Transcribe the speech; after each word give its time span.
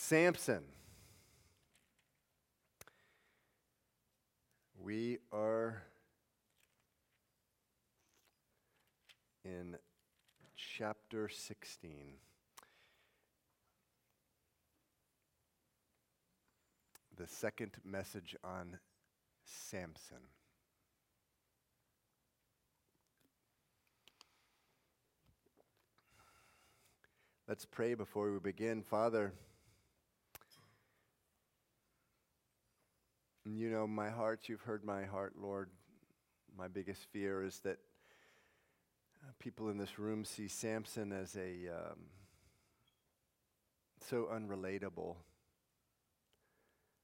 Samson. 0.00 0.62
We 4.80 5.18
are 5.32 5.82
in 9.44 9.76
chapter 10.56 11.28
16. 11.28 11.90
The 17.16 17.26
second 17.26 17.72
message 17.84 18.36
on 18.44 18.78
Samson. 19.44 20.18
Let's 27.48 27.66
pray 27.66 27.94
before 27.94 28.30
we 28.30 28.38
begin. 28.38 28.82
Father, 28.82 29.32
you 33.56 33.70
know 33.70 33.86
my 33.86 34.10
heart. 34.10 34.48
You've 34.48 34.62
heard 34.62 34.84
my 34.84 35.04
heart, 35.04 35.34
Lord. 35.40 35.70
My 36.56 36.68
biggest 36.68 37.04
fear 37.12 37.42
is 37.42 37.60
that 37.60 37.78
uh, 39.22 39.30
people 39.38 39.68
in 39.68 39.78
this 39.78 39.98
room 39.98 40.24
see 40.24 40.48
Samson 40.48 41.12
as 41.12 41.36
a 41.36 41.68
um, 41.68 41.98
so 44.08 44.28
unrelatable, 44.32 45.16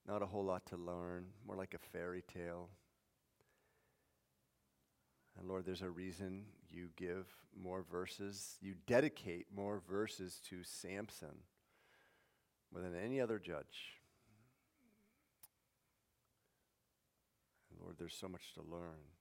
not 0.07 0.23
a 0.23 0.27
whole 0.27 0.45
lot 0.45 0.67
to 0.67 0.77
learn, 0.77 1.27
more 1.47 1.57
like 1.57 1.75
a 1.75 1.79
fairy 1.93 2.23
tale. 2.33 2.69
And 5.39 5.48
Lord, 5.48 5.65
there's 5.67 5.83
a 5.83 5.91
reason 5.91 6.45
you 6.70 6.89
give 6.97 7.27
more 7.56 7.84
verses, 7.89 8.56
you 8.61 8.75
dedicate 8.87 9.47
more 9.55 9.81
verses 9.89 10.41
to 10.48 10.65
Samson 10.65 11.42
more 12.73 12.83
than 12.83 12.95
any 12.97 13.20
other 13.20 13.39
judge. 13.39 13.94
Lord, 17.84 17.96
there's 17.98 18.16
so 18.18 18.28
much 18.28 18.54
to 18.54 18.62
learn 18.62 19.12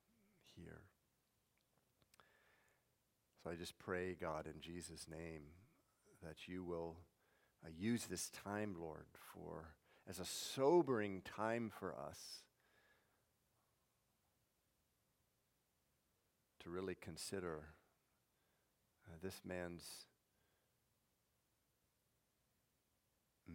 here. 0.55 0.83
So 3.43 3.49
I 3.49 3.55
just 3.55 3.77
pray, 3.77 4.15
God, 4.19 4.47
in 4.47 4.61
Jesus' 4.61 5.05
name, 5.09 5.41
that 6.23 6.47
you 6.47 6.63
will 6.63 6.95
uh, 7.65 7.69
use 7.77 8.05
this 8.05 8.29
time, 8.29 8.75
Lord, 8.79 9.05
for 9.33 9.73
as 10.09 10.19
a 10.19 10.25
sobering 10.25 11.21
time 11.25 11.69
for 11.77 11.93
us 11.93 12.43
to 16.61 16.69
really 16.69 16.95
consider 16.95 17.65
uh, 19.05 19.17
this 19.21 19.41
man's 19.45 20.05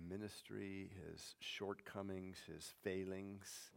ministry, 0.07 0.91
his 1.11 1.35
shortcomings, 1.41 2.37
his 2.47 2.75
failings. 2.83 3.71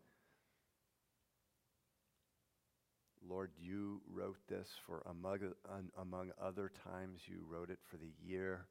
Lord, 3.27 3.51
you 3.59 4.01
wrote 4.11 4.39
this 4.47 4.69
for 4.85 5.03
among, 5.09 5.53
among 5.99 6.31
other 6.41 6.71
times, 6.83 7.21
you 7.27 7.43
wrote 7.47 7.69
it 7.69 7.79
for 7.83 7.97
the 7.97 8.13
year 8.23 8.65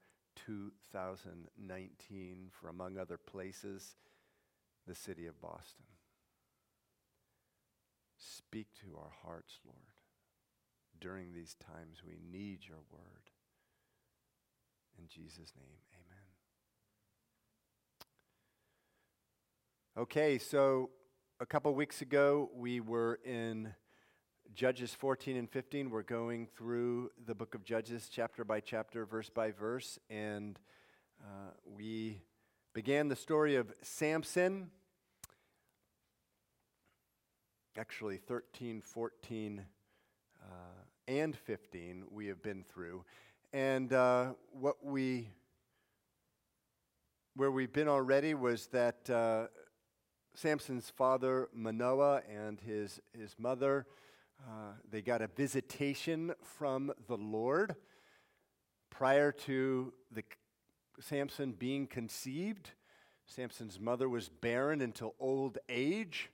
2019, 0.46 2.50
for 2.50 2.68
among 2.68 2.98
other 2.98 3.18
places, 3.18 3.96
the 4.86 4.94
city 4.94 5.26
of 5.26 5.40
Boston. 5.40 5.84
Speak 8.18 8.68
to 8.80 8.96
our 8.96 9.12
hearts, 9.22 9.60
Lord 9.64 9.90
during 11.00 11.32
these 11.32 11.54
times. 11.54 12.02
We 12.06 12.18
need 12.30 12.60
your 12.68 12.82
word. 12.92 13.30
In 14.98 15.06
Jesus' 15.08 15.54
name, 15.56 15.78
amen. 15.94 16.26
Okay, 19.96 20.38
so 20.38 20.90
a 21.40 21.46
couple 21.46 21.74
weeks 21.74 22.02
ago, 22.02 22.50
we 22.54 22.80
were 22.80 23.18
in 23.24 23.74
Judges 24.54 24.92
14 24.94 25.36
and 25.36 25.48
15. 25.48 25.90
We're 25.90 26.02
going 26.02 26.48
through 26.56 27.10
the 27.24 27.34
book 27.34 27.54
of 27.54 27.64
Judges, 27.64 28.08
chapter 28.10 28.44
by 28.44 28.60
chapter, 28.60 29.06
verse 29.06 29.30
by 29.30 29.52
verse, 29.52 29.98
and 30.10 30.58
uh, 31.22 31.52
we 31.64 32.20
began 32.74 33.08
the 33.08 33.14
story 33.14 33.54
of 33.54 33.72
Samson. 33.82 34.70
Actually, 37.78 38.16
13, 38.16 38.80
14, 38.80 39.64
uh, 40.42 40.46
and 41.06 41.36
15 41.36 42.04
we 42.10 42.26
have 42.26 42.42
been 42.42 42.64
through. 42.64 43.04
And 43.52 43.92
uh, 43.92 44.32
what 44.52 44.84
we, 44.84 45.28
where 47.36 47.52
we've 47.52 47.72
been 47.72 47.88
already 47.88 48.34
was 48.34 48.66
that 48.68 49.08
uh, 49.08 49.46
Samson's 50.34 50.90
father, 50.90 51.48
Manoah, 51.54 52.22
and 52.28 52.58
his, 52.60 53.00
his 53.16 53.36
mother, 53.38 53.86
uh, 54.48 54.72
they 54.90 55.02
got 55.02 55.22
a 55.22 55.26
visitation 55.26 56.32
from 56.42 56.92
the 57.06 57.16
Lord 57.16 57.76
prior 58.90 59.32
to 59.32 59.92
the, 60.10 60.22
Samson 61.00 61.52
being 61.52 61.86
conceived. 61.86 62.70
Samson's 63.26 63.78
mother 63.78 64.08
was 64.08 64.28
barren 64.28 64.80
until 64.80 65.14
old 65.18 65.58
age, 65.68 66.30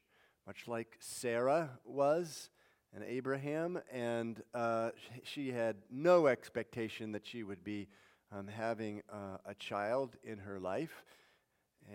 much 0.46 0.66
like 0.66 0.96
Sarah 0.98 1.78
was 1.84 2.50
and 2.94 3.04
Abraham, 3.04 3.78
and 3.92 4.42
uh, 4.54 4.90
she 5.22 5.50
had 5.50 5.76
no 5.90 6.26
expectation 6.26 7.12
that 7.12 7.26
she 7.26 7.42
would 7.42 7.62
be 7.62 7.88
um, 8.32 8.48
having 8.48 9.02
uh, 9.12 9.36
a 9.44 9.54
child 9.54 10.16
in 10.24 10.38
her 10.38 10.58
life. 10.58 11.04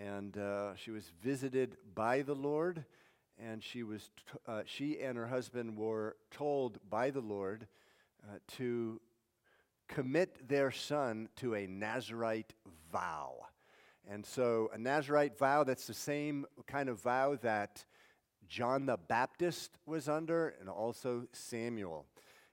And 0.00 0.38
uh, 0.38 0.76
she 0.76 0.90
was 0.90 1.10
visited 1.22 1.76
by 1.94 2.22
the 2.22 2.34
Lord, 2.34 2.84
and 3.50 3.62
she, 3.62 3.82
was 3.82 4.10
t- 4.16 4.38
uh, 4.46 4.62
she 4.64 5.00
and 5.00 5.16
her 5.16 5.26
husband 5.26 5.76
were 5.76 6.16
told 6.30 6.78
by 6.88 7.10
the 7.10 7.20
Lord 7.20 7.66
uh, 8.24 8.38
to 8.56 9.00
commit 9.88 10.48
their 10.48 10.70
son 10.70 11.28
to 11.36 11.54
a 11.54 11.66
Nazarite 11.66 12.54
vow. 12.92 13.34
And 14.08 14.24
so, 14.24 14.70
a 14.72 14.78
Nazarite 14.78 15.38
vow, 15.38 15.64
that's 15.64 15.86
the 15.86 15.94
same 15.94 16.46
kind 16.66 16.88
of 16.88 17.00
vow 17.00 17.36
that 17.42 17.84
John 18.48 18.86
the 18.86 18.96
Baptist 18.96 19.78
was 19.86 20.08
under, 20.08 20.54
and 20.60 20.68
also 20.68 21.26
Samuel. 21.32 22.06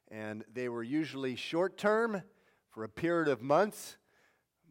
And 0.10 0.44
they 0.54 0.70
were 0.70 0.84
usually 0.84 1.36
short 1.36 1.78
term 1.78 2.22
for 2.70 2.84
a 2.84 2.90
period 2.90 3.30
of 3.30 3.42
months, 3.42 3.98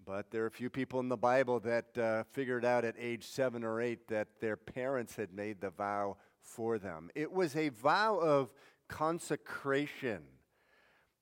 but 0.08 0.30
there 0.30 0.42
are 0.42 0.46
a 0.46 0.50
few 0.50 0.70
people 0.70 1.00
in 1.00 1.10
the 1.10 1.18
Bible 1.18 1.60
that 1.60 1.98
uh, 1.98 2.22
figured 2.32 2.64
out 2.64 2.82
at 2.82 2.94
age 2.98 3.24
seven 3.24 3.62
or 3.62 3.78
eight 3.78 4.08
that 4.08 4.26
their 4.40 4.56
parents 4.56 5.14
had 5.16 5.34
made 5.34 5.60
the 5.60 5.68
vow 5.68 6.16
for 6.40 6.78
them. 6.78 7.10
It 7.14 7.30
was 7.30 7.54
a 7.54 7.68
vow 7.68 8.16
of 8.16 8.50
consecration. 8.88 10.22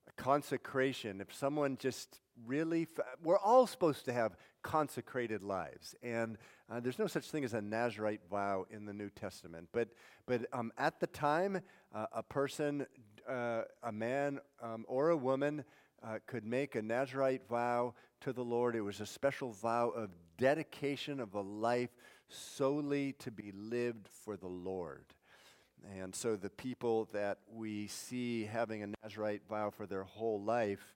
A 0.06 0.22
consecration. 0.22 1.20
If 1.20 1.34
someone 1.34 1.76
just 1.80 2.20
really, 2.46 2.86
we're 3.24 3.40
all 3.40 3.66
supposed 3.66 4.04
to 4.04 4.12
have 4.12 4.36
consecrated 4.62 5.42
lives. 5.42 5.96
And 6.00 6.38
uh, 6.70 6.78
there's 6.78 7.00
no 7.00 7.08
such 7.08 7.28
thing 7.28 7.42
as 7.42 7.54
a 7.54 7.60
Nazarite 7.60 8.20
vow 8.30 8.66
in 8.70 8.86
the 8.86 8.92
New 8.92 9.10
Testament. 9.10 9.68
But, 9.72 9.88
but 10.26 10.46
um, 10.52 10.70
at 10.78 11.00
the 11.00 11.08
time, 11.08 11.60
uh, 11.92 12.06
a 12.12 12.22
person, 12.22 12.86
uh, 13.28 13.62
a 13.82 13.90
man 13.90 14.38
um, 14.62 14.84
or 14.86 15.10
a 15.10 15.16
woman, 15.16 15.64
uh, 16.06 16.18
could 16.26 16.44
make 16.44 16.74
a 16.74 16.82
Nazarite 16.82 17.48
vow 17.48 17.94
to 18.20 18.32
the 18.32 18.44
Lord. 18.44 18.76
It 18.76 18.80
was 18.80 19.00
a 19.00 19.06
special 19.06 19.52
vow 19.52 19.90
of 19.90 20.10
dedication 20.38 21.20
of 21.20 21.34
a 21.34 21.40
life 21.40 21.90
solely 22.28 23.12
to 23.14 23.30
be 23.30 23.52
lived 23.52 24.08
for 24.08 24.36
the 24.36 24.46
Lord. 24.46 25.04
And 25.98 26.14
so 26.14 26.36
the 26.36 26.50
people 26.50 27.08
that 27.12 27.38
we 27.52 27.86
see 27.86 28.44
having 28.44 28.82
a 28.82 28.88
Nazarite 29.02 29.42
vow 29.48 29.70
for 29.70 29.86
their 29.86 30.04
whole 30.04 30.40
life, 30.40 30.94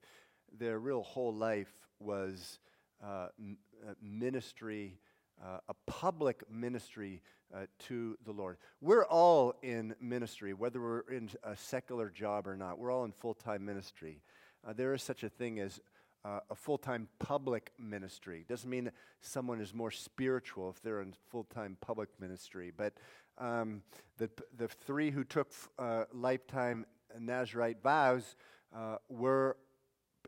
their 0.57 0.79
real 0.79 1.03
whole 1.03 1.35
life 1.35 1.73
was 1.99 2.59
uh, 3.05 3.07
uh, 3.07 3.95
ministry, 4.03 4.99
uh, 5.43 5.59
a 5.69 5.75
public 5.87 6.43
ministry 6.51 7.23
uh, 7.55 7.67
to 7.79 8.17
the 8.25 8.33
Lord. 8.33 8.59
We're 8.81 9.07
all 9.07 9.55
in 9.63 9.95
ministry, 10.01 10.55
whether 10.55 10.81
we're 10.81 11.01
in 11.01 11.31
a 11.43 11.57
secular 11.57 12.11
job 12.11 12.47
or 12.47 12.57
not. 12.57 12.79
We're 12.79 12.93
all 12.93 13.05
in 13.05 13.13
full 13.13 13.35
time 13.35 13.65
ministry. 13.65 14.23
Uh, 14.67 14.73
there 14.73 14.95
is 14.95 15.03
such 15.03 15.23
a 15.23 15.29
thing 15.29 15.59
as 15.61 15.81
uh, 16.25 16.41
a 16.51 16.55
full 16.55 16.79
time 16.79 17.09
public 17.19 17.73
ministry. 17.79 18.45
Doesn't 18.49 18.69
mean 18.69 18.91
someone 19.21 19.61
is 19.61 19.73
more 19.73 19.91
spiritual 19.91 20.71
if 20.71 20.83
they're 20.83 21.03
in 21.03 21.15
full 21.31 21.45
time 21.45 21.77
public 21.81 22.09
ministry. 22.21 22.73
But 22.77 22.95
um, 23.39 23.83
the, 24.19 24.31
the 24.57 24.69
three 24.69 25.11
who 25.11 25.25
took 25.25 25.51
uh, 25.79 26.05
lifetime 26.13 26.87
Nazarite 27.19 27.83
vows 27.83 28.37
uh, 28.75 28.97
were 29.09 29.57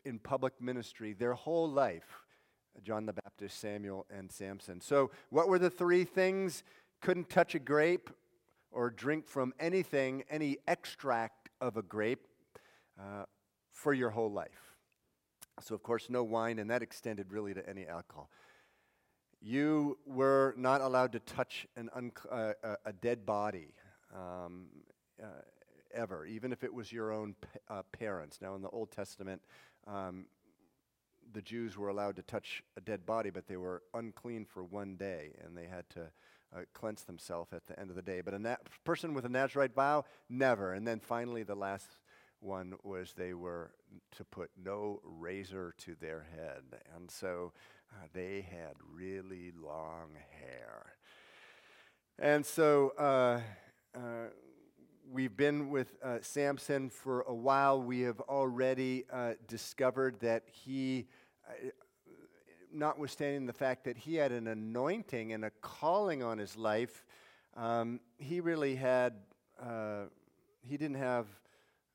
in 0.04 0.18
public 0.18 0.60
ministry 0.60 1.12
their 1.12 1.34
whole 1.34 1.70
life. 1.70 2.18
John 2.82 3.04
the 3.04 3.12
Baptist, 3.12 3.60
Samuel, 3.60 4.06
and 4.10 4.32
Samson. 4.32 4.80
So, 4.80 5.10
what 5.28 5.46
were 5.46 5.58
the 5.58 5.68
three 5.68 6.04
things? 6.04 6.64
Couldn't 7.02 7.28
touch 7.28 7.54
a 7.54 7.58
grape 7.58 8.08
or 8.70 8.88
drink 8.88 9.28
from 9.28 9.52
anything, 9.60 10.24
any 10.30 10.56
extract 10.66 11.50
of 11.60 11.76
a 11.76 11.82
grape 11.82 12.26
uh, 12.98 13.24
for 13.82 13.92
your 13.92 14.10
whole 14.10 14.30
life. 14.30 14.76
So, 15.60 15.74
of 15.74 15.82
course, 15.82 16.08
no 16.08 16.22
wine, 16.22 16.58
and 16.60 16.70
that 16.70 16.82
extended 16.82 17.32
really 17.32 17.54
to 17.54 17.68
any 17.68 17.86
alcohol. 17.86 18.28
you 19.40 19.98
were 20.06 20.54
not 20.56 20.80
allowed 20.80 21.12
to 21.12 21.20
touch 21.20 21.66
an 21.76 21.90
unc- 21.94 22.26
uh, 22.30 22.52
a 22.84 22.92
dead 22.92 23.26
body 23.26 23.74
um, 24.14 24.66
uh, 25.20 25.26
ever, 25.92 26.24
even 26.26 26.52
if 26.52 26.62
it 26.62 26.72
was 26.72 26.92
your 26.92 27.12
own 27.12 27.34
pa- 27.40 27.74
uh, 27.74 27.82
parents. 27.90 28.38
Now, 28.40 28.54
in 28.54 28.62
the 28.62 28.68
Old 28.70 28.92
Testament, 28.92 29.42
um, 29.86 30.26
the 31.32 31.42
Jews 31.42 31.76
were 31.76 31.88
allowed 31.88 32.16
to 32.16 32.22
touch 32.22 32.62
a 32.76 32.80
dead 32.80 33.04
body, 33.04 33.30
but 33.30 33.48
they 33.48 33.56
were 33.56 33.82
unclean 33.94 34.44
for 34.44 34.62
one 34.62 34.96
day, 34.96 35.32
and 35.44 35.56
they 35.56 35.66
had 35.66 35.88
to 35.90 36.02
uh, 36.54 36.60
cleanse 36.72 37.02
themselves 37.02 37.52
at 37.52 37.66
the 37.66 37.78
end 37.80 37.90
of 37.90 37.96
the 37.96 38.02
day. 38.02 38.20
But 38.20 38.34
a 38.34 38.38
na- 38.38 38.56
person 38.84 39.12
with 39.14 39.24
a 39.24 39.28
Nazarite 39.28 39.74
vow, 39.74 40.04
never. 40.28 40.72
And 40.72 40.86
then 40.86 41.00
finally, 41.00 41.42
the 41.42 41.56
last 41.56 41.98
one 42.42 42.74
was 42.82 43.12
they 43.12 43.34
were 43.34 43.70
to 44.16 44.24
put 44.24 44.50
no 44.62 45.00
razor 45.04 45.74
to 45.78 45.94
their 46.00 46.26
head. 46.36 46.62
And 46.96 47.10
so 47.10 47.52
uh, 47.90 48.06
they 48.12 48.46
had 48.50 48.74
really 48.92 49.52
long 49.60 50.10
hair. 50.30 50.94
And 52.18 52.44
so 52.44 52.92
uh, 52.98 53.40
uh, 53.96 54.28
we've 55.10 55.36
been 55.36 55.70
with 55.70 55.94
uh, 56.02 56.18
Samson 56.20 56.90
for 56.90 57.22
a 57.22 57.34
while. 57.34 57.80
We 57.80 58.00
have 58.00 58.20
already 58.20 59.04
uh, 59.12 59.34
discovered 59.46 60.20
that 60.20 60.44
he 60.50 61.06
uh, 61.48 61.70
notwithstanding 62.72 63.46
the 63.46 63.52
fact 63.52 63.84
that 63.84 63.98
he 63.98 64.14
had 64.14 64.32
an 64.32 64.46
anointing 64.48 65.32
and 65.32 65.44
a 65.44 65.50
calling 65.60 66.22
on 66.22 66.38
his 66.38 66.56
life, 66.56 67.04
um, 67.54 68.00
he 68.16 68.40
really 68.40 68.74
had, 68.76 69.12
he 70.62 70.78
didn't 70.78 70.96
have 70.96 71.26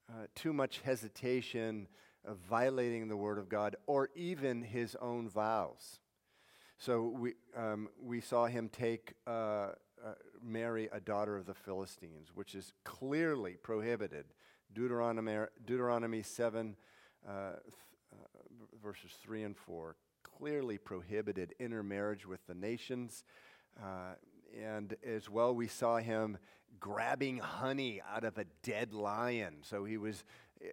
uh, 0.09 0.27
too 0.35 0.53
much 0.53 0.81
hesitation 0.83 1.87
of 2.25 2.37
violating 2.37 3.07
the 3.07 3.17
word 3.17 3.37
of 3.37 3.49
God 3.49 3.75
or 3.85 4.09
even 4.15 4.61
his 4.61 4.95
own 5.01 5.29
vows. 5.29 5.99
So 6.77 7.03
we, 7.03 7.33
um, 7.55 7.89
we 8.01 8.21
saw 8.21 8.45
him 8.45 8.69
take, 8.69 9.13
uh, 9.25 9.71
uh 10.03 10.13
marry 10.43 10.89
a 10.91 10.99
daughter 10.99 11.35
of 11.35 11.45
the 11.45 11.53
Philistines, 11.53 12.29
which 12.33 12.53
is 12.55 12.71
clearly 12.83 13.53
prohibited. 13.61 14.25
Deuteronomy, 14.73 15.45
Deuteronomy 15.65 16.21
7, 16.21 16.75
uh, 17.27 17.31
th- 17.31 17.55
uh, 18.13 18.77
verses 18.81 19.11
3 19.23 19.43
and 19.43 19.57
4 19.57 19.95
clearly 20.37 20.77
prohibited 20.77 21.55
intermarriage 21.59 22.25
with 22.25 22.45
the 22.47 22.53
nations. 22.53 23.23
Uh, 23.81 24.13
and 24.57 24.95
as 25.05 25.29
well, 25.29 25.53
we 25.53 25.67
saw 25.67 25.97
him 25.97 26.37
grabbing 26.79 27.37
honey 27.37 28.01
out 28.13 28.23
of 28.23 28.37
a 28.37 28.45
dead 28.63 28.93
lion. 28.93 29.57
So 29.61 29.85
he 29.85 29.97
was, 29.97 30.23
uh, 30.63 30.67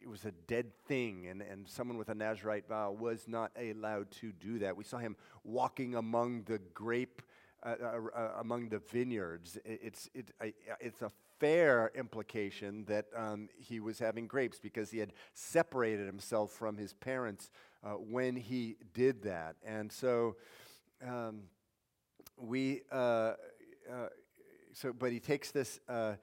it 0.00 0.08
was 0.08 0.24
a 0.24 0.32
dead 0.46 0.72
thing, 0.86 1.26
and, 1.28 1.42
and 1.42 1.68
someone 1.68 1.98
with 1.98 2.08
a 2.08 2.14
Nazarite 2.14 2.68
vow 2.68 2.92
was 2.92 3.26
not 3.26 3.52
allowed 3.60 4.10
to 4.12 4.32
do 4.32 4.58
that. 4.60 4.76
We 4.76 4.84
saw 4.84 4.98
him 4.98 5.16
walking 5.44 5.94
among 5.94 6.44
the 6.44 6.58
grape, 6.74 7.22
uh, 7.62 7.74
uh, 7.82 7.98
uh 8.14 8.32
among 8.38 8.68
the 8.68 8.78
vineyards. 8.78 9.58
It's, 9.64 10.08
it, 10.14 10.30
it's 10.80 11.02
a 11.02 11.10
fair 11.38 11.90
implication 11.94 12.84
that 12.86 13.06
um, 13.14 13.48
he 13.56 13.80
was 13.80 13.98
having 13.98 14.26
grapes 14.26 14.58
because 14.58 14.90
he 14.90 14.98
had 14.98 15.12
separated 15.34 16.06
himself 16.06 16.50
from 16.50 16.76
his 16.76 16.92
parents 16.92 17.50
uh, 17.84 17.90
when 17.90 18.36
he 18.36 18.76
did 18.92 19.22
that. 19.22 19.56
And 19.64 19.90
so 19.90 20.36
um, 21.06 21.42
we, 22.36 22.82
uh, 22.90 23.34
uh, 23.90 24.08
so, 24.80 24.92
but 24.92 25.10
he 25.10 25.18
takes 25.18 25.50
this, 25.50 25.80
uh, 25.88 26.14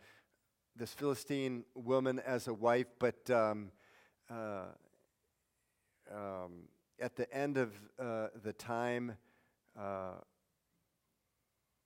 this 0.78 0.94
Philistine 0.94 1.66
woman 1.76 2.20
as 2.20 2.48
a 2.48 2.54
wife, 2.54 2.86
but 3.00 3.30
um, 3.30 3.70
uh, 4.30 4.68
um, 6.10 6.70
at 6.98 7.18
the 7.18 7.30
end 7.36 7.58
of 7.58 7.74
uh, 8.00 8.28
the 8.44 8.54
time, 8.54 9.18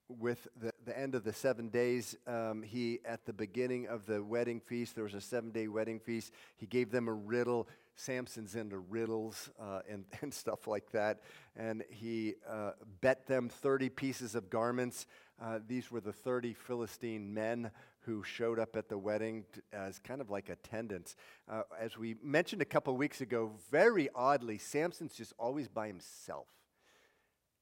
with 0.10 0.48
the, 0.60 0.74
the 0.86 0.98
end 0.98 1.16
of 1.16 1.24
the 1.24 1.34
seven 1.34 1.70
days, 1.70 2.16
um, 2.28 2.64
he, 2.64 3.00
at 3.06 3.26
the 3.26 3.34
beginning 3.34 3.88
of 3.88 4.06
the 4.06 4.24
wedding 4.24 4.60
feast, 4.60 4.96
there 4.96 5.04
was 5.04 5.14
a 5.14 5.22
seven 5.22 5.52
day 5.52 5.68
wedding 5.68 6.00
feast, 6.00 6.34
he 6.58 6.66
gave 6.66 6.92
them 6.92 7.08
a 7.08 7.14
riddle. 7.14 7.68
Samson's 7.96 8.56
into 8.56 8.80
riddles 8.80 9.50
uh, 9.60 9.82
and, 9.90 10.06
and 10.22 10.34
stuff 10.34 10.68
like 10.68 10.92
that. 10.92 11.22
And 11.56 11.84
he 11.90 12.36
uh, 12.50 12.72
bet 13.02 13.28
them 13.28 13.50
30 13.50 13.90
pieces 13.90 14.36
of 14.36 14.50
garments. 14.50 15.06
Uh, 15.42 15.60
these 15.68 15.92
were 15.92 16.02
the 16.02 16.14
30 16.14 16.54
Philistine 16.54 17.34
men 17.34 17.72
who 18.02 18.24
showed 18.24 18.58
up 18.58 18.76
at 18.76 18.90
the 18.90 18.98
wedding 18.98 19.46
t- 19.54 19.62
as 19.74 20.00
kind 20.00 20.22
of 20.22 20.30
like 20.30 20.50
attendants. 20.50 21.16
Uh, 21.50 21.64
as 21.80 21.98
we 21.98 22.16
mentioned 22.24 22.62
a 22.62 22.66
couple 22.66 22.96
weeks 22.96 23.22
ago, 23.22 23.52
very 23.70 24.10
oddly, 24.16 24.58
Samson's 24.58 25.14
just 25.14 25.34
always 25.38 25.68
by 25.68 25.88
himself. 25.88 26.48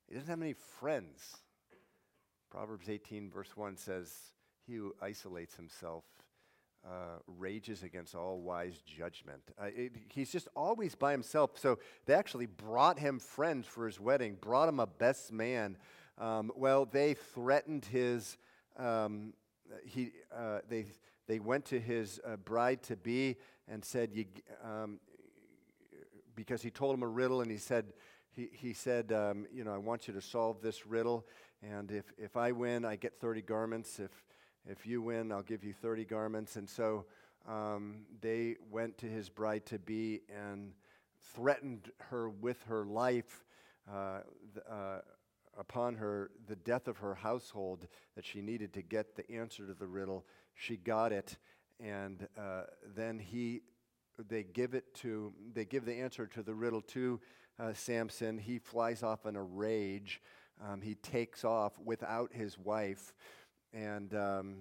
He 0.07 0.13
doesn't 0.13 0.29
have 0.29 0.41
any 0.41 0.53
friends. 0.79 1.37
Proverbs 2.57 2.89
18, 2.89 3.29
verse 3.29 3.55
1 3.55 3.77
says, 3.77 4.11
He 4.65 4.73
who 4.73 4.95
isolates 4.99 5.55
himself 5.55 6.03
uh, 6.83 7.19
rages 7.27 7.83
against 7.83 8.15
all 8.15 8.41
wise 8.41 8.81
judgment. 8.81 9.43
Uh, 9.61 9.65
it, 9.65 9.91
he's 10.09 10.31
just 10.31 10.47
always 10.55 10.95
by 10.95 11.11
himself. 11.11 11.51
So 11.59 11.77
they 12.07 12.15
actually 12.15 12.47
brought 12.47 12.97
him 12.97 13.19
friends 13.19 13.67
for 13.67 13.85
his 13.85 13.99
wedding, 13.99 14.37
brought 14.41 14.69
him 14.69 14.79
a 14.79 14.87
best 14.87 15.31
man. 15.31 15.77
Um, 16.17 16.51
well, 16.55 16.85
they 16.85 17.13
threatened 17.13 17.85
his, 17.85 18.39
um, 18.75 19.33
he, 19.85 20.13
uh, 20.35 20.61
they, 20.67 20.85
they 21.27 21.37
went 21.37 21.63
to 21.65 21.79
his 21.79 22.19
uh, 22.25 22.37
bride 22.37 22.81
to 22.83 22.95
be 22.95 23.35
and 23.67 23.85
said, 23.85 24.09
you, 24.15 24.25
um, 24.63 24.99
because 26.35 26.63
he 26.63 26.71
told 26.71 26.95
him 26.95 27.03
a 27.03 27.07
riddle 27.07 27.41
and 27.41 27.51
he 27.51 27.57
said, 27.57 27.93
he, 28.37 28.49
he 28.51 28.73
said, 28.73 29.11
um, 29.11 29.47
you 29.51 29.63
know, 29.63 29.73
I 29.73 29.77
want 29.77 30.07
you 30.07 30.13
to 30.13 30.21
solve 30.21 30.61
this 30.61 30.85
riddle. 30.85 31.25
And 31.61 31.91
if, 31.91 32.05
if 32.17 32.37
I 32.37 32.51
win, 32.51 32.85
I 32.85 32.95
get 32.95 33.19
30 33.19 33.41
garments. 33.41 33.99
If, 33.99 34.11
if 34.65 34.85
you 34.85 35.01
win, 35.01 35.31
I'll 35.31 35.41
give 35.41 35.63
you 35.63 35.73
30 35.73 36.05
garments. 36.05 36.55
And 36.55 36.69
so 36.69 37.05
um, 37.47 38.05
they 38.21 38.55
went 38.69 38.97
to 38.99 39.07
his 39.07 39.29
bride 39.29 39.65
to 39.67 39.79
be 39.79 40.21
and 40.29 40.73
threatened 41.33 41.91
her 42.09 42.29
with 42.29 42.61
her 42.63 42.85
life 42.85 43.45
uh, 43.91 44.19
uh, 44.69 44.99
upon 45.57 45.95
her, 45.95 46.29
the 46.47 46.55
death 46.55 46.87
of 46.87 46.97
her 46.97 47.15
household, 47.15 47.87
that 48.15 48.25
she 48.25 48.41
needed 48.41 48.73
to 48.73 48.81
get 48.81 49.15
the 49.15 49.29
answer 49.31 49.65
to 49.65 49.73
the 49.73 49.87
riddle. 49.87 50.25
She 50.53 50.77
got 50.77 51.11
it. 51.11 51.37
And 51.79 52.27
uh, 52.37 52.63
then 52.95 53.19
he, 53.19 53.61
they 54.29 54.43
give 54.43 54.73
it 54.73 54.93
to, 54.95 55.33
they 55.53 55.65
give 55.65 55.85
the 55.85 55.95
answer 55.95 56.27
to 56.27 56.43
the 56.43 56.53
riddle 56.53 56.81
to 56.81 57.19
uh, 57.59 57.73
Samson. 57.73 58.37
He 58.37 58.59
flies 58.59 59.01
off 59.01 59.25
in 59.25 59.35
a 59.35 59.43
rage 59.43 60.21
um, 60.65 60.81
he 60.81 60.95
takes 60.95 61.43
off 61.43 61.73
without 61.83 62.33
his 62.33 62.57
wife 62.57 63.13
and 63.73 64.13
um, 64.15 64.55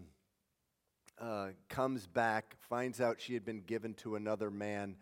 uh, 1.20 1.48
comes 1.68 2.06
back, 2.06 2.56
finds 2.68 3.00
out 3.00 3.20
she 3.20 3.34
had 3.34 3.44
been 3.44 3.62
given 3.62 3.94
to 3.94 4.16
another 4.16 4.50
man, 4.50 4.96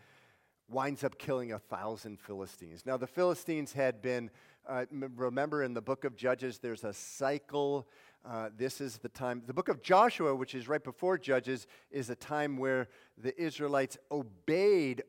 winds 0.68 1.04
up 1.04 1.18
killing 1.18 1.52
a 1.52 1.58
thousand 1.58 2.20
Philistines. 2.20 2.84
Now, 2.86 2.96
the 2.96 3.06
Philistines 3.06 3.72
had 3.72 4.00
been, 4.00 4.30
uh, 4.68 4.84
remember 4.90 5.62
in 5.62 5.74
the 5.74 5.82
book 5.82 6.04
of 6.04 6.16
Judges, 6.16 6.58
there's 6.58 6.84
a 6.84 6.92
cycle. 6.92 7.88
Uh, 8.24 8.50
this 8.56 8.80
is 8.80 8.98
the 8.98 9.08
time, 9.08 9.42
the 9.46 9.52
book 9.52 9.68
of 9.68 9.82
Joshua, 9.82 10.34
which 10.34 10.54
is 10.54 10.68
right 10.68 10.82
before 10.82 11.18
Judges, 11.18 11.66
is 11.90 12.08
a 12.08 12.16
time 12.16 12.56
where 12.56 12.88
the 13.18 13.38
Israelites 13.40 13.98
obeyed 14.10 15.02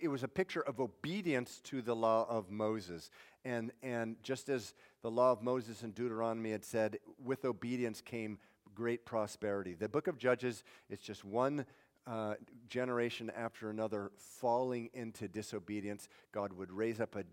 it 0.00 0.08
was 0.08 0.22
a 0.22 0.28
picture 0.28 0.60
of 0.62 0.80
obedience 0.80 1.60
to 1.64 1.82
the 1.82 1.94
law 1.94 2.26
of 2.28 2.50
Moses. 2.50 3.10
And, 3.44 3.72
and 3.82 4.16
just 4.22 4.48
as 4.48 4.74
the 5.02 5.10
law 5.10 5.32
of 5.32 5.42
Moses 5.42 5.82
in 5.82 5.92
Deuteronomy 5.92 6.50
had 6.52 6.64
said, 6.64 6.98
with 7.22 7.44
obedience 7.44 8.00
came 8.00 8.38
great 8.74 9.04
prosperity. 9.04 9.74
The 9.74 9.88
book 9.88 10.06
of 10.06 10.18
Judges 10.18 10.64
is 10.88 11.00
just 11.00 11.24
one 11.24 11.66
uh, 12.06 12.34
generation 12.68 13.30
after 13.36 13.70
another 13.70 14.10
falling 14.16 14.90
into 14.94 15.28
disobedience. 15.28 16.08
God 16.32 16.52
would 16.52 16.72
raise 16.72 17.00
up, 17.00 17.16
a, 17.16 17.24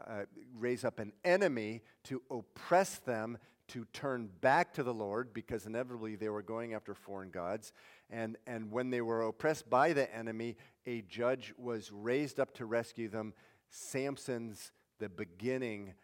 uh, 0.00 0.24
raise 0.58 0.84
up 0.84 0.98
an 0.98 1.12
enemy 1.24 1.82
to 2.04 2.22
oppress 2.30 2.98
them, 2.98 3.38
to 3.68 3.86
turn 3.92 4.28
back 4.40 4.74
to 4.74 4.82
the 4.82 4.92
Lord, 4.92 5.32
because 5.32 5.66
inevitably 5.66 6.16
they 6.16 6.28
were 6.28 6.42
going 6.42 6.74
after 6.74 6.94
foreign 6.94 7.30
gods. 7.30 7.72
And, 8.10 8.36
and 8.46 8.70
when 8.72 8.90
they 8.90 9.00
were 9.00 9.22
oppressed 9.22 9.70
by 9.70 9.92
the 9.92 10.12
enemy, 10.14 10.56
a 10.86 11.02
judge 11.02 11.54
was 11.56 11.92
raised 11.92 12.40
up 12.40 12.54
to 12.54 12.66
rescue 12.66 13.08
them. 13.08 13.34
Samson's 13.68 14.72
the 14.98 15.08
beginning 15.08 15.94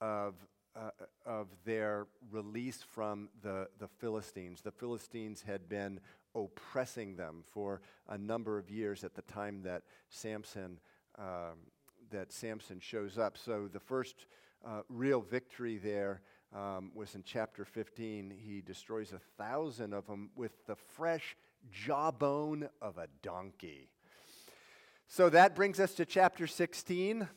of, 0.00 0.34
uh, 0.76 0.90
of 1.24 1.48
their 1.64 2.06
release 2.30 2.82
from 2.82 3.28
the, 3.42 3.68
the 3.78 3.88
Philistines. 3.88 4.62
The 4.62 4.70
Philistines 4.70 5.42
had 5.46 5.68
been 5.68 6.00
oppressing 6.34 7.16
them 7.16 7.42
for 7.46 7.80
a 8.08 8.18
number 8.18 8.58
of 8.58 8.70
years 8.70 9.04
at 9.04 9.14
the 9.14 9.22
time 9.22 9.62
that 9.62 9.82
Samson, 10.08 10.78
um, 11.18 11.58
that 12.10 12.32
Samson 12.32 12.78
shows 12.78 13.18
up. 13.18 13.36
So 13.36 13.68
the 13.72 13.80
first 13.80 14.26
uh, 14.64 14.82
real 14.88 15.20
victory 15.20 15.78
there 15.78 16.20
um, 16.54 16.90
was 16.94 17.14
in 17.14 17.22
chapter 17.24 17.64
15. 17.64 18.32
He 18.36 18.60
destroys 18.60 19.12
a 19.12 19.20
thousand 19.42 19.92
of 19.92 20.06
them 20.06 20.30
with 20.36 20.66
the 20.66 20.76
fresh 20.76 21.36
jawbone 21.72 22.68
of 22.80 22.98
a 22.98 23.08
donkey. 23.22 23.88
So 25.08 25.28
that 25.30 25.54
brings 25.54 25.80
us 25.80 25.94
to 25.94 26.04
chapter 26.04 26.46
16. 26.46 27.28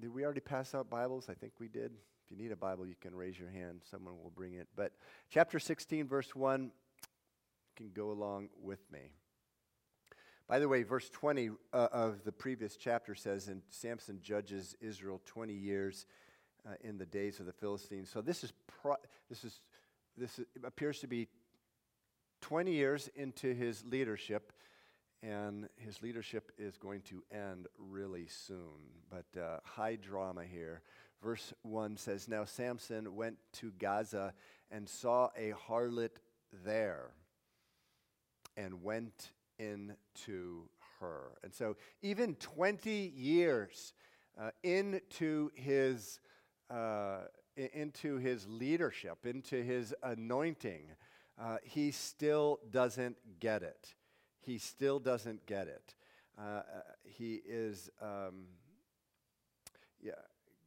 did 0.00 0.14
we 0.14 0.24
already 0.24 0.40
pass 0.40 0.74
out 0.74 0.88
Bibles? 0.88 1.28
I 1.28 1.34
think 1.34 1.54
we 1.58 1.68
did. 1.68 1.92
If 2.24 2.30
you 2.30 2.36
need 2.36 2.52
a 2.52 2.56
Bible, 2.56 2.86
you 2.86 2.94
can 3.00 3.14
raise 3.14 3.38
your 3.38 3.50
hand. 3.50 3.80
Someone 3.90 4.14
will 4.22 4.32
bring 4.34 4.54
it. 4.54 4.68
But 4.76 4.92
chapter 5.30 5.58
16, 5.58 6.06
verse 6.06 6.34
1, 6.34 6.70
can 7.76 7.90
go 7.92 8.10
along 8.10 8.50
with 8.62 8.80
me. 8.92 9.12
By 10.46 10.58
the 10.58 10.68
way, 10.68 10.82
verse 10.82 11.08
20 11.10 11.50
uh, 11.72 11.88
of 11.92 12.24
the 12.24 12.32
previous 12.32 12.76
chapter 12.76 13.14
says, 13.14 13.48
and 13.48 13.62
Samson 13.68 14.20
judges 14.22 14.76
Israel 14.80 15.20
20 15.26 15.52
years 15.52 16.06
uh, 16.66 16.74
in 16.82 16.98
the 16.98 17.06
days 17.06 17.40
of 17.40 17.46
the 17.46 17.52
Philistines. 17.52 18.10
So 18.10 18.20
this 18.20 18.44
is, 18.44 18.52
pro- 18.66 18.96
this 19.28 19.44
is 19.44 19.60
this 20.16 20.38
is, 20.38 20.46
appears 20.64 21.00
to 21.00 21.06
be 21.06 21.28
20 22.40 22.72
years 22.72 23.08
into 23.14 23.54
his 23.54 23.84
leadership, 23.84 24.52
and 25.22 25.68
his 25.76 26.02
leadership 26.02 26.50
is 26.58 26.76
going 26.76 27.02
to 27.02 27.22
end 27.30 27.66
really 27.78 28.26
soon. 28.26 28.80
But 29.10 29.40
uh, 29.40 29.58
high 29.64 29.96
drama 29.96 30.44
here. 30.44 30.82
Verse 31.22 31.52
1 31.62 31.96
says 31.96 32.28
Now 32.28 32.44
Samson 32.44 33.14
went 33.14 33.36
to 33.54 33.72
Gaza 33.78 34.32
and 34.70 34.88
saw 34.88 35.28
a 35.36 35.52
harlot 35.68 36.16
there 36.64 37.10
and 38.56 38.82
went 38.82 39.32
into 39.58 40.62
her. 41.00 41.32
And 41.42 41.52
so, 41.54 41.76
even 42.02 42.34
20 42.36 43.12
years 43.14 43.92
uh, 44.40 44.50
into 44.62 45.50
his. 45.54 46.20
Uh, 46.70 47.22
into 47.74 48.16
his 48.16 48.46
leadership, 48.48 49.26
into 49.26 49.62
his 49.62 49.92
anointing, 50.02 50.82
uh, 51.40 51.56
he 51.62 51.90
still 51.90 52.60
doesn't 52.70 53.16
get 53.40 53.62
it. 53.62 53.94
He 54.40 54.58
still 54.58 54.98
doesn't 54.98 55.46
get 55.46 55.68
it. 55.68 55.94
Uh, 56.38 56.42
uh 56.42 56.62
he 57.04 57.40
is, 57.46 57.90
um, 58.00 58.46
yeah, 60.02 60.12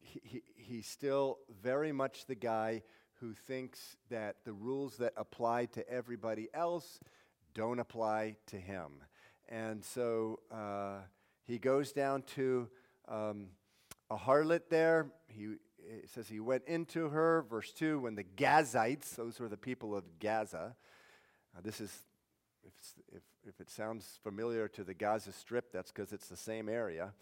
he, 0.00 0.20
he, 0.24 0.42
he's 0.56 0.86
still 0.86 1.38
very 1.62 1.92
much 1.92 2.26
the 2.26 2.34
guy 2.34 2.82
who 3.20 3.32
thinks 3.32 3.96
that 4.10 4.36
the 4.44 4.52
rules 4.52 4.96
that 4.98 5.12
apply 5.16 5.66
to 5.66 5.88
everybody 5.88 6.48
else 6.52 6.98
don't 7.54 7.78
apply 7.78 8.36
to 8.46 8.56
him. 8.56 8.90
And 9.48 9.84
so 9.84 10.40
uh, 10.52 10.98
he 11.44 11.58
goes 11.58 11.92
down 11.92 12.22
to 12.34 12.68
um, 13.08 13.46
a 14.10 14.16
harlot 14.16 14.68
there. 14.68 15.10
He, 15.28 15.54
it 15.88 16.10
says 16.10 16.28
he 16.28 16.40
went 16.40 16.64
into 16.66 17.08
her. 17.08 17.44
Verse 17.48 17.72
2 17.72 18.00
when 18.00 18.14
the 18.14 18.24
Gazites, 18.24 19.14
those 19.16 19.40
were 19.40 19.48
the 19.48 19.56
people 19.56 19.94
of 19.94 20.04
Gaza, 20.18 20.74
uh, 21.56 21.60
this 21.62 21.80
is, 21.80 22.04
if, 22.64 22.72
if, 23.12 23.22
if, 23.48 23.60
it 23.60 23.70
sounds 23.70 24.18
familiar 24.22 24.66
to 24.68 24.82
the 24.82 24.94
Gaza 24.94 25.32
Strip, 25.32 25.72
that's 25.72 25.92
because 25.92 26.12
it's 26.12 26.28
the 26.28 26.36
same 26.36 26.68
area. 26.68 27.12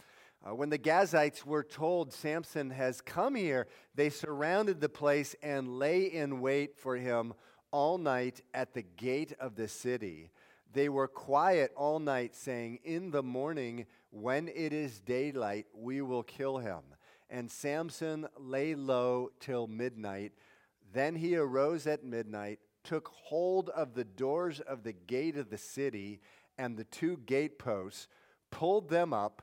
Uh, 0.44 0.54
when 0.54 0.70
the 0.70 0.78
Gazites 0.78 1.44
were 1.44 1.62
told 1.62 2.12
Samson 2.12 2.70
has 2.70 3.00
come 3.00 3.34
here, 3.34 3.68
they 3.94 4.08
surrounded 4.08 4.80
the 4.80 4.88
place 4.88 5.36
and 5.42 5.78
lay 5.78 6.04
in 6.04 6.40
wait 6.40 6.76
for 6.76 6.96
him 6.96 7.34
all 7.70 7.98
night 7.98 8.40
at 8.54 8.74
the 8.74 8.82
gate 8.82 9.32
of 9.38 9.54
the 9.54 9.68
city. 9.68 10.30
They 10.72 10.88
were 10.88 11.08
quiet 11.08 11.72
all 11.76 11.98
night, 11.98 12.34
saying, 12.34 12.80
In 12.84 13.10
the 13.10 13.22
morning, 13.22 13.86
when 14.10 14.48
it 14.48 14.72
is 14.72 15.00
daylight, 15.00 15.66
we 15.74 16.00
will 16.00 16.22
kill 16.22 16.58
him. 16.58 16.80
And 17.32 17.50
Samson 17.50 18.28
lay 18.38 18.74
low 18.74 19.30
till 19.40 19.66
midnight. 19.66 20.32
Then 20.92 21.16
he 21.16 21.34
arose 21.34 21.86
at 21.86 22.04
midnight, 22.04 22.58
took 22.84 23.08
hold 23.08 23.70
of 23.70 23.94
the 23.94 24.04
doors 24.04 24.60
of 24.60 24.82
the 24.82 24.92
gate 24.92 25.38
of 25.38 25.48
the 25.48 25.56
city 25.56 26.20
and 26.58 26.76
the 26.76 26.84
two 26.84 27.16
gateposts, 27.24 28.06
pulled 28.50 28.90
them 28.90 29.14
up, 29.14 29.40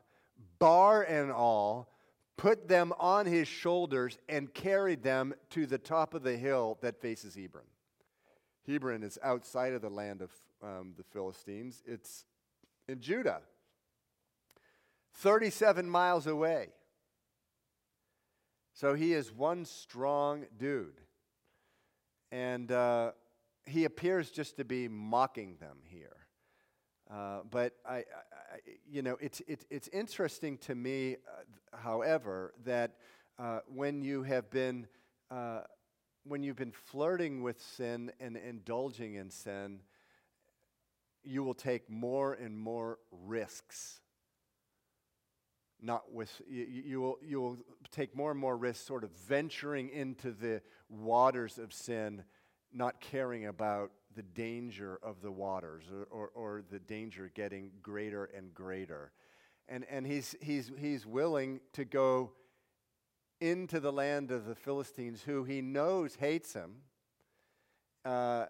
bar 0.59 1.01
and 1.01 1.31
all, 1.31 1.91
put 2.37 2.67
them 2.67 2.93
on 2.99 3.25
his 3.25 3.47
shoulders, 3.47 4.19
and 4.29 4.53
carried 4.53 5.01
them 5.01 5.33
to 5.49 5.65
the 5.65 5.79
top 5.79 6.13
of 6.13 6.21
the 6.21 6.37
hill 6.37 6.77
that 6.81 7.01
faces 7.01 7.33
Hebron. 7.33 7.65
Hebron 8.67 9.01
is 9.01 9.17
outside 9.23 9.73
of 9.73 9.81
the 9.81 9.89
land 9.89 10.21
of 10.21 10.31
um, 10.61 10.93
the 10.95 11.03
Philistines, 11.03 11.81
it's 11.87 12.25
in 12.87 12.99
Judah, 12.99 13.41
37 15.15 15.89
miles 15.89 16.27
away. 16.27 16.69
So 18.79 18.93
he 18.93 19.11
is 19.11 19.29
one 19.29 19.65
strong 19.65 20.45
dude. 20.57 21.01
And 22.31 22.71
uh, 22.71 23.11
he 23.65 23.83
appears 23.83 24.31
just 24.31 24.55
to 24.55 24.63
be 24.63 24.87
mocking 24.87 25.57
them 25.59 25.79
here. 25.83 26.15
Uh, 27.11 27.39
but 27.51 27.73
I, 27.85 27.95
I, 27.95 28.03
you 28.89 29.01
know, 29.01 29.17
it's, 29.19 29.41
it's, 29.49 29.65
it's 29.69 29.89
interesting 29.89 30.57
to 30.59 30.75
me, 30.75 31.17
uh, 31.17 31.77
however, 31.77 32.53
that 32.63 32.95
uh, 33.37 33.59
when 33.67 34.01
you 34.01 34.23
have 34.23 34.49
been 34.49 34.87
uh, 35.29 35.63
when 36.23 36.41
you've 36.41 36.55
been 36.55 36.71
flirting 36.71 37.43
with 37.43 37.61
sin 37.61 38.13
and 38.21 38.37
indulging 38.37 39.15
in 39.15 39.29
sin, 39.29 39.81
you 41.25 41.43
will 41.43 41.53
take 41.53 41.89
more 41.89 42.33
and 42.33 42.57
more 42.57 42.99
risks. 43.11 43.99
Not 45.81 46.11
with 46.11 46.41
you, 46.49 46.65
you 46.65 47.01
will 47.01 47.17
you 47.21 47.41
will 47.41 47.57
take 47.91 48.15
more 48.15 48.31
and 48.31 48.39
more 48.39 48.57
risks, 48.57 48.85
sort 48.85 49.03
of 49.03 49.11
venturing 49.27 49.89
into 49.89 50.31
the 50.31 50.61
waters 50.89 51.57
of 51.57 51.71
sin, 51.71 52.23
not 52.73 52.99
caring 52.99 53.45
about 53.45 53.91
the 54.15 54.23
danger 54.23 54.99
of 55.03 55.21
the 55.21 55.31
waters 55.31 55.85
or, 55.93 56.07
or, 56.11 56.27
or 56.33 56.63
the 56.69 56.79
danger 56.79 57.31
getting 57.33 57.71
greater 57.81 58.25
and 58.25 58.53
greater. 58.53 59.11
And, 59.67 59.85
and 59.89 60.05
he's, 60.05 60.35
he's, 60.41 60.71
he's 60.79 61.05
willing 61.05 61.61
to 61.73 61.85
go 61.85 62.31
into 63.39 63.79
the 63.79 63.91
land 63.91 64.31
of 64.31 64.45
the 64.45 64.55
Philistines, 64.55 65.21
who 65.21 65.43
he 65.43 65.61
knows 65.61 66.15
hates 66.15 66.53
him. 66.53 66.77
Uh, 68.03 68.47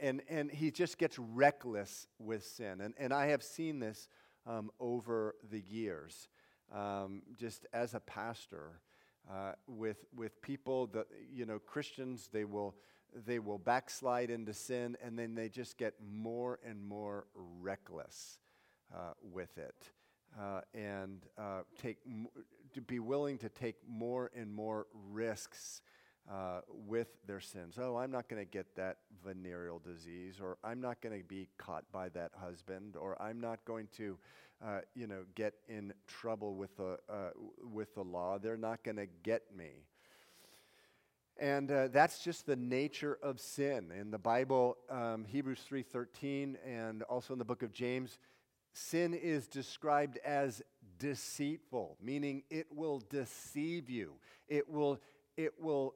and, 0.00 0.22
and 0.28 0.50
he 0.50 0.70
just 0.70 0.98
gets 0.98 1.18
reckless 1.18 2.06
with 2.18 2.44
sin. 2.44 2.80
And, 2.80 2.94
and 2.98 3.12
I 3.12 3.28
have 3.28 3.42
seen 3.42 3.78
this 3.78 4.08
um, 4.48 4.70
over 4.80 5.34
the 5.50 5.60
years, 5.60 6.28
um, 6.74 7.22
just 7.36 7.66
as 7.72 7.94
a 7.94 8.00
pastor, 8.00 8.80
uh, 9.30 9.52
with, 9.66 10.06
with 10.16 10.40
people 10.40 10.86
that, 10.88 11.06
you 11.32 11.44
know, 11.44 11.58
Christians, 11.58 12.30
they 12.32 12.44
will, 12.44 12.74
they 13.26 13.38
will 13.38 13.58
backslide 13.58 14.30
into 14.30 14.54
sin 14.54 14.96
and 15.04 15.18
then 15.18 15.34
they 15.34 15.48
just 15.48 15.76
get 15.76 15.94
more 16.02 16.58
and 16.66 16.82
more 16.82 17.26
reckless 17.60 18.38
uh, 18.94 19.12
with 19.22 19.58
it. 19.58 19.90
Uh, 20.38 20.60
and 20.74 21.26
uh, 21.38 21.60
take 21.80 21.98
m- 22.06 22.28
to 22.74 22.80
be 22.80 22.98
willing 22.98 23.38
to 23.38 23.48
take 23.48 23.76
more 23.88 24.30
and 24.36 24.52
more 24.52 24.86
risks 25.10 25.80
uh, 26.30 26.60
with 26.86 27.08
their 27.26 27.40
sins. 27.40 27.78
Oh, 27.80 27.96
I'm 27.96 28.10
not 28.10 28.28
going 28.28 28.44
to 28.44 28.50
get 28.50 28.76
that 28.76 28.98
venereal 29.24 29.78
disease, 29.78 30.36
or 30.42 30.58
I'm 30.62 30.80
not 30.80 31.00
going 31.00 31.18
to 31.18 31.26
be 31.26 31.48
caught 31.58 31.84
by 31.92 32.08
that 32.10 32.32
husband, 32.36 32.96
or 32.96 33.20
I'm 33.20 33.40
not 33.40 33.64
going 33.64 33.88
to, 33.96 34.18
uh, 34.64 34.80
you 34.94 35.06
know, 35.06 35.24
get 35.34 35.54
in 35.68 35.92
trouble 36.06 36.54
with 36.54 36.76
the 36.76 36.98
uh, 37.08 37.30
with 37.62 37.94
the 37.94 38.04
law. 38.04 38.38
They're 38.38 38.56
not 38.56 38.82
going 38.84 38.96
to 38.96 39.08
get 39.22 39.42
me. 39.56 39.84
And 41.40 41.70
uh, 41.70 41.88
that's 41.88 42.18
just 42.24 42.46
the 42.46 42.56
nature 42.56 43.16
of 43.22 43.38
sin. 43.38 43.92
In 43.98 44.10
the 44.10 44.18
Bible, 44.18 44.76
um, 44.90 45.24
Hebrews 45.24 45.62
3:13, 45.70 46.56
and 46.66 47.02
also 47.04 47.32
in 47.32 47.38
the 47.38 47.44
book 47.44 47.62
of 47.62 47.72
James, 47.72 48.18
sin 48.72 49.14
is 49.14 49.46
described 49.46 50.18
as 50.24 50.62
deceitful, 50.98 51.96
meaning 52.02 52.42
it 52.50 52.66
will 52.70 53.00
deceive 53.08 53.88
you. 53.88 54.14
It 54.48 54.68
will, 54.68 55.00
it 55.36 55.54
will, 55.60 55.94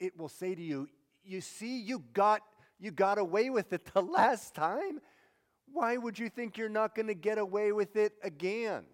it, 0.00 0.18
will 0.18 0.28
say 0.28 0.54
to 0.54 0.62
you, 0.62 0.88
you 1.24 1.40
see, 1.40 1.80
you 1.80 2.02
got, 2.12 2.42
you 2.78 2.90
got 2.90 3.18
away 3.18 3.50
with 3.50 3.72
it 3.72 3.92
the 3.92 4.02
last 4.02 4.54
time. 4.54 5.00
Why 5.72 5.96
would 5.96 6.18
you 6.18 6.28
think 6.28 6.56
you're 6.56 6.68
not 6.68 6.94
going 6.94 7.08
to 7.08 7.14
get 7.14 7.38
away 7.38 7.72
with 7.72 7.96
it 7.96 8.14
again? 8.22 8.84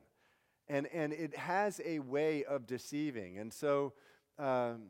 And, 0.69 0.87
and 0.93 1.13
it 1.13 1.37
has 1.37 1.81
a 1.85 1.99
way 1.99 2.45
of 2.45 2.67
deceiving. 2.67 3.39
And 3.39 3.53
so, 3.53 3.93
um, 4.39 4.85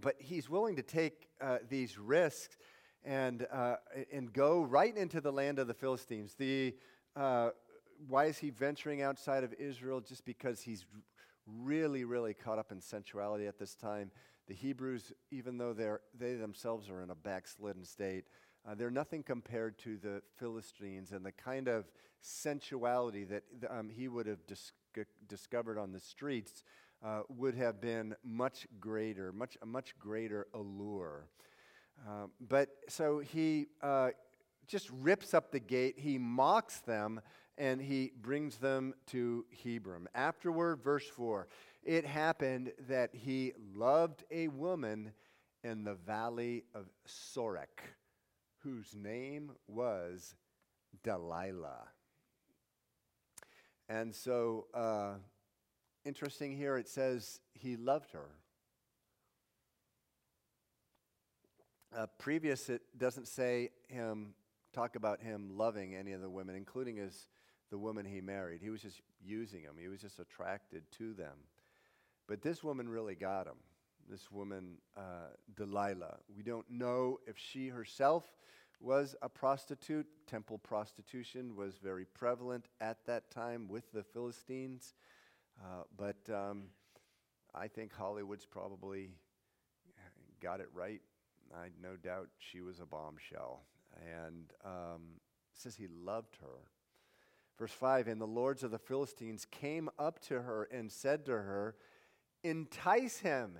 but 0.00 0.16
he's 0.18 0.48
willing 0.48 0.76
to 0.76 0.82
take 0.82 1.28
uh, 1.40 1.58
these 1.68 1.98
risks 1.98 2.56
and, 3.04 3.46
uh, 3.50 3.76
and 4.12 4.32
go 4.32 4.62
right 4.62 4.94
into 4.96 5.20
the 5.20 5.32
land 5.32 5.58
of 5.58 5.66
the 5.66 5.74
Philistines. 5.74 6.34
The, 6.34 6.74
uh, 7.16 7.50
why 8.06 8.26
is 8.26 8.38
he 8.38 8.50
venturing 8.50 9.02
outside 9.02 9.44
of 9.44 9.54
Israel? 9.54 10.00
Just 10.00 10.24
because 10.24 10.60
he's 10.60 10.84
really, 11.46 12.04
really 12.04 12.34
caught 12.34 12.58
up 12.58 12.70
in 12.70 12.80
sensuality 12.80 13.46
at 13.46 13.58
this 13.58 13.74
time. 13.74 14.10
The 14.48 14.54
Hebrews, 14.54 15.12
even 15.30 15.58
though 15.58 15.74
they 15.74 16.34
themselves 16.34 16.88
are 16.88 17.02
in 17.02 17.10
a 17.10 17.14
backslidden 17.14 17.84
state, 17.84 18.24
uh, 18.66 18.74
they're 18.74 18.90
nothing 18.90 19.22
compared 19.22 19.78
to 19.80 19.98
the 19.98 20.22
Philistines 20.36 21.12
and 21.12 21.24
the 21.24 21.32
kind 21.32 21.68
of 21.68 21.90
sensuality 22.20 23.24
that 23.24 23.44
um, 23.70 23.88
he 23.88 24.08
would 24.08 24.26
have 24.26 24.46
dis- 24.46 24.72
discovered 25.28 25.78
on 25.78 25.92
the 25.92 26.00
streets 26.00 26.64
uh, 27.04 27.20
would 27.28 27.54
have 27.54 27.80
been 27.80 28.14
much 28.24 28.66
greater, 28.80 29.32
much, 29.32 29.56
a 29.62 29.66
much 29.66 29.96
greater 29.98 30.46
allure. 30.54 31.28
Uh, 32.06 32.26
but 32.40 32.70
so 32.88 33.18
he 33.18 33.66
uh, 33.82 34.10
just 34.66 34.88
rips 34.90 35.34
up 35.34 35.52
the 35.52 35.60
gate, 35.60 35.94
he 35.98 36.18
mocks 36.18 36.80
them, 36.80 37.20
and 37.56 37.80
he 37.80 38.12
brings 38.22 38.56
them 38.56 38.94
to 39.06 39.44
Hebron. 39.64 40.08
Afterward, 40.14 40.82
verse 40.82 41.06
4 41.06 41.48
it 41.82 42.04
happened 42.04 42.72
that 42.88 43.14
he 43.14 43.52
loved 43.74 44.24
a 44.30 44.48
woman 44.48 45.12
in 45.64 45.84
the 45.84 45.94
valley 45.94 46.64
of 46.74 46.86
Sorek, 47.06 47.80
whose 48.58 48.94
name 48.94 49.52
was 49.66 50.34
Delilah. 51.02 51.88
And 53.88 54.14
so, 54.14 54.66
uh, 54.74 55.14
interesting 56.04 56.56
here, 56.56 56.76
it 56.76 56.88
says 56.88 57.40
he 57.54 57.76
loved 57.76 58.12
her. 58.12 58.28
Uh, 61.96 62.06
previous, 62.18 62.68
it 62.68 62.82
doesn't 62.98 63.26
say 63.26 63.70
him, 63.88 64.34
talk 64.74 64.94
about 64.94 65.22
him 65.22 65.56
loving 65.56 65.94
any 65.94 66.12
of 66.12 66.20
the 66.20 66.28
women, 66.28 66.54
including 66.54 66.96
his, 66.96 67.28
the 67.70 67.78
woman 67.78 68.04
he 68.04 68.20
married. 68.20 68.60
He 68.62 68.68
was 68.68 68.82
just 68.82 69.00
using 69.24 69.62
them, 69.62 69.76
he 69.80 69.88
was 69.88 70.00
just 70.00 70.18
attracted 70.18 70.82
to 70.98 71.14
them. 71.14 71.34
But 72.28 72.42
this 72.42 72.62
woman 72.62 72.88
really 72.88 73.14
got 73.14 73.46
him. 73.46 73.56
This 74.08 74.30
woman, 74.30 74.76
uh, 74.96 75.32
Delilah. 75.56 76.18
We 76.34 76.42
don't 76.42 76.70
know 76.70 77.18
if 77.26 77.36
she 77.36 77.68
herself 77.68 78.24
was 78.80 79.16
a 79.22 79.28
prostitute. 79.28 80.06
Temple 80.26 80.58
prostitution 80.58 81.56
was 81.56 81.78
very 81.82 82.04
prevalent 82.04 82.68
at 82.80 82.98
that 83.06 83.30
time 83.30 83.66
with 83.66 83.90
the 83.92 84.02
Philistines. 84.02 84.94
Uh, 85.60 85.82
but 85.96 86.16
um, 86.32 86.64
I 87.54 87.66
think 87.66 87.92
Hollywood's 87.92 88.46
probably 88.46 89.10
got 90.40 90.60
it 90.60 90.68
right. 90.72 91.00
I 91.54 91.68
no 91.82 91.96
doubt 91.96 92.28
she 92.38 92.60
was 92.60 92.78
a 92.78 92.86
bombshell. 92.86 93.62
And 94.06 94.52
um, 94.64 95.02
says 95.54 95.76
he 95.76 95.88
loved 95.88 96.36
her. 96.42 96.68
Verse 97.58 97.72
5 97.72 98.06
And 98.06 98.20
the 98.20 98.26
lords 98.26 98.62
of 98.62 98.70
the 98.70 98.78
Philistines 98.78 99.46
came 99.50 99.88
up 99.98 100.20
to 100.26 100.42
her 100.42 100.68
and 100.70 100.92
said 100.92 101.26
to 101.26 101.32
her, 101.32 101.74
Entice 102.42 103.18
him 103.18 103.58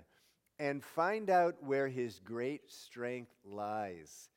and 0.58 0.82
find 0.82 1.30
out 1.30 1.62
where 1.62 1.88
his 1.88 2.20
great 2.20 2.70
strength 2.70 3.35
lies 3.44 4.28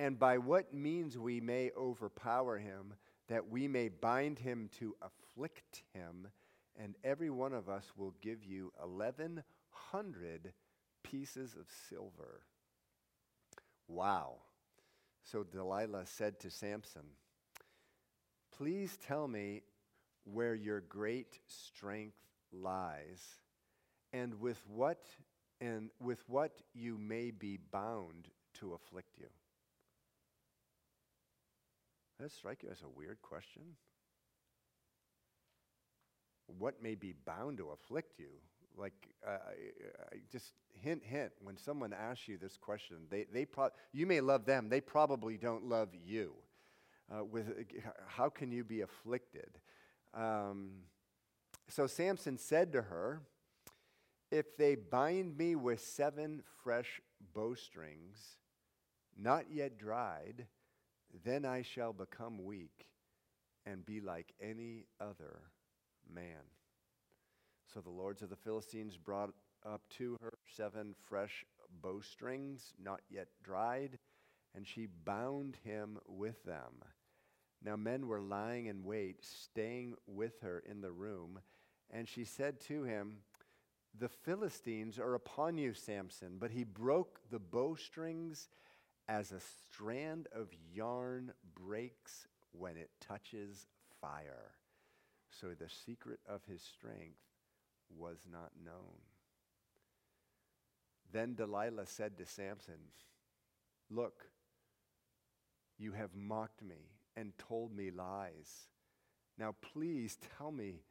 and 0.00 0.18
by 0.18 0.38
what 0.38 0.72
means 0.72 1.18
we 1.18 1.42
may 1.42 1.70
overpower 1.76 2.56
him, 2.56 2.94
that 3.28 3.50
we 3.50 3.68
may 3.68 3.90
bind 3.90 4.38
him 4.38 4.70
to 4.78 4.96
afflict 5.02 5.82
him, 5.92 6.28
and 6.74 6.96
every 7.04 7.28
one 7.28 7.52
of 7.52 7.68
us 7.68 7.92
will 7.98 8.14
give 8.22 8.42
you 8.42 8.72
1,100 8.82 10.54
pieces 11.02 11.54
of 11.54 11.66
silver. 11.90 12.40
Wow. 13.88 14.36
So 15.22 15.42
Delilah 15.44 16.06
said 16.06 16.40
to 16.40 16.50
Samson, 16.50 17.04
Please 18.56 18.96
tell 19.06 19.28
me 19.28 19.60
where 20.24 20.54
your 20.54 20.80
great 20.80 21.40
strength 21.46 22.16
lies, 22.52 23.36
and 24.12 24.40
with 24.40 24.60
what 24.68 25.04
and 25.60 25.90
with 26.00 26.22
what 26.26 26.52
you 26.74 26.96
may 26.96 27.30
be 27.30 27.58
bound 27.70 28.28
to 28.54 28.72
afflict 28.72 29.18
you. 29.18 29.26
Does 32.18 32.30
that 32.30 32.36
strike 32.36 32.62
you 32.62 32.70
as 32.70 32.82
a 32.82 32.88
weird 32.88 33.20
question? 33.22 33.62
What 36.58 36.82
may 36.82 36.94
be 36.94 37.14
bound 37.24 37.58
to 37.58 37.70
afflict 37.70 38.18
you? 38.18 38.30
Like, 38.76 38.92
uh, 39.26 39.38
just 40.30 40.52
hint, 40.72 41.02
hint, 41.04 41.32
when 41.42 41.56
someone 41.56 41.92
asks 41.92 42.28
you 42.28 42.38
this 42.38 42.56
question, 42.56 42.98
they, 43.10 43.26
they 43.32 43.44
pro- 43.44 43.70
you 43.92 44.06
may 44.06 44.20
love 44.20 44.44
them, 44.46 44.68
they 44.68 44.80
probably 44.80 45.36
don't 45.36 45.64
love 45.64 45.90
you. 45.92 46.34
Uh, 47.12 47.24
with, 47.24 47.52
how 48.06 48.28
can 48.28 48.52
you 48.52 48.64
be 48.64 48.82
afflicted? 48.82 49.58
Um, 50.14 50.70
so 51.68 51.86
Samson 51.86 52.38
said 52.38 52.72
to 52.72 52.82
her, 52.82 53.22
If 54.30 54.56
they 54.56 54.76
bind 54.76 55.36
me 55.36 55.56
with 55.56 55.80
seven 55.80 56.42
fresh 56.62 57.00
bowstrings, 57.34 58.38
not 59.18 59.46
yet 59.50 59.76
dried, 59.76 60.46
then 61.24 61.44
I 61.44 61.62
shall 61.62 61.92
become 61.92 62.44
weak 62.44 62.86
and 63.66 63.84
be 63.84 64.00
like 64.00 64.32
any 64.40 64.86
other 65.00 65.40
man. 66.12 66.42
So 67.72 67.80
the 67.80 67.90
lords 67.90 68.22
of 68.22 68.30
the 68.30 68.36
Philistines 68.36 68.96
brought 68.96 69.30
up 69.66 69.82
to 69.98 70.16
her 70.20 70.34
seven 70.56 70.94
fresh 71.08 71.44
bowstrings, 71.82 72.72
not 72.82 73.00
yet 73.10 73.28
dried, 73.42 73.98
and 74.54 74.66
she 74.66 74.86
bound 75.04 75.56
him 75.64 75.98
with 76.06 76.44
them. 76.44 76.82
Now 77.62 77.76
men 77.76 78.06
were 78.06 78.20
lying 78.20 78.66
in 78.66 78.84
wait, 78.84 79.24
staying 79.24 79.94
with 80.06 80.40
her 80.42 80.62
in 80.66 80.80
the 80.80 80.92
room, 80.92 81.40
and 81.90 82.08
she 82.08 82.24
said 82.24 82.60
to 82.60 82.84
him, 82.84 83.18
The 83.98 84.08
Philistines 84.08 84.98
are 84.98 85.14
upon 85.14 85.58
you, 85.58 85.74
Samson. 85.74 86.36
But 86.38 86.50
he 86.50 86.64
broke 86.64 87.20
the 87.30 87.38
bowstrings 87.38 88.48
as 89.08 89.32
a 89.32 89.40
strand 89.40 90.28
of 90.32 90.48
yarn 90.72 91.32
breaks 91.54 92.28
when 92.52 92.76
it 92.76 92.90
touches 93.00 93.66
fire. 94.00 94.52
So 95.30 95.48
the 95.48 95.68
secret 95.68 96.20
of 96.28 96.40
his 96.44 96.62
strength 96.62 97.18
was 97.96 98.18
not 98.30 98.52
known. 98.64 99.00
Then 101.12 101.34
Delilah 101.34 101.86
said 101.86 102.16
to 102.18 102.26
Samson, 102.26 102.92
Look, 103.90 104.26
you 105.78 105.92
have 105.92 106.14
mocked 106.14 106.62
me 106.62 106.90
and 107.16 107.32
told 107.36 107.74
me 107.74 107.90
lies. 107.90 108.68
Now 109.38 109.54
please 109.60 110.18
tell 110.38 110.52
me 110.52 110.82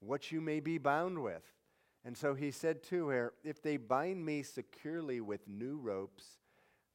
what 0.00 0.32
you 0.32 0.40
may 0.40 0.60
be 0.60 0.78
bound 0.78 1.22
with. 1.22 1.44
And 2.04 2.16
so 2.16 2.34
he 2.34 2.50
said 2.50 2.82
to 2.84 3.08
her, 3.08 3.34
If 3.44 3.62
they 3.62 3.76
bind 3.76 4.24
me 4.24 4.42
securely 4.42 5.20
with 5.20 5.46
new 5.46 5.76
ropes, 5.76 6.24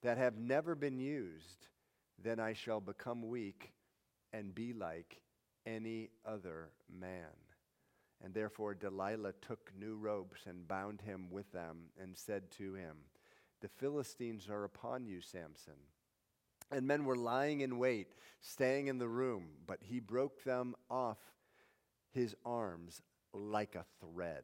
that 0.06 0.18
have 0.20 0.38
never 0.38 0.76
been 0.76 1.00
used, 1.00 1.68
then 2.24 2.40
I 2.40 2.54
shall 2.54 2.80
become 2.80 3.28
weak 3.28 3.74
and 4.32 4.54
be 4.54 4.72
like 4.72 5.20
any 5.66 6.10
other 6.24 6.70
man. 6.88 7.34
And 8.24 8.34
therefore 8.34 8.76
Delilah 8.76 9.34
took 9.42 9.72
new 9.78 9.96
ropes 9.96 10.42
and 10.46 10.68
bound 10.68 11.02
him 11.02 11.32
with 11.32 11.52
them 11.52 11.90
and 12.00 12.16
said 12.16 12.52
to 12.58 12.76
him, 12.76 12.98
The 13.62 13.68
Philistines 13.68 14.48
are 14.50 14.64
upon 14.64 15.08
you, 15.08 15.22
Samson. 15.22 15.74
And 16.72 16.88
men 16.88 17.06
were 17.06 17.16
lying 17.16 17.62
in 17.62 17.80
wait, 17.80 18.14
staying 18.42 18.88
in 18.88 19.00
the 19.00 19.08
room, 19.08 19.46
but 19.66 19.80
he 19.82 20.00
broke 20.00 20.44
them 20.44 20.76
off 20.90 21.18
his 22.12 22.36
arms 22.46 23.02
like 23.34 23.76
a 23.76 23.86
thread. 24.00 24.44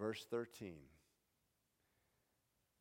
Verse 0.00 0.26
13. 0.30 0.76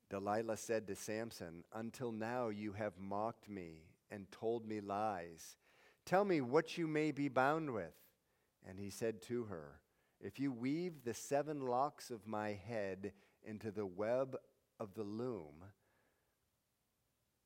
Delilah 0.09 0.55
said 0.55 0.87
to 0.87 0.95
Samson, 0.95 1.65
Until 1.73 2.13
now 2.13 2.47
you 2.47 2.71
have 2.71 2.93
mocked 2.97 3.49
me 3.49 3.83
and 4.09 4.31
told 4.31 4.65
me 4.65 4.79
lies. 4.79 5.57
Tell 6.05 6.23
me 6.23 6.39
what 6.39 6.77
you 6.77 6.87
may 6.87 7.11
be 7.11 7.27
bound 7.27 7.71
with. 7.71 7.93
And 8.67 8.79
he 8.79 8.89
said 8.89 9.21
to 9.23 9.43
her, 9.45 9.81
If 10.21 10.39
you 10.39 10.53
weave 10.53 11.03
the 11.03 11.13
seven 11.13 11.59
locks 11.59 12.09
of 12.09 12.25
my 12.25 12.53
head 12.67 13.11
into 13.43 13.69
the 13.69 13.85
web 13.85 14.37
of 14.79 14.93
the 14.93 15.03
loom, 15.03 15.65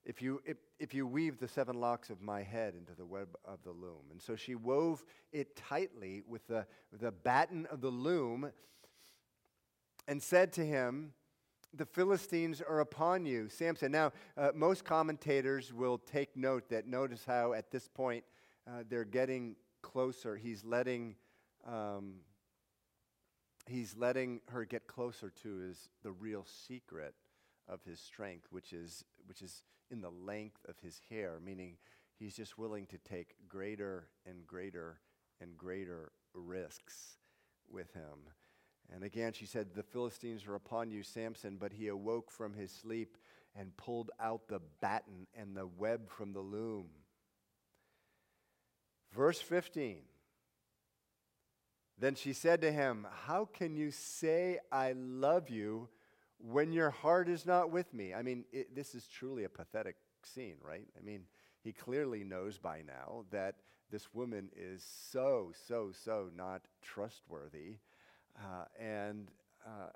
if 0.05 0.21
you, 0.21 0.41
if, 0.45 0.57
if 0.79 0.93
you 0.93 1.07
weave 1.07 1.39
the 1.39 1.47
seven 1.47 1.79
locks 1.79 2.12
of 2.12 2.21
my 2.21 2.43
head 2.43 2.75
into 2.77 2.93
the 2.93 3.05
web 3.05 3.36
of 3.43 3.63
the 3.63 3.71
loom. 3.71 4.03
And 4.12 4.21
so 4.21 4.36
she 4.36 4.53
wove 4.53 5.03
it 5.31 5.55
tightly 5.55 6.21
with 6.27 6.45
the, 6.47 6.67
the 6.91 7.12
batten 7.12 7.65
of 7.67 7.81
the 7.81 7.89
loom 7.89 8.51
and 10.07 10.21
said 10.21 10.53
to 10.53 10.65
him, 10.65 11.13
the 11.75 11.85
Philistines 11.85 12.61
are 12.61 12.81
upon 12.81 13.25
you, 13.25 13.49
Samson. 13.49 13.91
Now, 13.91 14.11
uh, 14.37 14.51
most 14.53 14.85
commentators 14.85 15.73
will 15.73 15.97
take 15.97 16.35
note 16.37 16.69
that 16.69 16.87
notice 16.87 17.23
how 17.25 17.53
at 17.53 17.71
this 17.71 17.87
point 17.87 18.23
uh, 18.67 18.83
they're 18.87 19.03
getting 19.05 19.55
closer. 19.81 20.35
He's 20.35 20.63
letting, 20.63 21.15
um, 21.67 22.17
he's 23.67 23.95
letting 23.97 24.41
her 24.49 24.65
get 24.65 24.85
closer 24.85 25.31
to 25.41 25.57
his, 25.57 25.89
the 26.03 26.11
real 26.11 26.45
secret 26.45 27.15
of 27.67 27.83
his 27.83 27.99
strength, 27.99 28.47
which 28.51 28.71
is, 28.71 29.03
which 29.25 29.41
is 29.41 29.63
in 29.89 30.01
the 30.01 30.11
length 30.11 30.63
of 30.67 30.75
his 30.79 31.01
hair, 31.09 31.39
meaning 31.43 31.77
he's 32.19 32.35
just 32.35 32.57
willing 32.57 32.85
to 32.87 32.97
take 32.99 33.35
greater 33.47 34.09
and 34.27 34.45
greater 34.45 34.99
and 35.41 35.57
greater 35.57 36.11
risks 36.35 37.17
with 37.69 37.93
him. 37.93 38.29
And 38.93 39.03
again, 39.03 39.34
she 39.34 39.45
said, 39.45 39.73
The 39.73 39.84
Philistines 39.84 40.45
are 40.47 40.56
upon 40.56 40.91
you, 40.91 41.03
Samson. 41.03 41.58
But 41.60 41.73
he 41.73 41.88
awoke 41.88 42.29
from 42.29 42.53
his 42.53 42.71
sleep 42.71 43.17
and 43.56 43.75
pulled 43.75 44.12
out 44.19 44.47
the 44.47 44.62
batten 44.82 45.27
and 45.36 45.56
the 45.56 45.65
web 45.65 46.10
from 46.10 46.34
the 46.34 46.39
loom. 46.39 46.86
Verse 49.12 49.41
15. 49.41 49.97
Then 51.99 52.15
she 52.15 52.34
said 52.34 52.62
to 52.62 52.71
him, 52.71 53.08
How 53.25 53.45
can 53.45 53.75
you 53.75 53.91
say, 53.91 54.60
I 54.71 54.93
love 54.93 55.49
you, 55.49 55.89
when 56.39 56.71
your 56.73 56.89
heart 56.89 57.29
is 57.29 57.45
not 57.45 57.71
with 57.71 57.93
me? 57.93 58.13
I 58.13 58.21
mean, 58.21 58.45
it, 58.51 58.75
this 58.75 58.95
is 58.95 59.08
truly 59.08 59.43
a 59.43 59.49
pathetic 59.49 59.95
scene, 60.23 60.58
right? 60.62 60.88
I 60.97 61.03
mean, 61.03 61.25
he 61.63 61.71
clearly 61.71 62.23
knows 62.23 62.58
by 62.58 62.82
now 62.86 63.25
that 63.32 63.56
this 63.91 64.13
woman 64.13 64.49
is 64.56 64.84
so, 65.12 65.51
so, 65.67 65.91
so 65.93 66.29
not 66.36 66.63
trustworthy. 66.82 67.77
Uh, 68.37 68.65
and 68.79 69.29
uh, 69.65 69.89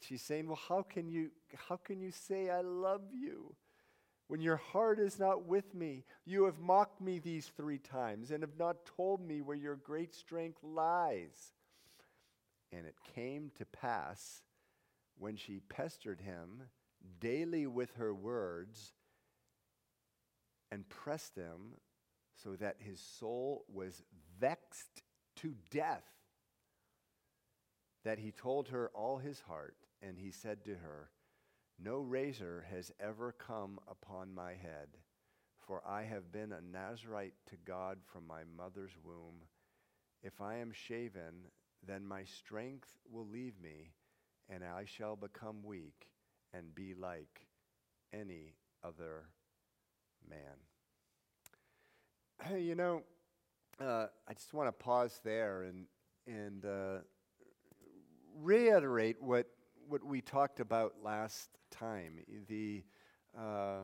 she's 0.00 0.22
saying, 0.22 0.46
Well, 0.46 0.60
how 0.68 0.82
can, 0.82 1.08
you, 1.08 1.30
how 1.68 1.76
can 1.76 2.00
you 2.00 2.10
say, 2.10 2.50
I 2.50 2.60
love 2.60 3.02
you? 3.12 3.54
When 4.28 4.40
your 4.40 4.56
heart 4.56 4.98
is 4.98 5.18
not 5.18 5.44
with 5.44 5.74
me, 5.74 6.04
you 6.24 6.44
have 6.44 6.58
mocked 6.58 7.00
me 7.00 7.20
these 7.20 7.50
three 7.56 7.78
times 7.78 8.32
and 8.32 8.42
have 8.42 8.58
not 8.58 8.84
told 8.96 9.20
me 9.20 9.40
where 9.40 9.56
your 9.56 9.76
great 9.76 10.14
strength 10.14 10.58
lies. 10.64 11.52
And 12.72 12.86
it 12.86 12.96
came 13.14 13.52
to 13.58 13.64
pass 13.64 14.42
when 15.16 15.36
she 15.36 15.60
pestered 15.68 16.20
him 16.20 16.64
daily 17.20 17.66
with 17.68 17.94
her 17.94 18.12
words 18.12 18.92
and 20.72 20.88
pressed 20.88 21.36
him 21.36 21.76
so 22.42 22.56
that 22.56 22.76
his 22.78 23.00
soul 23.00 23.64
was 23.72 24.02
vexed 24.40 25.02
to 25.36 25.54
death, 25.70 26.04
that 28.06 28.20
he 28.20 28.30
told 28.30 28.68
her 28.68 28.88
all 28.94 29.18
his 29.18 29.40
heart, 29.40 29.74
and 30.00 30.16
he 30.16 30.30
said 30.30 30.64
to 30.64 30.76
her, 30.76 31.10
No 31.76 31.98
razor 31.98 32.64
has 32.70 32.92
ever 33.00 33.32
come 33.32 33.80
upon 33.90 34.32
my 34.32 34.50
head, 34.50 34.90
for 35.66 35.82
I 35.84 36.04
have 36.04 36.30
been 36.30 36.52
a 36.52 36.60
Nazarite 36.60 37.34
to 37.50 37.56
God 37.66 37.98
from 38.04 38.24
my 38.24 38.42
mother's 38.56 38.96
womb. 39.02 39.42
If 40.22 40.40
I 40.40 40.58
am 40.58 40.70
shaven, 40.70 41.48
then 41.84 42.06
my 42.06 42.22
strength 42.22 42.96
will 43.10 43.26
leave 43.26 43.60
me, 43.60 43.90
and 44.48 44.62
I 44.62 44.84
shall 44.84 45.16
become 45.16 45.64
weak 45.64 46.06
and 46.54 46.72
be 46.76 46.94
like 46.94 47.48
any 48.12 48.54
other 48.84 49.24
man. 50.30 50.38
You 52.62 52.76
know, 52.76 53.02
uh, 53.80 54.06
I 54.28 54.32
just 54.34 54.54
want 54.54 54.68
to 54.68 54.72
pause 54.72 55.20
there 55.24 55.62
and, 55.62 55.86
and 56.28 56.64
uh, 56.64 56.98
reiterate 58.42 59.20
what, 59.20 59.46
what 59.88 60.04
we 60.04 60.20
talked 60.20 60.60
about 60.60 60.94
last 61.02 61.48
time. 61.70 62.18
The, 62.48 62.82
uh, 63.36 63.80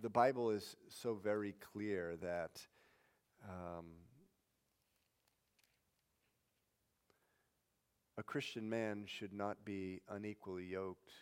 the 0.00 0.10
Bible 0.10 0.50
is 0.50 0.76
so 0.88 1.14
very 1.14 1.54
clear 1.72 2.16
that 2.22 2.60
um, 3.44 3.86
a 8.18 8.22
Christian 8.22 8.68
man 8.68 9.04
should 9.06 9.32
not 9.32 9.64
be 9.64 10.00
unequally 10.08 10.64
yoked 10.64 11.12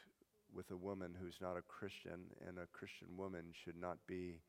with 0.54 0.70
a 0.70 0.76
woman 0.76 1.16
who's 1.20 1.38
not 1.40 1.56
a 1.56 1.62
Christian, 1.62 2.26
and 2.46 2.58
a 2.58 2.66
Christian 2.72 3.08
woman 3.16 3.46
should 3.64 3.76
not 3.76 3.98
be 4.06 4.40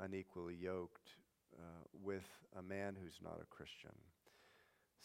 unequally 0.00 0.54
yoked 0.54 1.16
uh, 1.58 1.84
with 2.02 2.28
a 2.56 2.62
man 2.62 2.96
who's 3.02 3.18
not 3.22 3.40
a 3.42 3.46
Christian. 3.46 3.90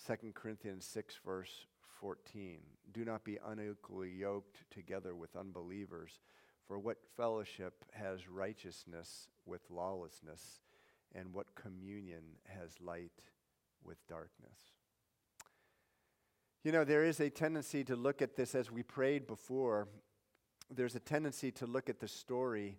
2 0.05 0.31
Corinthians 0.33 0.85
6, 0.85 1.19
verse 1.25 1.65
14. 1.99 2.59
Do 2.93 3.05
not 3.05 3.23
be 3.23 3.37
unequally 3.45 4.11
yoked 4.11 4.69
together 4.71 5.15
with 5.15 5.35
unbelievers, 5.35 6.19
for 6.67 6.79
what 6.79 6.97
fellowship 7.15 7.85
has 7.91 8.27
righteousness 8.27 9.29
with 9.45 9.61
lawlessness, 9.69 10.61
and 11.15 11.33
what 11.33 11.55
communion 11.55 12.23
has 12.45 12.71
light 12.81 13.11
with 13.83 14.05
darkness? 14.07 14.59
You 16.63 16.71
know, 16.71 16.83
there 16.83 17.05
is 17.05 17.19
a 17.19 17.29
tendency 17.29 17.83
to 17.85 17.95
look 17.95 18.21
at 18.21 18.35
this 18.35 18.53
as 18.53 18.69
we 18.71 18.83
prayed 18.83 19.25
before. 19.25 19.87
There's 20.69 20.95
a 20.95 20.99
tendency 20.99 21.51
to 21.53 21.65
look 21.65 21.89
at 21.89 21.99
the 21.99 22.07
story 22.09 22.77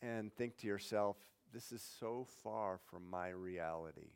and 0.00 0.32
think 0.32 0.56
to 0.58 0.66
yourself, 0.66 1.16
this 1.52 1.72
is 1.72 1.82
so 1.98 2.26
far 2.44 2.78
from 2.90 3.08
my 3.10 3.30
reality. 3.30 4.12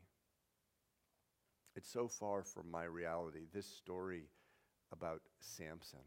It's 1.75 1.89
so 1.89 2.07
far 2.07 2.43
from 2.43 2.69
my 2.69 2.83
reality, 2.83 3.45
this 3.53 3.65
story 3.65 4.23
about 4.91 5.21
Samson. 5.39 5.99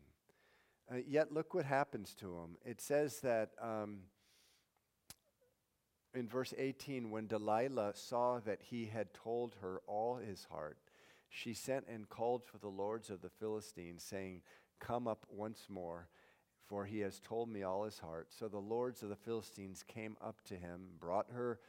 Uh, 0.92 0.96
yet, 1.06 1.32
look 1.32 1.54
what 1.54 1.64
happens 1.64 2.14
to 2.14 2.26
him. 2.26 2.56
It 2.64 2.80
says 2.80 3.20
that 3.20 3.50
um, 3.60 4.00
in 6.14 6.28
verse 6.28 6.52
18, 6.56 7.10
when 7.10 7.26
Delilah 7.26 7.92
saw 7.94 8.40
that 8.40 8.60
he 8.60 8.86
had 8.86 9.14
told 9.14 9.56
her 9.62 9.80
all 9.86 10.16
his 10.16 10.46
heart, 10.50 10.76
she 11.30 11.54
sent 11.54 11.86
and 11.88 12.08
called 12.08 12.44
for 12.44 12.58
the 12.58 12.68
lords 12.68 13.08
of 13.08 13.22
the 13.22 13.30
Philistines, 13.30 14.02
saying, 14.02 14.42
Come 14.80 15.08
up 15.08 15.24
once 15.30 15.66
more 15.70 16.08
for 16.66 16.84
he 16.84 17.00
has 17.00 17.20
told 17.20 17.48
me 17.48 17.62
all 17.62 17.84
his 17.84 17.98
heart. 17.98 18.28
So 18.30 18.48
the 18.48 18.58
lords 18.58 19.02
of 19.02 19.08
the 19.08 19.16
Philistines 19.16 19.84
came 19.86 20.16
up 20.20 20.42
to 20.46 20.54
him, 20.54 20.88
brought 20.98 21.30
her 21.30 21.60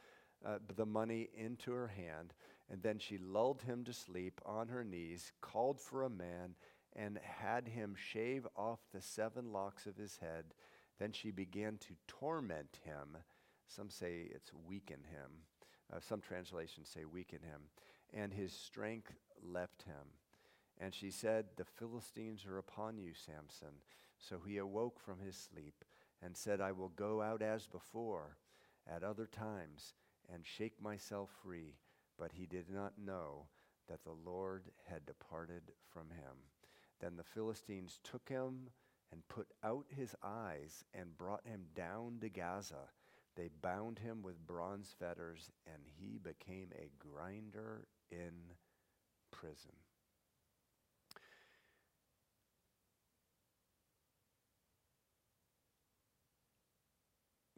uh, 0.44 0.58
the 0.74 0.86
money 0.86 1.28
into 1.36 1.72
her 1.72 1.88
hand, 1.88 2.32
and 2.70 2.82
then 2.82 2.98
she 2.98 3.18
lulled 3.18 3.62
him 3.62 3.84
to 3.84 3.92
sleep 3.92 4.40
on 4.44 4.68
her 4.68 4.84
knees, 4.84 5.32
called 5.40 5.80
for 5.80 6.02
a 6.02 6.10
man, 6.10 6.54
and 6.94 7.18
had 7.22 7.68
him 7.68 7.94
shave 7.94 8.46
off 8.56 8.80
the 8.92 9.00
seven 9.00 9.52
locks 9.52 9.86
of 9.86 9.96
his 9.96 10.18
head. 10.18 10.46
Then 10.98 11.12
she 11.12 11.30
began 11.30 11.78
to 11.78 11.94
torment 12.08 12.78
him. 12.84 13.18
Some 13.68 13.90
say 13.90 14.28
it's 14.30 14.50
weaken 14.66 15.00
him. 15.10 15.30
Uh, 15.92 16.00
some 16.00 16.20
translations 16.20 16.88
say 16.88 17.04
weaken 17.04 17.40
him. 17.42 17.62
And 18.12 18.32
his 18.32 18.52
strength 18.52 19.12
left 19.42 19.82
him. 19.82 20.14
And 20.78 20.94
she 20.94 21.10
said, 21.10 21.46
The 21.56 21.64
Philistines 21.64 22.46
are 22.46 22.58
upon 22.58 22.98
you, 22.98 23.12
Samson. 23.14 23.80
So 24.18 24.38
he 24.46 24.56
awoke 24.56 24.98
from 24.98 25.20
his 25.20 25.36
sleep 25.36 25.84
and 26.22 26.36
said, 26.36 26.60
I 26.60 26.72
will 26.72 26.88
go 26.88 27.22
out 27.22 27.42
as 27.42 27.66
before 27.66 28.38
at 28.90 29.02
other 29.02 29.26
times 29.26 29.94
and 30.32 30.44
shake 30.44 30.80
myself 30.80 31.30
free. 31.42 31.74
But 32.18 32.32
he 32.32 32.46
did 32.46 32.70
not 32.70 32.94
know 32.98 33.46
that 33.88 34.02
the 34.04 34.16
Lord 34.24 34.64
had 34.88 35.06
departed 35.06 35.72
from 35.92 36.10
him. 36.10 36.36
Then 37.00 37.16
the 37.16 37.24
Philistines 37.24 38.00
took 38.02 38.28
him 38.28 38.70
and 39.12 39.28
put 39.28 39.48
out 39.62 39.86
his 39.88 40.14
eyes 40.22 40.84
and 40.94 41.16
brought 41.16 41.46
him 41.46 41.66
down 41.74 42.18
to 42.20 42.28
Gaza. 42.28 42.88
They 43.36 43.50
bound 43.60 43.98
him 43.98 44.22
with 44.22 44.46
bronze 44.46 44.94
fetters, 44.98 45.50
and 45.66 45.82
he 45.84 46.18
became 46.18 46.70
a 46.74 46.90
grinder 46.98 47.86
in 48.10 48.32
prison. 49.30 49.72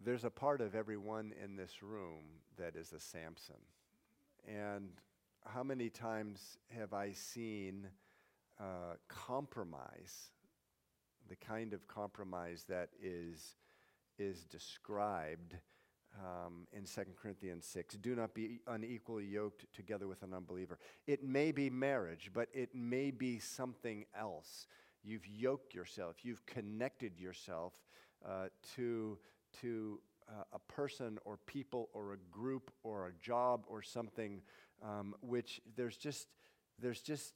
there's 0.09 0.25
a 0.25 0.31
part 0.31 0.63
of 0.63 0.75
everyone 0.75 1.35
in 1.45 1.57
this 1.57 1.83
room 1.83 2.23
that 2.57 2.77
is 2.77 2.93
a 2.95 3.01
Samson. 3.01 3.57
And 4.47 4.91
how 5.45 5.63
many 5.63 5.89
times 5.89 6.59
have 6.77 6.93
I 6.93 7.13
seen 7.13 7.89
uh, 8.61 8.95
compromise, 9.09 10.31
the 11.29 11.37
kind 11.37 11.73
of 11.73 11.87
compromise 11.87 12.65
that 12.69 12.91
is, 13.03 13.57
is 14.19 14.45
described 14.45 15.55
um, 16.19 16.67
in 16.73 16.85
2 16.85 17.03
Corinthians 17.21 17.67
6? 17.67 17.97
Do 17.97 18.15
not 18.15 18.35
be 18.35 18.61
unequally 18.67 19.27
yoked 19.27 19.67
together 19.75 20.07
with 20.07 20.23
an 20.23 20.35
unbeliever. 20.35 20.79
It 21.07 21.25
may 21.25 21.53
be 21.53 21.71
marriage, 21.71 22.31
but 22.33 22.49
it 22.53 22.75
may 22.75 23.11
be 23.11 23.39
something 23.39 24.05
else. 24.19 24.67
You've 25.03 25.27
yoked 25.27 25.75
yourself, 25.75 26.17
you've 26.23 26.45
connected 26.47 27.19
yourself 27.19 27.73
uh, 28.27 28.49
to 28.77 29.19
to 29.63 30.01
uh, 30.29 30.43
a 30.53 30.59
person 30.73 31.19
or 31.25 31.39
people 31.47 31.89
or 31.93 32.13
a 32.13 32.19
group 32.31 32.71
or 32.83 33.07
a 33.07 33.13
job 33.23 33.65
or 33.69 33.83
something 33.83 34.43
um, 34.83 35.15
which 35.21 35.61
there's 35.77 35.97
just 35.97 36.29
there's 36.79 37.01
just 37.01 37.35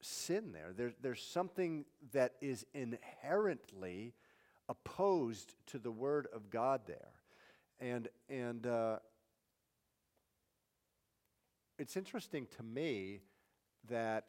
sin 0.00 0.52
there. 0.52 0.72
there 0.76 0.92
there's 1.00 1.22
something 1.22 1.84
that 2.12 2.34
is 2.40 2.64
inherently 2.74 4.14
opposed 4.68 5.54
to 5.66 5.78
the 5.78 5.90
word 5.90 6.26
of 6.32 6.50
god 6.50 6.82
there 6.86 7.12
and 7.80 8.08
and 8.28 8.66
uh, 8.66 8.96
it's 11.78 11.96
interesting 11.96 12.46
to 12.56 12.62
me 12.62 13.20
that 13.88 14.24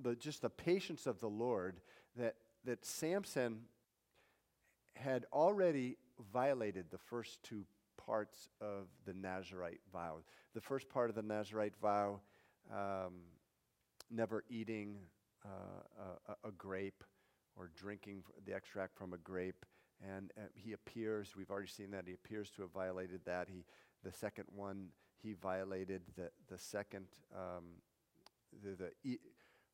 the 0.00 0.14
just 0.16 0.42
the 0.42 0.50
patience 0.50 1.06
of 1.06 1.20
the 1.20 1.28
lord 1.28 1.80
that 2.16 2.36
that 2.64 2.84
samson 2.84 3.60
had 4.96 5.26
already 5.32 5.96
violated 6.32 6.86
the 6.90 6.98
first 6.98 7.42
two 7.42 7.64
parts 7.96 8.48
of 8.60 8.86
the 9.06 9.14
Nazarite 9.14 9.80
vow. 9.92 10.18
The 10.54 10.60
first 10.60 10.88
part 10.88 11.10
of 11.10 11.16
the 11.16 11.22
Nazarite 11.22 11.74
vow, 11.80 12.20
um, 12.72 13.14
never 14.10 14.44
eating 14.48 14.96
uh, 15.44 16.06
a, 16.28 16.48
a, 16.48 16.52
grape 16.52 17.04
or 17.56 17.70
drinking 17.76 18.22
the 18.46 18.54
extract 18.54 18.96
from 18.96 19.12
a 19.12 19.18
grape. 19.18 19.66
And 20.02 20.32
uh, 20.38 20.42
he 20.54 20.72
appears, 20.72 21.34
we've 21.36 21.50
already 21.50 21.68
seen 21.68 21.90
that, 21.90 22.04
he 22.06 22.14
appears 22.14 22.50
to 22.50 22.62
have 22.62 22.70
violated 22.72 23.20
that. 23.26 23.48
He, 23.48 23.64
the 24.02 24.12
second 24.12 24.46
one, 24.54 24.88
he 25.22 25.34
violated 25.34 26.02
the, 26.16 26.30
the 26.50 26.58
second, 26.58 27.06
um, 27.34 27.64
the, 28.62 28.90
the 29.04 29.18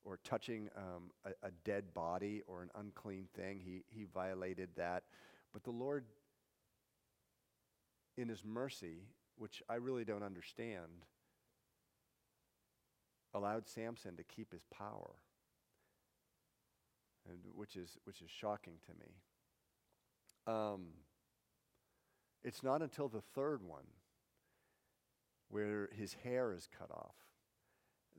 or 0.04 0.18
touching 0.24 0.68
um, 0.76 1.10
a, 1.24 1.48
a, 1.48 1.50
dead 1.64 1.92
body 1.92 2.42
or 2.46 2.62
an 2.62 2.70
unclean 2.74 3.28
thing. 3.36 3.60
He, 3.62 3.82
he 3.88 4.06
violated 4.12 4.70
that. 4.76 5.04
But 5.52 5.62
the 5.62 5.70
Lord 5.70 6.04
in 8.16 8.28
his 8.28 8.44
mercy, 8.44 9.02
which 9.36 9.62
I 9.68 9.74
really 9.76 10.04
don't 10.04 10.22
understand, 10.22 11.04
allowed 13.34 13.68
Samson 13.68 14.16
to 14.16 14.24
keep 14.24 14.52
his 14.52 14.64
power, 14.76 15.16
and 17.28 17.38
which 17.54 17.76
is, 17.76 17.98
which 18.04 18.20
is 18.22 18.30
shocking 18.30 18.74
to 18.86 18.92
me. 18.92 19.14
Um, 20.46 20.86
it's 22.42 22.62
not 22.62 22.82
until 22.82 23.08
the 23.08 23.20
third 23.20 23.62
one, 23.62 23.86
where 25.48 25.90
his 25.96 26.14
hair 26.24 26.52
is 26.52 26.68
cut 26.78 26.90
off, 26.90 27.16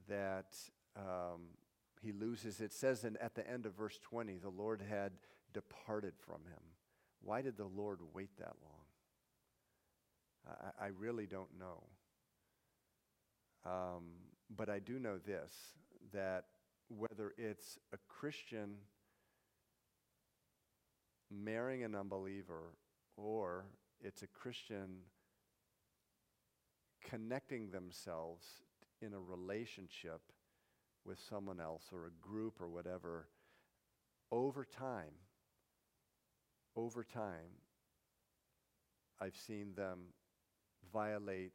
that 0.08 0.56
um, 0.96 1.42
he 2.02 2.12
loses. 2.12 2.62
It 2.62 2.74
says 2.74 3.04
in, 3.04 3.18
at 3.18 3.36
the 3.36 3.48
end 3.50 3.66
of 3.66 3.74
verse 3.74 4.00
20, 4.02 4.38
the 4.38 4.50
Lord 4.50 4.82
had 4.82 5.14
departed 5.54 6.14
from 6.18 6.42
him. 6.46 6.62
Why 7.24 7.42
did 7.42 7.58
the 7.58 7.68
Lord 7.68 8.00
wait 8.14 8.38
that 8.40 8.56
long? 8.64 8.82
I, 10.80 10.86
I 10.86 10.88
really 10.98 11.28
don't 11.28 11.60
know. 11.60 11.84
Um, 13.64 14.04
but 14.56 14.70
I 14.70 14.80
do 14.80 14.98
know 15.00 15.18
this 15.18 15.54
that 16.14 16.46
whether 16.90 17.34
it's 17.38 17.78
a 17.94 17.98
Christian 18.08 18.76
marrying 21.30 21.84
an 21.84 21.96
unbeliever 21.96 22.74
or 23.16 23.66
it's 24.02 24.24
a 24.24 24.28
Christian 24.28 25.04
connecting 27.08 27.70
themselves 27.70 28.46
in 29.02 29.14
a 29.14 29.20
relationship 29.20 30.22
with 31.06 31.20
someone 31.30 31.60
else 31.60 31.86
or 31.92 32.08
a 32.08 32.28
group 32.28 32.62
or 32.62 32.70
whatever, 32.70 33.28
over 34.32 34.66
time, 34.66 35.14
over 36.76 37.04
time, 37.04 37.60
I've 39.20 39.36
seen 39.36 39.74
them 39.76 40.00
violate 40.94 41.52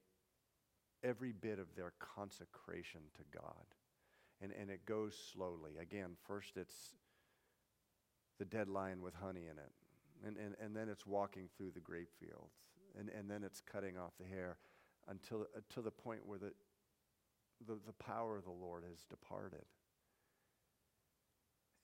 every 1.03 1.33
bit 1.33 1.59
of 1.59 1.75
their 1.77 1.93
consecration 1.99 3.01
to 3.17 3.39
God. 3.39 3.65
And, 4.41 4.53
and 4.53 4.71
it 4.71 4.85
goes 4.85 5.17
slowly. 5.33 5.73
Again, 5.81 6.11
first 6.27 6.57
it's 6.57 6.95
the 8.39 8.45
dead 8.45 8.69
lion 8.69 9.01
with 9.01 9.15
honey 9.15 9.45
in 9.51 9.59
it. 9.59 9.73
And, 10.27 10.37
and, 10.37 10.55
and 10.63 10.77
then 10.77 10.89
it's 10.89 11.07
walking 11.07 11.49
through 11.57 11.71
the 11.73 11.81
grape 11.81 12.11
fields. 12.21 12.55
And, 12.99 13.11
and 13.11 13.31
then 13.31 13.45
it's 13.45 13.61
cutting 13.61 13.97
off 13.99 14.13
the 14.21 14.27
hair 14.27 14.59
until 15.09 15.43
uh, 15.57 15.61
to 15.75 15.83
the 15.83 15.91
point 15.91 16.21
where 16.27 16.39
the, 16.39 16.53
the, 17.66 17.79
the 17.87 17.92
power 17.92 18.37
of 18.37 18.45
the 18.45 18.51
Lord 18.51 18.85
has 18.88 19.05
departed. 19.09 19.64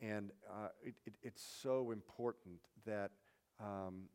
And 0.01 0.33
uh, 0.51 0.69
it, 0.83 0.95
it, 1.07 1.15
it's 1.23 1.43
so 1.63 1.93
important 1.93 2.59
that 2.87 3.13
um, 3.61 4.09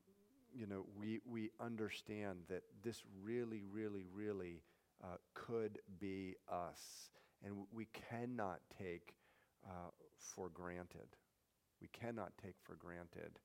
you 0.53 0.67
know 0.67 0.85
we, 0.99 1.21
we 1.25 1.51
understand 1.61 2.39
that 2.49 2.63
this 2.83 3.03
really, 3.23 3.61
really, 3.71 4.05
really 4.13 4.61
uh, 5.03 5.17
could 5.33 5.79
be 5.99 6.35
us. 6.51 7.11
And 7.45 7.55
we 7.71 7.87
cannot 8.09 8.59
take 8.77 9.13
uh, 9.65 9.91
for 10.17 10.49
granted. 10.49 11.07
We 11.81 11.87
cannot 11.87 12.31
take 12.43 12.55
for 12.63 12.75
granted 12.75 13.39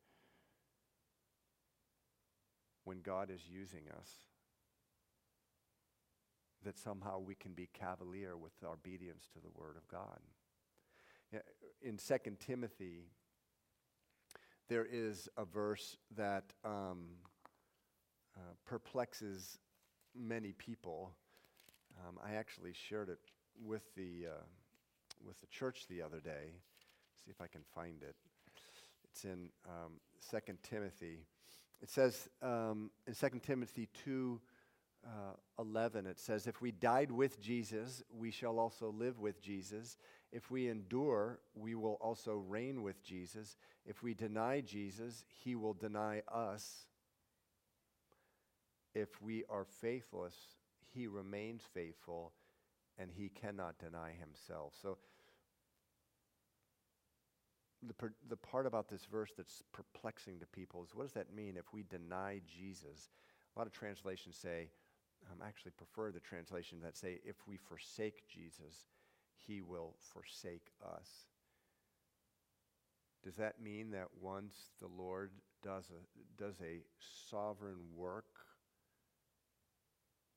when 2.84 3.00
God 3.02 3.30
is 3.30 3.42
using 3.48 3.82
us 3.96 4.08
that 6.64 6.78
somehow 6.78 7.18
we 7.18 7.34
can 7.34 7.52
be 7.52 7.68
cavalier 7.72 8.36
with 8.36 8.52
our 8.64 8.74
obedience 8.74 9.28
to 9.32 9.40
the 9.40 9.50
Word 9.54 9.76
of 9.76 9.86
God. 9.88 10.20
In 11.82 11.96
2 11.96 12.36
Timothy, 12.38 13.04
there 14.68 14.86
is 14.90 15.28
a 15.36 15.44
verse 15.44 15.96
that 16.16 16.52
um, 16.64 17.08
uh, 18.36 18.40
perplexes 18.64 19.58
many 20.14 20.52
people. 20.52 21.12
Um, 22.06 22.18
I 22.24 22.34
actually 22.34 22.72
shared 22.72 23.08
it 23.08 23.18
with 23.62 23.94
the, 23.94 24.26
uh, 24.28 24.44
with 25.26 25.40
the 25.40 25.46
church 25.46 25.86
the 25.88 26.02
other 26.02 26.20
day. 26.20 26.52
See 27.24 27.30
if 27.30 27.40
I 27.40 27.46
can 27.46 27.62
find 27.74 28.02
it. 28.02 28.16
It's 29.04 29.24
in 29.24 29.50
um, 29.66 30.00
2 30.30 30.38
Timothy. 30.62 31.18
It 31.82 31.90
says 31.90 32.28
um, 32.40 32.90
in 33.06 33.14
2 33.14 33.40
Timothy 33.44 33.88
2 34.04 34.40
uh, 35.04 35.34
11, 35.58 36.06
it 36.06 36.18
says, 36.18 36.46
If 36.46 36.60
we 36.60 36.70
died 36.70 37.10
with 37.10 37.40
Jesus, 37.40 38.02
we 38.10 38.30
shall 38.30 38.58
also 38.58 38.90
live 38.90 39.18
with 39.18 39.40
Jesus. 39.40 39.96
If 40.32 40.50
we 40.50 40.68
endure, 40.68 41.40
we 41.54 41.74
will 41.74 41.98
also 42.00 42.36
reign 42.36 42.82
with 42.82 43.02
Jesus. 43.02 43.56
If 43.84 44.02
we 44.02 44.14
deny 44.14 44.60
Jesus, 44.60 45.24
he 45.28 45.54
will 45.54 45.74
deny 45.74 46.22
us. 46.32 46.86
If 48.94 49.20
we 49.20 49.44
are 49.48 49.64
faithless, 49.64 50.34
he 50.94 51.06
remains 51.06 51.62
faithful, 51.72 52.32
and 52.98 53.10
he 53.10 53.28
cannot 53.28 53.78
deny 53.78 54.12
himself. 54.18 54.74
So, 54.80 54.98
the, 57.86 57.94
per, 57.94 58.12
the 58.28 58.36
part 58.36 58.66
about 58.66 58.88
this 58.88 59.06
verse 59.06 59.32
that's 59.36 59.62
perplexing 59.72 60.38
to 60.40 60.46
people 60.46 60.84
is 60.84 60.94
what 60.94 61.04
does 61.04 61.12
that 61.12 61.34
mean 61.34 61.56
if 61.56 61.72
we 61.72 61.82
deny 61.82 62.40
Jesus? 62.46 63.10
A 63.54 63.58
lot 63.58 63.66
of 63.66 63.72
translations 63.72 64.36
say, 64.36 64.68
um, 65.30 65.38
actually 65.46 65.72
prefer 65.72 66.10
the 66.10 66.20
translation 66.20 66.78
that 66.82 66.96
say, 66.96 67.20
if 67.24 67.36
we 67.46 67.56
forsake 67.56 68.28
Jesus, 68.28 68.86
he 69.36 69.60
will 69.60 69.94
forsake 70.12 70.70
us. 70.84 71.08
Does 73.24 73.36
that 73.36 73.60
mean 73.62 73.90
that 73.92 74.08
once 74.20 74.54
the 74.80 74.88
Lord 74.88 75.30
does 75.62 75.90
a, 75.90 76.42
does 76.42 76.56
a 76.60 76.82
sovereign 77.30 77.78
work 77.94 78.24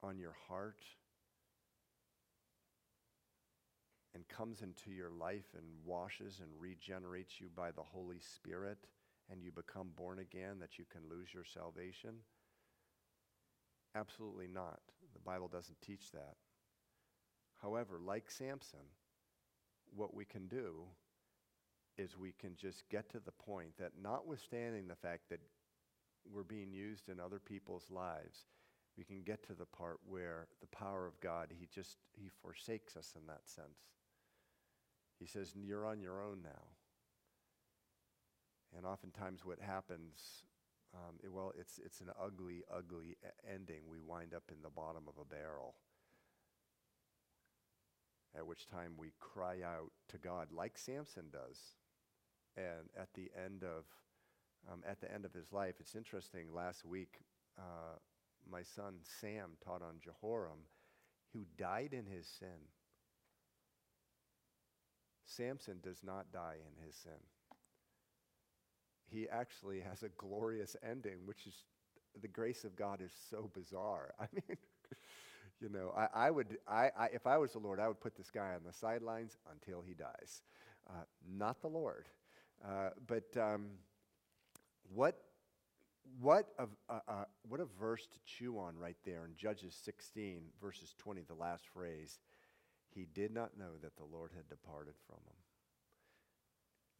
on 0.03 0.19
your 0.19 0.35
heart 0.47 0.79
and 4.13 4.27
comes 4.27 4.61
into 4.61 4.91
your 4.91 5.09
life 5.09 5.55
and 5.55 5.65
washes 5.83 6.39
and 6.41 6.49
regenerates 6.59 7.41
you 7.41 7.47
by 7.55 7.71
the 7.71 7.81
Holy 7.81 8.19
Spirit 8.19 8.77
and 9.31 9.41
you 9.41 9.51
become 9.51 9.89
born 9.97 10.19
again, 10.19 10.57
that 10.59 10.77
you 10.77 10.85
can 10.91 11.01
lose 11.09 11.33
your 11.33 11.43
salvation? 11.43 12.11
Absolutely 13.95 14.47
not. 14.47 14.79
The 15.13 15.19
Bible 15.19 15.47
doesn't 15.47 15.81
teach 15.81 16.11
that. 16.11 16.35
However, 17.61 17.99
like 18.03 18.29
Samson, 18.29 18.79
what 19.95 20.13
we 20.13 20.25
can 20.25 20.47
do 20.47 20.83
is 21.97 22.17
we 22.17 22.33
can 22.33 22.55
just 22.57 22.83
get 22.89 23.09
to 23.11 23.19
the 23.19 23.31
point 23.31 23.77
that, 23.79 23.93
notwithstanding 24.01 24.87
the 24.87 24.95
fact 24.95 25.29
that 25.29 25.39
we're 26.29 26.43
being 26.43 26.73
used 26.73 27.07
in 27.07 27.19
other 27.19 27.39
people's 27.39 27.89
lives, 27.89 28.45
we 28.97 29.03
can 29.05 29.21
get 29.23 29.45
to 29.47 29.53
the 29.53 29.65
part 29.65 29.99
where 30.05 30.47
the 30.59 30.67
power 30.67 31.07
of 31.07 31.19
God, 31.21 31.47
He 31.57 31.67
just, 31.73 31.97
He 32.13 32.29
forsakes 32.41 32.97
us 32.97 33.13
in 33.15 33.25
that 33.27 33.47
sense. 33.47 33.93
He 35.19 35.25
says, 35.25 35.53
You're 35.55 35.85
on 35.85 36.01
your 36.01 36.21
own 36.21 36.39
now. 36.43 36.63
And 38.75 38.85
oftentimes, 38.85 39.45
what 39.45 39.59
happens, 39.61 40.43
um, 40.95 41.15
it, 41.23 41.31
well, 41.31 41.51
it's, 41.59 41.79
it's 41.83 41.99
an 42.01 42.09
ugly, 42.21 42.63
ugly 42.73 43.17
ending. 43.51 43.81
We 43.89 43.99
wind 43.99 44.33
up 44.33 44.43
in 44.49 44.61
the 44.63 44.69
bottom 44.69 45.03
of 45.07 45.15
a 45.19 45.25
barrel. 45.25 45.75
At 48.37 48.47
which 48.47 48.67
time 48.67 48.93
we 48.97 49.13
cry 49.19 49.57
out 49.63 49.91
to 50.09 50.17
God, 50.17 50.47
like 50.51 50.77
Samson 50.77 51.25
does. 51.31 51.59
And 52.57 52.89
at 52.97 53.09
the 53.13 53.29
end 53.45 53.63
of, 53.63 53.85
um, 54.71 54.83
at 54.87 55.01
the 55.01 55.13
end 55.13 55.25
of 55.25 55.33
his 55.33 55.51
life, 55.51 55.75
it's 55.79 55.95
interesting. 55.95 56.53
Last 56.53 56.85
week, 56.85 57.19
uh, 57.57 57.97
my 58.49 58.63
son 58.63 58.95
Sam 59.03 59.51
taught 59.63 59.81
on 59.81 59.99
Jehoram, 60.03 60.59
who 61.33 61.45
died 61.57 61.93
in 61.93 62.05
his 62.05 62.27
sin. 62.27 62.69
Samson 65.25 65.79
does 65.81 66.03
not 66.03 66.31
die 66.31 66.57
in 66.59 66.85
his 66.85 66.95
sin. 66.95 67.19
He 69.09 69.27
actually 69.29 69.81
has 69.81 70.03
a 70.03 70.09
glorious 70.09 70.75
ending, 70.87 71.17
which 71.25 71.47
is 71.47 71.63
the 72.21 72.27
grace 72.27 72.63
of 72.63 72.75
God 72.75 73.01
is 73.01 73.11
so 73.29 73.49
bizarre. 73.53 74.13
I 74.19 74.27
mean, 74.33 74.57
you 75.61 75.69
know, 75.69 75.93
I, 75.95 76.27
I 76.27 76.31
would, 76.31 76.57
I, 76.67 76.89
I, 76.97 77.05
if 77.13 77.27
I 77.27 77.37
was 77.37 77.53
the 77.53 77.59
Lord, 77.59 77.79
I 77.79 77.87
would 77.87 77.99
put 77.99 78.15
this 78.15 78.29
guy 78.29 78.53
on 78.53 78.61
the 78.65 78.73
sidelines 78.73 79.37
until 79.51 79.81
he 79.81 79.93
dies. 79.93 80.41
Uh, 80.89 81.03
not 81.37 81.61
the 81.61 81.67
Lord. 81.67 82.05
Uh, 82.63 82.89
but 83.07 83.25
um, 83.39 83.67
what, 84.93 85.17
what, 86.19 86.47
a, 86.59 86.67
uh, 86.89 86.99
uh, 87.07 87.23
what 87.47 87.59
a 87.59 87.65
verse 87.79 88.07
to 88.07 88.19
chew 88.25 88.57
on 88.57 88.77
right 88.77 88.97
there 89.05 89.25
in 89.25 89.31
Judges 89.35 89.77
16, 89.83 90.41
verses 90.61 90.93
20, 90.97 91.21
the 91.27 91.33
last 91.33 91.65
phrase. 91.73 92.19
He 92.93 93.07
did 93.13 93.33
not 93.33 93.57
know 93.57 93.77
that 93.81 93.97
the 93.97 94.05
Lord 94.05 94.31
had 94.35 94.47
departed 94.47 94.93
from 95.07 95.17
him. 95.25 95.35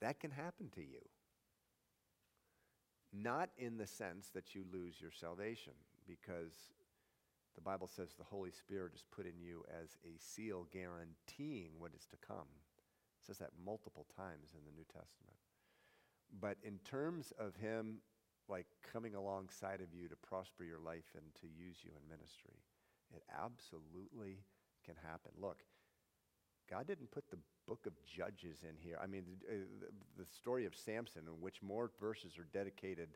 That 0.02 0.20
can 0.20 0.32
happen 0.32 0.70
to 0.76 0.82
you. 0.82 1.00
Not 3.24 3.50
in 3.58 3.78
the 3.78 3.88
sense 3.88 4.30
that 4.34 4.56
you 4.56 4.66
lose 4.72 5.00
your 5.00 5.12
salvation, 5.12 5.74
because 6.08 6.54
the 7.56 7.62
Bible 7.62 7.88
says 7.88 8.10
the 8.18 8.24
Holy 8.24 8.52
Spirit 8.52 8.94
is 8.94 9.06
put 9.16 9.26
in 9.26 9.40
you 9.40 9.64
as 9.82 9.98
a 10.04 10.20
seal 10.20 10.68
guaranteeing 10.72 11.72
what 11.78 11.92
is 11.96 12.06
to 12.08 12.18
come. 12.26 12.50
It 13.20 13.26
says 13.26 13.38
that 13.38 13.52
multiple 13.64 14.06
times 14.16 14.54
in 14.54 14.66
the 14.66 14.76
New 14.76 14.86
Testament. 14.86 15.38
But 16.42 16.58
in 16.64 16.80
terms 16.84 17.32
of 17.40 17.56
him 17.56 18.00
like 18.48 18.68
coming 18.82 19.16
alongside 19.16 19.82
of 19.82 19.94
you 19.94 20.08
to 20.08 20.16
prosper 20.16 20.64
your 20.64 20.80
life 20.80 21.16
and 21.16 21.26
to 21.42 21.48
use 21.48 21.78
you 21.84 21.92
in 21.98 22.10
ministry. 22.10 22.62
It 23.14 23.24
absolutely 23.34 24.46
can 24.86 24.96
happen. 25.02 25.32
Look, 25.40 25.64
God 26.70 26.88
didn't 26.88 27.12
put 27.12 27.30
the 27.30 27.38
book 27.68 27.86
of 27.86 27.94
Judges 28.04 28.60
in 28.64 28.76
here. 28.80 28.98
I 29.02 29.08
mean, 29.08 29.24
the, 29.48 29.54
uh, 29.54 29.58
the, 30.18 30.26
story 30.26 30.66
of 30.66 30.76
Samson, 30.76 31.24
in 31.28 31.42
which 31.42 31.62
more 31.62 31.92
verses 32.00 32.38
are 32.38 32.48
dedicated 32.54 33.10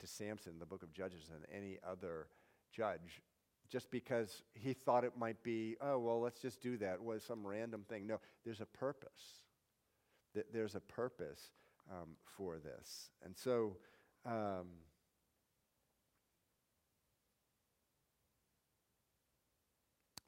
to 0.00 0.06
Samson 0.06 0.54
in 0.54 0.58
the 0.58 0.66
book 0.66 0.82
of 0.82 0.92
Judges 0.92 1.28
than 1.28 1.44
any 1.54 1.78
other 1.88 2.28
judge, 2.74 3.22
just 3.70 3.90
because 3.90 4.42
he 4.54 4.72
thought 4.72 5.04
it 5.04 5.16
might 5.18 5.42
be, 5.42 5.76
oh, 5.80 5.98
well, 5.98 6.20
let's 6.20 6.40
just 6.40 6.62
do 6.62 6.76
that, 6.78 7.02
was 7.02 7.22
some 7.22 7.46
random 7.46 7.84
thing. 7.88 8.06
No, 8.06 8.20
there's 8.44 8.60
a 8.60 8.66
purpose. 8.66 9.42
There's 10.52 10.74
a 10.74 10.80
purpose 10.80 11.50
um, 11.90 12.10
for 12.36 12.58
this. 12.58 13.10
And 13.24 13.34
so, 13.36 13.76
um, 14.24 14.66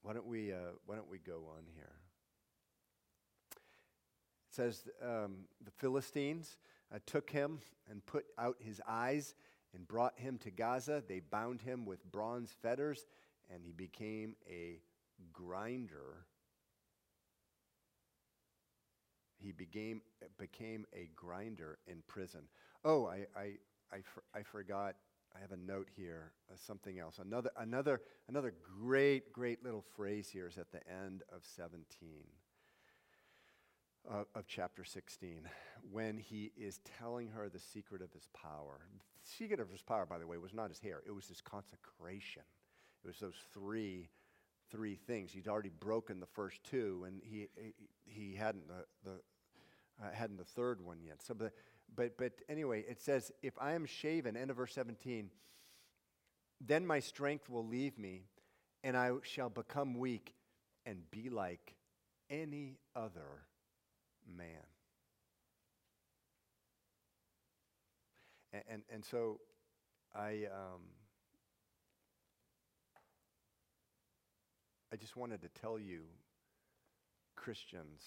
why 0.02 0.14
don't 0.14 0.26
we 0.26 0.52
uh, 0.52 0.72
why 0.86 0.96
don't 0.96 1.10
we 1.10 1.18
go 1.18 1.42
on 1.54 1.64
here? 1.74 1.97
Says 4.58 4.88
um, 5.00 5.44
the 5.64 5.70
Philistines 5.70 6.56
uh, 6.92 6.98
took 7.06 7.30
him 7.30 7.60
and 7.88 8.04
put 8.06 8.24
out 8.36 8.56
his 8.58 8.80
eyes 8.88 9.36
and 9.72 9.86
brought 9.86 10.18
him 10.18 10.36
to 10.38 10.50
Gaza. 10.50 11.00
They 11.06 11.20
bound 11.20 11.62
him 11.62 11.86
with 11.86 12.04
bronze 12.10 12.56
fetters, 12.60 13.06
and 13.54 13.62
he 13.62 13.70
became 13.70 14.34
a 14.50 14.80
grinder. 15.32 16.26
He 19.38 19.52
became, 19.52 20.02
became 20.40 20.86
a 20.92 21.08
grinder 21.14 21.78
in 21.86 22.02
prison. 22.08 22.40
Oh, 22.84 23.06
I, 23.06 23.26
I, 23.38 23.52
I, 23.92 23.98
I 24.34 24.42
forgot. 24.42 24.96
I 25.36 25.40
have 25.40 25.52
a 25.52 25.56
note 25.56 25.86
here, 25.94 26.32
uh, 26.50 26.56
something 26.56 26.98
else. 26.98 27.20
Another, 27.20 27.50
another, 27.56 28.00
another 28.28 28.54
great, 28.80 29.32
great 29.32 29.62
little 29.62 29.84
phrase 29.94 30.28
here 30.28 30.48
is 30.48 30.58
at 30.58 30.72
the 30.72 30.80
end 30.90 31.22
of 31.32 31.44
17 31.44 32.24
uh, 34.10 34.24
of 34.34 34.46
chapter 34.46 34.84
16 34.84 35.48
when 35.90 36.16
he 36.16 36.52
is 36.56 36.80
telling 36.98 37.28
her 37.28 37.48
the 37.48 37.58
secret 37.58 38.02
of 38.02 38.12
his 38.12 38.28
power. 38.32 38.80
The 39.24 39.30
secret 39.30 39.60
of 39.60 39.70
his 39.70 39.82
power, 39.82 40.06
by 40.06 40.18
the 40.18 40.26
way, 40.26 40.38
was 40.38 40.54
not 40.54 40.70
his 40.70 40.80
hair, 40.80 41.02
it 41.06 41.12
was 41.12 41.26
his 41.26 41.40
consecration. 41.40 42.42
It 43.04 43.06
was 43.06 43.18
those 43.18 43.36
three, 43.52 44.08
three 44.70 44.96
things. 44.96 45.32
He'd 45.32 45.48
already 45.48 45.70
broken 45.70 46.20
the 46.20 46.26
first 46.26 46.62
two, 46.64 47.04
and 47.06 47.20
he, 47.24 47.48
he, 48.04 48.34
hadn't 48.34 48.66
the, 48.66 48.84
the, 49.04 50.04
uh, 50.04 50.10
hadn't 50.12 50.38
the 50.38 50.44
third 50.44 50.84
one 50.84 50.98
yet. 51.06 51.22
So, 51.22 51.34
but, 51.34 51.52
but, 51.94 52.18
but 52.18 52.32
anyway, 52.48 52.84
it 52.88 53.00
says, 53.00 53.30
If 53.42 53.54
I 53.60 53.72
am 53.72 53.86
shaven, 53.86 54.36
end 54.36 54.50
of 54.50 54.56
verse 54.56 54.74
17, 54.74 55.30
then 56.60 56.84
my 56.84 56.98
strength 56.98 57.48
will 57.48 57.66
leave 57.66 57.96
me, 57.98 58.24
and 58.82 58.96
I 58.96 59.12
shall 59.22 59.48
become 59.48 59.96
weak 59.96 60.34
and 60.84 61.08
be 61.12 61.30
like 61.30 61.76
any 62.30 62.78
other 62.96 63.46
man. 64.36 64.66
And, 68.52 68.62
and, 68.70 68.82
and 68.92 69.04
so 69.04 69.40
I, 70.14 70.46
um, 70.46 70.82
I 74.92 74.96
just 74.96 75.16
wanted 75.16 75.42
to 75.42 75.48
tell 75.60 75.78
you, 75.78 76.00
Christians, 77.36 78.02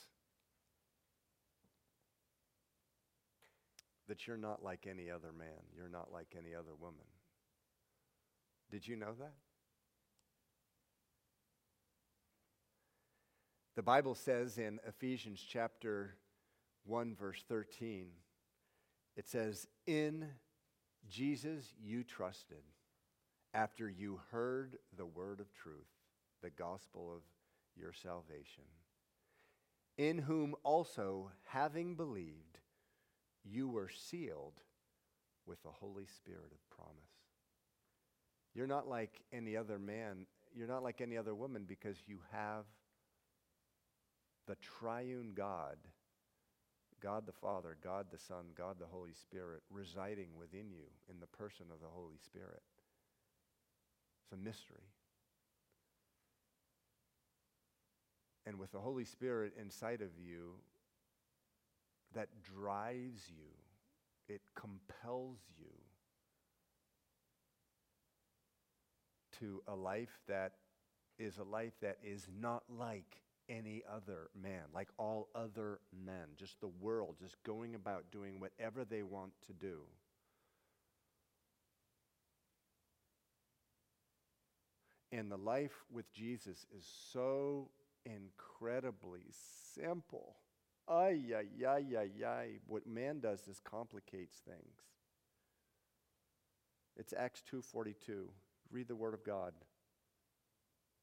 that 4.07 4.27
you're 4.27 4.37
not 4.37 4.63
like 4.63 4.87
any 4.89 5.09
other 5.09 5.31
man. 5.31 5.47
You're 5.75 5.89
not 5.89 6.11
like 6.11 6.35
any 6.37 6.53
other 6.53 6.75
woman. 6.79 7.05
Did 8.71 8.87
you 8.87 8.95
know 8.95 9.13
that? 9.19 9.33
The 13.75 13.81
Bible 13.81 14.15
says 14.15 14.57
in 14.57 14.81
Ephesians 14.85 15.41
chapter 15.47 16.15
1, 16.85 17.15
verse 17.15 17.41
13, 17.47 18.07
it 19.15 19.29
says, 19.29 19.65
In 19.87 20.27
Jesus 21.09 21.73
you 21.81 22.03
trusted 22.03 22.63
after 23.53 23.89
you 23.89 24.19
heard 24.29 24.77
the 24.97 25.05
word 25.05 25.39
of 25.39 25.53
truth, 25.53 25.87
the 26.41 26.49
gospel 26.49 27.13
of 27.15 27.21
your 27.77 27.93
salvation, 27.93 28.65
in 29.97 30.17
whom 30.17 30.53
also, 30.63 31.31
having 31.47 31.95
believed, 31.95 32.59
you 33.45 33.69
were 33.69 33.89
sealed 33.89 34.59
with 35.45 35.63
the 35.63 35.69
Holy 35.69 36.05
Spirit 36.05 36.51
of 36.51 36.75
promise. 36.75 36.95
You're 38.53 38.67
not 38.67 38.89
like 38.89 39.21
any 39.31 39.55
other 39.55 39.79
man, 39.79 40.25
you're 40.53 40.67
not 40.67 40.83
like 40.83 40.99
any 40.99 41.15
other 41.15 41.33
woman 41.33 41.63
because 41.65 41.95
you 42.05 42.19
have 42.33 42.65
the 44.47 44.55
triune 44.55 45.31
God, 45.35 45.77
God 47.01 47.25
the 47.25 47.31
Father, 47.31 47.77
God 47.83 48.07
the 48.11 48.17
Son, 48.17 48.45
God 48.57 48.77
the 48.79 48.85
Holy 48.85 49.13
Spirit, 49.13 49.61
residing 49.69 50.29
within 50.37 50.69
you 50.69 50.85
in 51.09 51.19
the 51.19 51.27
person 51.27 51.65
of 51.71 51.79
the 51.79 51.87
Holy 51.87 52.17
Spirit. 52.23 52.61
It's 54.23 54.33
a 54.33 54.43
mystery. 54.43 54.87
And 58.45 58.57
with 58.57 58.71
the 58.71 58.79
Holy 58.79 59.05
Spirit 59.05 59.53
inside 59.59 60.01
of 60.01 60.09
you, 60.17 60.55
that 62.13 62.29
drives 62.43 63.29
you, 63.29 64.33
it 64.33 64.41
compels 64.55 65.39
you 65.57 65.71
to 69.39 69.61
a 69.67 69.75
life 69.75 70.19
that 70.27 70.53
is 71.17 71.37
a 71.37 71.43
life 71.43 71.73
that 71.81 71.97
is 72.03 72.27
not 72.39 72.63
like 72.69 73.21
any 73.51 73.83
other 73.93 74.29
man, 74.41 74.63
like 74.73 74.87
all 74.97 75.27
other 75.35 75.79
men, 76.05 76.27
just 76.37 76.59
the 76.61 76.71
world, 76.79 77.15
just 77.19 77.35
going 77.43 77.75
about 77.75 78.05
doing 78.11 78.39
whatever 78.39 78.85
they 78.85 79.03
want 79.03 79.33
to 79.47 79.53
do. 79.53 79.81
And 85.11 85.29
the 85.29 85.37
life 85.37 85.83
with 85.91 86.11
Jesus 86.13 86.65
is 86.77 86.85
so 87.11 87.69
incredibly 88.05 89.25
simple. 89.75 90.37
Ay, 90.87 91.19
ay, 91.35 91.65
ay, 91.67 91.85
ay, 91.97 92.25
ay. 92.25 92.47
What 92.67 92.87
man 92.87 93.19
does 93.19 93.45
is 93.49 93.59
complicates 93.59 94.37
things. 94.37 94.77
It's 96.95 97.13
Acts 97.17 97.43
2.42. 97.51 98.27
Read 98.71 98.87
the 98.87 98.95
Word 98.95 99.13
of 99.13 99.25
God. 99.25 99.53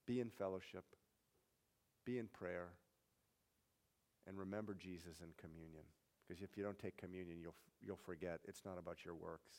Be 0.06 0.20
in 0.20 0.30
fellowship 0.30 0.84
be 2.08 2.18
in 2.18 2.26
prayer, 2.26 2.68
and 4.26 4.38
remember 4.38 4.72
Jesus 4.72 5.20
in 5.20 5.28
communion. 5.38 5.84
Because 6.26 6.42
if 6.42 6.56
you 6.56 6.64
don't 6.64 6.78
take 6.78 6.96
communion, 6.96 7.38
you'll, 7.38 7.54
you'll 7.82 7.96
forget 7.96 8.40
it's 8.48 8.64
not 8.64 8.78
about 8.78 9.04
your 9.04 9.14
works. 9.14 9.52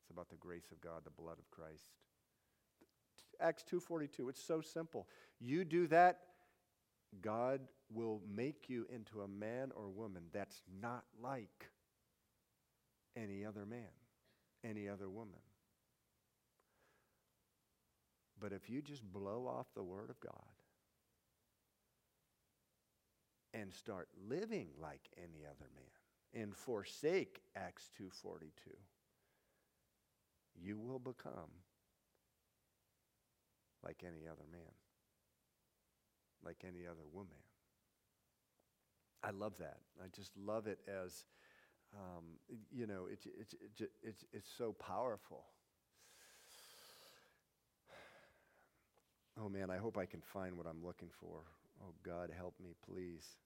It's 0.00 0.10
about 0.10 0.30
the 0.30 0.36
grace 0.36 0.70
of 0.70 0.80
God, 0.80 1.02
the 1.04 1.10
blood 1.10 1.38
of 1.40 1.50
Christ. 1.50 1.88
Acts 3.40 3.64
2:42. 3.64 4.28
It's 4.28 4.42
so 4.42 4.60
simple. 4.60 5.08
You 5.40 5.64
do 5.64 5.88
that, 5.88 6.20
God 7.20 7.60
will 7.92 8.22
make 8.32 8.68
you 8.68 8.86
into 8.88 9.22
a 9.22 9.28
man 9.28 9.72
or 9.74 9.88
woman 9.88 10.22
that's 10.32 10.62
not 10.80 11.04
like 11.20 11.70
any 13.16 13.44
other 13.44 13.66
man, 13.66 13.92
any 14.64 14.88
other 14.88 15.08
woman. 15.08 15.40
But 18.38 18.52
if 18.52 18.70
you 18.70 18.82
just 18.82 19.02
blow 19.02 19.46
off 19.46 19.66
the 19.74 19.82
word 19.82 20.10
of 20.10 20.20
God 20.20 20.55
and 23.60 23.72
start 23.72 24.08
living 24.28 24.68
like 24.80 25.08
any 25.16 25.44
other 25.46 25.68
man 25.74 26.42
and 26.42 26.54
forsake 26.54 27.40
Acts 27.56 27.90
2:42 27.98 28.50
you 30.54 30.78
will 30.78 30.98
become 30.98 31.50
like 33.82 34.02
any 34.04 34.26
other 34.26 34.44
man 34.50 34.74
like 36.44 36.64
any 36.64 36.86
other 36.86 37.04
woman. 37.12 37.42
I 39.24 39.30
love 39.30 39.58
that. 39.58 39.78
I 40.00 40.06
just 40.14 40.30
love 40.36 40.68
it 40.68 40.78
as 40.86 41.24
um, 41.94 42.24
you 42.70 42.86
know 42.86 43.06
it's, 43.10 43.26
it's, 43.26 43.54
it's, 43.54 43.90
it's, 44.02 44.24
it's 44.32 44.50
so 44.56 44.72
powerful. 44.72 45.44
Oh 49.40 49.48
man 49.48 49.70
I 49.70 49.78
hope 49.78 49.98
I 49.98 50.06
can 50.06 50.20
find 50.20 50.56
what 50.56 50.66
I'm 50.66 50.84
looking 50.84 51.10
for. 51.20 51.42
Oh, 51.82 51.92
God, 52.02 52.30
help 52.36 52.54
me, 52.62 52.74
please. 52.88 53.36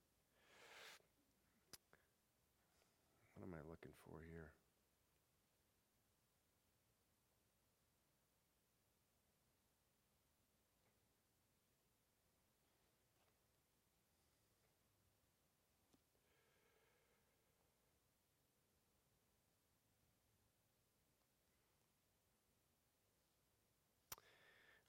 What 3.41 3.47
am 3.47 3.55
I 3.55 3.69
looking 3.71 3.91
for 4.05 4.19
here? 4.31 4.51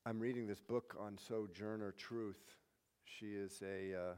I'm 0.04 0.20
reading 0.20 0.46
this 0.46 0.60
book 0.60 0.94
on 1.00 1.16
Sojourner 1.16 1.92
Truth. 1.92 2.36
She 3.06 3.28
is 3.28 3.62
a 3.62 3.94
uh, 3.98 4.14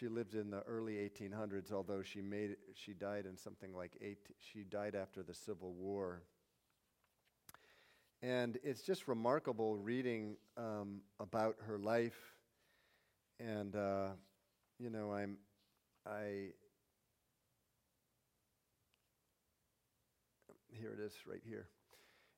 she 0.00 0.08
lived 0.08 0.34
in 0.34 0.50
the 0.50 0.62
early 0.62 0.94
1800s, 0.94 1.72
although 1.72 2.02
she 2.02 2.22
made 2.22 2.56
she 2.74 2.94
died 2.94 3.26
in 3.26 3.36
something 3.36 3.74
like 3.74 3.92
eight. 4.00 4.28
She 4.38 4.64
died 4.64 4.94
after 4.94 5.22
the 5.22 5.34
Civil 5.34 5.74
War. 5.74 6.22
And 8.22 8.58
it's 8.64 8.80
just 8.80 9.08
remarkable 9.08 9.76
reading 9.76 10.36
um, 10.56 11.02
about 11.18 11.56
her 11.66 11.78
life. 11.78 12.18
And 13.38 13.76
uh, 13.76 14.08
you 14.78 14.88
know, 14.88 15.12
I'm 15.12 15.36
I. 16.06 16.52
Here 20.72 20.96
it 20.98 21.00
is, 21.04 21.12
right 21.26 21.42
here. 21.46 21.66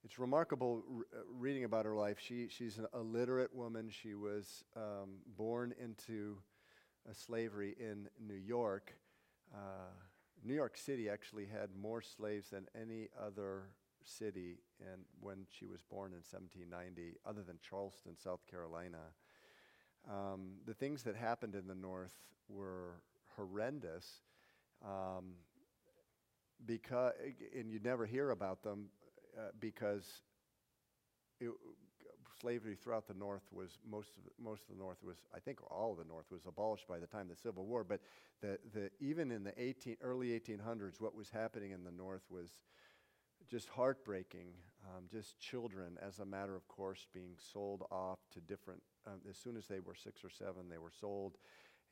It's 0.05 0.19
remarkable 0.19 0.83
re- 0.89 1.05
uh, 1.15 1.21
reading 1.39 1.63
about 1.63 1.85
her 1.85 1.95
life. 1.95 2.19
She, 2.19 2.49
she's 2.49 2.79
an 2.79 2.87
illiterate 2.93 3.55
woman. 3.55 3.89
She 3.89 4.15
was 4.15 4.65
um, 4.77 5.21
born 5.37 5.73
into 5.81 6.39
slavery 7.13 7.75
in 7.79 8.09
New 8.21 8.35
York. 8.35 8.95
Uh, 9.55 9.91
New 10.45 10.55
York 10.55 10.77
City 10.77 11.09
actually 11.09 11.47
had 11.47 11.71
more 11.81 12.01
slaves 12.01 12.51
than 12.51 12.67
any 12.81 13.09
other 13.21 13.65
city 14.05 14.59
and 14.81 15.03
when 15.21 15.47
she 15.51 15.67
was 15.67 15.83
born 15.83 16.13
in 16.13 16.19
1790, 16.19 17.19
other 17.25 17.43
than 17.43 17.59
Charleston, 17.69 18.17
South 18.17 18.45
Carolina. 18.51 18.99
Um, 20.11 20.55
the 20.67 20.75
things 20.75 21.05
that 21.05 21.15
happened 21.15 21.55
in 21.55 21.69
the 21.69 21.75
North 21.75 22.15
were 22.49 23.03
horrendous 23.37 24.23
um, 24.85 25.35
because, 26.67 27.13
and 27.57 27.71
you'd 27.71 27.85
never 27.85 28.07
hear 28.07 28.31
about 28.31 28.63
them 28.63 28.87
uh, 29.39 29.51
because 29.61 30.05
it, 31.41 31.51
slavery 32.43 32.75
throughout 32.75 33.07
the 33.07 33.15
North 33.15 33.45
was 33.53 33.79
most 33.89 34.11
of, 34.19 34.45
most 34.45 34.63
of 34.63 34.77
the 34.77 34.83
North 34.83 34.99
was 35.03 35.17
I 35.35 35.39
think 35.39 35.61
all 35.71 35.93
of 35.93 35.99
the 35.99 36.05
North 36.05 36.27
was 36.31 36.43
abolished 36.47 36.89
by 36.89 36.99
the 36.99 37.07
time 37.07 37.29
the 37.29 37.37
Civil 37.37 37.65
War. 37.65 37.85
But 37.85 38.01
the, 38.41 38.59
the 38.75 38.91
even 39.01 39.31
in 39.31 39.45
the 39.45 39.55
18, 39.57 39.97
early 40.03 40.29
1800s, 40.39 41.01
what 41.01 41.15
was 41.15 41.31
happening 41.31 41.71
in 41.71 41.85
the 41.85 41.93
North 41.93 42.23
was 42.29 42.51
just 43.49 43.69
heartbreaking. 43.69 44.49
Um, 44.85 45.05
just 45.11 45.39
children, 45.39 45.97
as 46.05 46.19
a 46.19 46.25
matter 46.25 46.57
of 46.57 46.67
course, 46.67 47.07
being 47.15 47.37
sold 47.53 47.85
off 47.93 48.19
to 48.33 48.41
different. 48.41 48.83
Um, 49.07 49.21
as 49.31 49.37
soon 49.37 49.57
as 49.57 49.67
they 49.69 49.79
were 49.79 49.95
six 49.95 50.25
or 50.25 50.31
seven, 50.31 50.69
they 50.69 50.79
were 50.79 50.91
sold, 51.01 51.39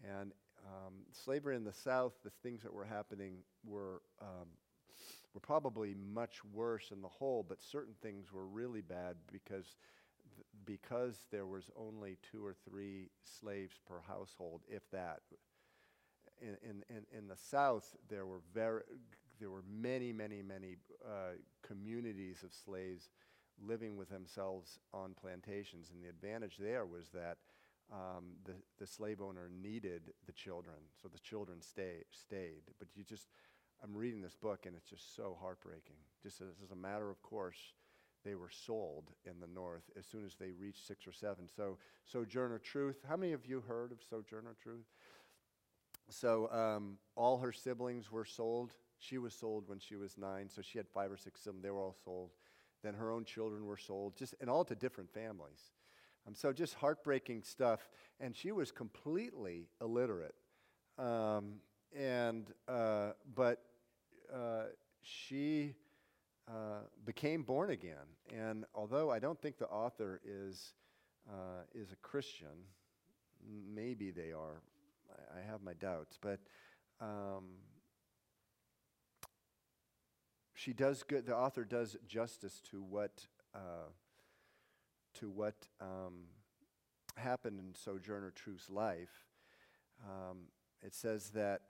and 0.02 0.32
um, 0.66 0.94
slavery 1.12 1.54
in 1.54 1.62
the 1.62 1.72
South. 1.72 2.14
The 2.24 2.32
things 2.42 2.62
that 2.62 2.74
were 2.74 2.84
happening 2.84 3.38
were 3.64 4.02
um, 4.20 4.48
were 5.34 5.40
probably 5.40 5.94
much 6.12 6.44
worse 6.52 6.90
in 6.90 7.02
the 7.02 7.08
whole, 7.08 7.44
but 7.48 7.62
certain 7.62 7.94
things 8.02 8.32
were 8.32 8.46
really 8.46 8.80
bad 8.80 9.16
because 9.30 9.76
because 10.64 11.24
there 11.30 11.46
was 11.46 11.70
only 11.76 12.18
two 12.30 12.44
or 12.44 12.54
three 12.68 13.10
slaves 13.24 13.76
per 13.86 14.00
household, 14.06 14.62
if 14.68 14.82
that. 14.90 15.20
In, 16.40 16.82
in, 16.88 17.04
in, 17.16 17.28
the 17.28 17.36
South, 17.36 17.96
there 18.08 18.24
were 18.24 18.40
very 18.54 18.82
there 19.38 19.50
were 19.50 19.64
many, 19.70 20.12
many, 20.12 20.42
many 20.42 20.76
uh, 21.04 21.36
communities 21.62 22.42
of 22.44 22.52
slaves 22.52 23.10
living 23.62 23.96
with 23.96 24.08
themselves 24.08 24.78
on 24.92 25.14
plantations, 25.18 25.90
and 25.90 26.02
the 26.02 26.08
advantage 26.08 26.56
there 26.58 26.86
was 26.86 27.08
that 27.08 27.38
um, 27.92 28.36
the, 28.44 28.52
the 28.78 28.86
slave 28.86 29.20
owner 29.20 29.50
needed 29.50 30.12
the 30.26 30.32
children, 30.32 30.76
so 31.00 31.08
the 31.08 31.18
children 31.18 31.60
stay, 31.60 32.04
stayed. 32.10 32.62
But 32.78 32.88
you 32.94 33.04
just 33.04 33.28
I'm 33.82 33.96
reading 33.96 34.20
this 34.20 34.36
book 34.36 34.66
and 34.66 34.76
it's 34.76 34.88
just 34.88 35.16
so 35.16 35.36
heartbreaking. 35.40 35.96
Just 36.22 36.40
as, 36.40 36.48
as 36.62 36.70
a 36.70 36.76
matter 36.76 37.10
of 37.10 37.22
course, 37.22 37.72
they 38.24 38.34
were 38.34 38.50
sold 38.50 39.10
in 39.24 39.40
the 39.40 39.46
north 39.46 39.84
as 39.98 40.06
soon 40.06 40.24
as 40.24 40.34
they 40.34 40.52
reached 40.52 40.86
six 40.86 41.06
or 41.06 41.12
seven. 41.12 41.48
So, 41.54 41.78
Sojourner 42.04 42.58
Truth, 42.58 42.98
how 43.08 43.16
many 43.16 43.32
of 43.32 43.46
you 43.46 43.60
heard 43.60 43.92
of 43.92 43.98
Sojourner 44.08 44.56
Truth? 44.62 44.86
So, 46.08 46.50
um, 46.50 46.98
all 47.16 47.38
her 47.38 47.52
siblings 47.52 48.10
were 48.10 48.24
sold. 48.24 48.72
She 48.98 49.18
was 49.18 49.34
sold 49.34 49.68
when 49.68 49.78
she 49.78 49.96
was 49.96 50.18
nine, 50.18 50.48
so 50.48 50.60
she 50.62 50.78
had 50.78 50.88
five 50.88 51.10
or 51.10 51.16
six 51.16 51.40
siblings. 51.40 51.62
They 51.62 51.70
were 51.70 51.80
all 51.80 51.96
sold. 52.04 52.30
Then 52.82 52.94
her 52.94 53.10
own 53.10 53.24
children 53.24 53.64
were 53.66 53.76
sold, 53.76 54.16
just 54.16 54.34
and 54.40 54.50
all 54.50 54.64
to 54.64 54.74
different 54.74 55.12
families. 55.12 55.72
Um, 56.26 56.34
so, 56.34 56.52
just 56.52 56.74
heartbreaking 56.74 57.42
stuff. 57.42 57.88
And 58.18 58.36
she 58.36 58.52
was 58.52 58.70
completely 58.70 59.68
illiterate. 59.80 60.34
Um, 60.98 61.60
and 61.96 62.46
uh, 62.68 63.12
but 63.34 63.62
uh, 64.32 64.64
she 65.02 65.74
uh, 66.50 66.80
became 67.04 67.42
born 67.42 67.70
again. 67.70 68.16
And 68.36 68.64
although 68.74 69.08
I 69.10 69.20
don't 69.20 69.40
think 69.40 69.58
the 69.58 69.68
author 69.68 70.20
is, 70.24 70.74
uh, 71.28 71.62
is 71.74 71.92
a 71.92 71.96
Christian, 71.96 72.66
maybe 73.72 74.10
they 74.10 74.32
are, 74.32 74.62
I, 75.10 75.38
I 75.38 75.50
have 75.50 75.62
my 75.62 75.74
doubts, 75.74 76.18
but 76.20 76.40
um, 77.00 77.44
she 80.54 80.72
does 80.72 81.04
good, 81.04 81.24
the 81.24 81.36
author 81.36 81.64
does 81.64 81.96
justice 82.06 82.60
to 82.70 82.82
what, 82.82 83.26
uh, 83.54 83.90
to 85.14 85.30
what 85.30 85.68
um, 85.80 86.24
happened 87.16 87.60
in 87.60 87.74
Sojourner 87.74 88.32
Truth's 88.32 88.68
life. 88.68 89.24
Um, 90.04 90.48
it 90.82 90.94
says 90.94 91.30
that 91.30 91.60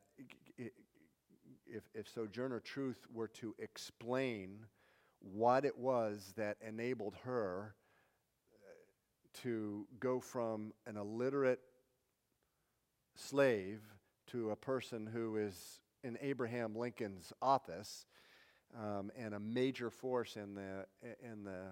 if, 1.73 1.85
if 1.95 2.09
Sojourner 2.09 2.61
Truth 2.61 3.07
were 3.13 3.29
to 3.29 3.55
explain 3.59 4.67
what 5.21 5.65
it 5.65 5.77
was 5.77 6.33
that 6.37 6.57
enabled 6.67 7.15
her 7.25 7.75
uh, 8.55 9.43
to 9.43 9.87
go 9.99 10.21
from 10.21 10.73
an 10.87 10.97
illiterate 10.97 11.61
slave 13.15 13.81
to 14.29 14.51
a 14.51 14.57
person 14.57 15.07
who 15.07 15.37
is 15.37 15.81
in 16.03 16.17
Abraham 16.21 16.75
Lincoln's 16.75 17.33
office 17.43 18.07
um, 18.79 19.11
and 19.19 19.35
a 19.35 19.41
major 19.41 19.91
force 19.91 20.37
in 20.37 20.55
the, 20.55 20.87
in 21.23 21.45
the 21.45 21.67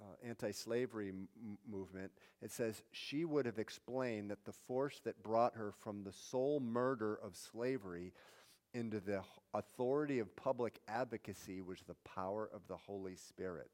uh, 0.00 0.04
anti 0.26 0.50
slavery 0.50 1.10
m- 1.10 1.28
movement, 1.68 2.10
it 2.40 2.50
says 2.50 2.82
she 2.90 3.24
would 3.24 3.44
have 3.44 3.58
explained 3.58 4.30
that 4.30 4.44
the 4.44 4.52
force 4.52 5.00
that 5.04 5.22
brought 5.22 5.54
her 5.54 5.72
from 5.72 6.02
the 6.02 6.12
soul 6.12 6.58
murder 6.58 7.18
of 7.22 7.36
slavery 7.36 8.12
into 8.74 9.00
the 9.00 9.22
authority 9.54 10.18
of 10.18 10.34
public 10.36 10.80
advocacy 10.88 11.60
was 11.60 11.80
the 11.86 11.96
power 12.04 12.48
of 12.52 12.66
the 12.68 12.76
Holy 12.76 13.16
Spirit. 13.16 13.70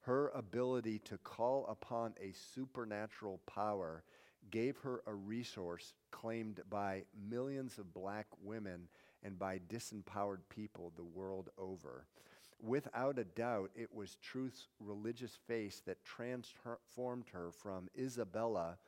Her 0.00 0.28
ability 0.34 0.98
to 1.06 1.18
call 1.18 1.66
upon 1.66 2.14
a 2.20 2.32
supernatural 2.54 3.40
power 3.46 4.04
gave 4.50 4.76
her 4.78 5.02
a 5.06 5.14
resource 5.14 5.94
claimed 6.10 6.60
by 6.68 7.04
millions 7.28 7.78
of 7.78 7.94
black 7.94 8.26
women 8.42 8.88
and 9.22 9.38
by 9.38 9.58
disempowered 9.68 10.42
people 10.50 10.92
the 10.96 11.04
world 11.04 11.48
over. 11.56 12.06
Without 12.60 13.18
a 13.18 13.24
doubt, 13.24 13.70
it 13.74 13.92
was 13.94 14.16
truth's 14.16 14.68
religious 14.78 15.38
face 15.46 15.82
that 15.86 16.04
transformed 16.04 17.26
her 17.32 17.50
from 17.50 17.88
Isabella, 17.98 18.78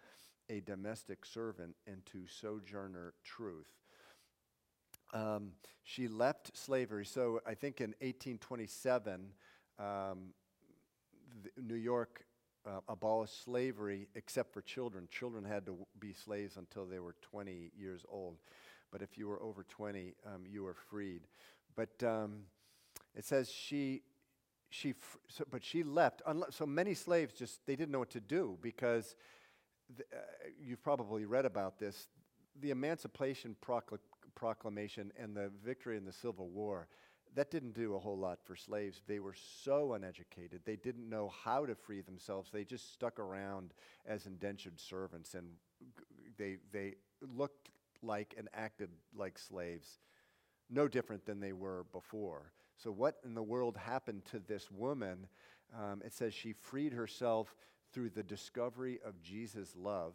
a 0.49 0.61
domestic 0.61 1.25
servant, 1.25 1.75
into 1.87 2.27
sojourner 2.27 3.15
truth. 3.25 3.86
Um, 5.13 5.53
she 5.85 6.09
left 6.09 6.57
slavery. 6.57 7.07
So 7.07 7.41
I 7.47 7.55
think 7.55 7.81
in 7.81 7.91
1827, 8.01 9.29
um, 9.79 10.35
New 11.63 11.75
York 11.75 12.25
uh, 12.67 12.81
abolished 12.89 13.45
slavery 13.45 14.09
except 14.15 14.53
for 14.53 14.61
children. 14.63 15.09
Children 15.11 15.45
had 15.45 15.65
to 15.67 15.77
be 16.01 16.13
slaves 16.13 16.57
until 16.57 16.87
they 16.87 16.99
were 16.99 17.15
20 17.23 17.71
years 17.79 18.05
old. 18.09 18.37
But 18.91 19.03
if 19.03 19.17
you 19.17 19.29
were 19.29 19.41
over 19.43 19.63
20, 19.63 20.15
um, 20.27 20.45
you 20.49 20.65
were 20.65 20.75
freed. 20.75 21.23
But 21.75 22.03
um, 22.03 22.45
it 23.15 23.25
says 23.25 23.51
she, 23.51 24.03
she 24.71 24.95
so, 25.29 25.45
but 25.51 25.65
she 25.65 25.83
left. 25.83 26.23
So 26.51 26.67
many 26.67 26.95
slaves 26.95 27.35
just, 27.35 27.65
they 27.67 27.77
didn't 27.77 27.93
know 27.93 28.01
what 28.01 28.11
to 28.11 28.21
do 28.21 28.59
because 28.61 29.15
uh, 30.01 30.17
you've 30.61 30.83
probably 30.83 31.25
read 31.25 31.45
about 31.45 31.79
this. 31.79 32.09
The 32.61 32.71
Emancipation 32.71 33.55
Proclamation 33.61 34.16
Proclamation 34.37 35.13
and 35.19 35.37
the 35.37 35.51
victory 35.65 35.97
in 35.97 36.05
the 36.05 36.13
Civil 36.13 36.49
War, 36.51 36.87
that 37.35 37.51
didn't 37.51 37.75
do 37.75 37.97
a 37.97 37.99
whole 37.99 38.17
lot 38.17 38.39
for 38.45 38.55
slaves. 38.55 39.03
They 39.09 39.19
were 39.19 39.35
so 39.35 39.95
uneducated. 39.95 40.61
They 40.65 40.77
didn't 40.77 41.09
know 41.09 41.33
how 41.45 41.67
to 41.67 41.75
free 41.75 42.01
themselves. 42.01 42.51
They 42.53 42.65
just 42.65 42.93
stuck 42.93 43.19
around 43.19 43.75
as 44.07 44.27
indentured 44.27 44.79
servants 44.79 45.35
and 45.35 45.49
they, 46.39 46.59
they 46.73 46.95
looked 47.21 47.71
like 48.03 48.35
and 48.39 48.49
acted 48.55 48.91
like 49.15 49.39
slaves, 49.39 49.99
no 50.71 50.89
different 50.89 51.25
than 51.27 51.41
they 51.41 51.53
were 51.53 51.85
before. 51.93 52.53
So, 52.77 52.91
what 52.91 53.17
in 53.25 53.35
the 53.35 53.43
world 53.43 53.77
happened 53.77 54.25
to 54.27 54.39
this 54.39 54.71
woman? 54.71 55.27
Um, 55.75 56.03
it 56.05 56.13
says 56.13 56.35
she 56.35 56.53
freed 56.53 56.93
herself 56.93 57.55
through 57.93 58.11
the 58.11 58.23
discovery 58.23 58.99
of 59.05 59.21
Jesus' 59.23 59.75
love 59.77 60.15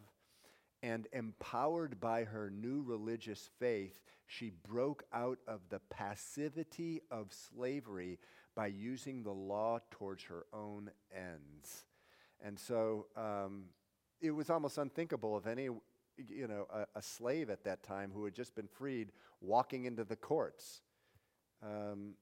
and 0.83 1.07
empowered 1.13 1.99
by 1.99 2.23
her 2.23 2.49
new 2.49 2.81
religious 2.81 3.49
faith, 3.59 4.01
she 4.27 4.51
broke 4.67 5.03
out 5.13 5.39
of 5.47 5.61
the 5.69 5.79
passivity 5.89 7.01
of 7.11 7.31
slavery 7.31 8.17
by 8.55 8.67
using 8.67 9.23
the 9.23 9.31
law 9.31 9.79
towards 9.91 10.23
her 10.23 10.45
own 10.53 10.89
ends. 11.15 11.85
And 12.43 12.59
so 12.59 13.07
um, 13.15 13.65
it 14.19 14.31
was 14.31 14.49
almost 14.49 14.77
unthinkable 14.77 15.35
of 15.35 15.47
any, 15.47 15.63
you 15.63 16.47
know, 16.47 16.67
a, 16.73 16.85
a, 16.95 17.01
slave 17.01 17.49
at 17.49 17.63
that 17.65 17.83
time 17.83 18.11
who 18.13 18.25
had 18.25 18.33
just 18.33 18.55
been 18.55 18.67
freed 18.67 19.11
walking 19.41 19.85
into 19.85 20.03
the 20.03 20.15
courts. 20.15 20.81
Um, 21.63 22.15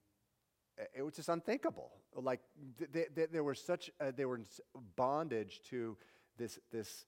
it 0.96 1.02
was 1.02 1.16
just 1.16 1.30
unthinkable. 1.30 1.92
Like 2.16 2.42
they, 2.92 3.06
they, 3.14 3.26
they 3.26 3.42
were 3.42 3.56
such, 3.56 3.92
uh, 4.00 4.12
they 4.16 4.26
were 4.26 4.38
in 4.38 4.46
bondage 4.96 5.62
to 5.70 5.98
this, 6.38 6.60
this, 6.72 7.06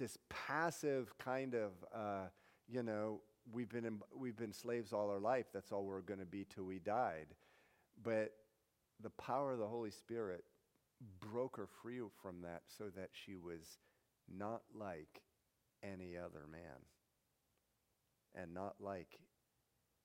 this 0.00 0.18
passive 0.28 1.16
kind 1.18 1.54
of, 1.54 1.70
uh, 1.94 2.26
you 2.66 2.82
know, 2.82 3.20
we've 3.52 3.68
been, 3.68 3.84
in, 3.84 4.00
we've 4.16 4.36
been 4.36 4.52
slaves 4.52 4.92
all 4.92 5.10
our 5.10 5.20
life. 5.20 5.46
That's 5.52 5.70
all 5.70 5.84
we're 5.84 6.00
going 6.00 6.20
to 6.20 6.26
be 6.26 6.44
till 6.52 6.64
we 6.64 6.80
died. 6.80 7.26
But 8.02 8.32
the 9.00 9.10
power 9.10 9.52
of 9.52 9.58
the 9.58 9.68
Holy 9.68 9.90
Spirit 9.90 10.44
broke 11.20 11.56
her 11.58 11.68
free 11.82 12.00
from 12.20 12.42
that 12.42 12.62
so 12.66 12.84
that 12.96 13.10
she 13.12 13.36
was 13.36 13.78
not 14.34 14.62
like 14.74 15.22
any 15.82 16.16
other 16.16 16.46
man 16.50 16.80
and 18.34 18.54
not 18.54 18.76
like 18.80 19.20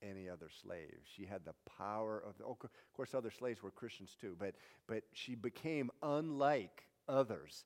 any 0.04 0.30
other 0.30 0.50
slave. 0.62 0.98
She 1.16 1.26
had 1.26 1.46
the 1.46 1.56
power 1.78 2.22
of, 2.28 2.38
the, 2.38 2.44
oh, 2.44 2.58
of 2.62 2.94
course, 2.94 3.14
other 3.14 3.32
slaves 3.32 3.64
were 3.64 3.72
Christians 3.72 4.16
too, 4.20 4.36
but, 4.38 4.56
but 4.88 5.04
she 5.14 5.36
became 5.36 5.90
unlike 6.04 6.84
others 7.08 7.64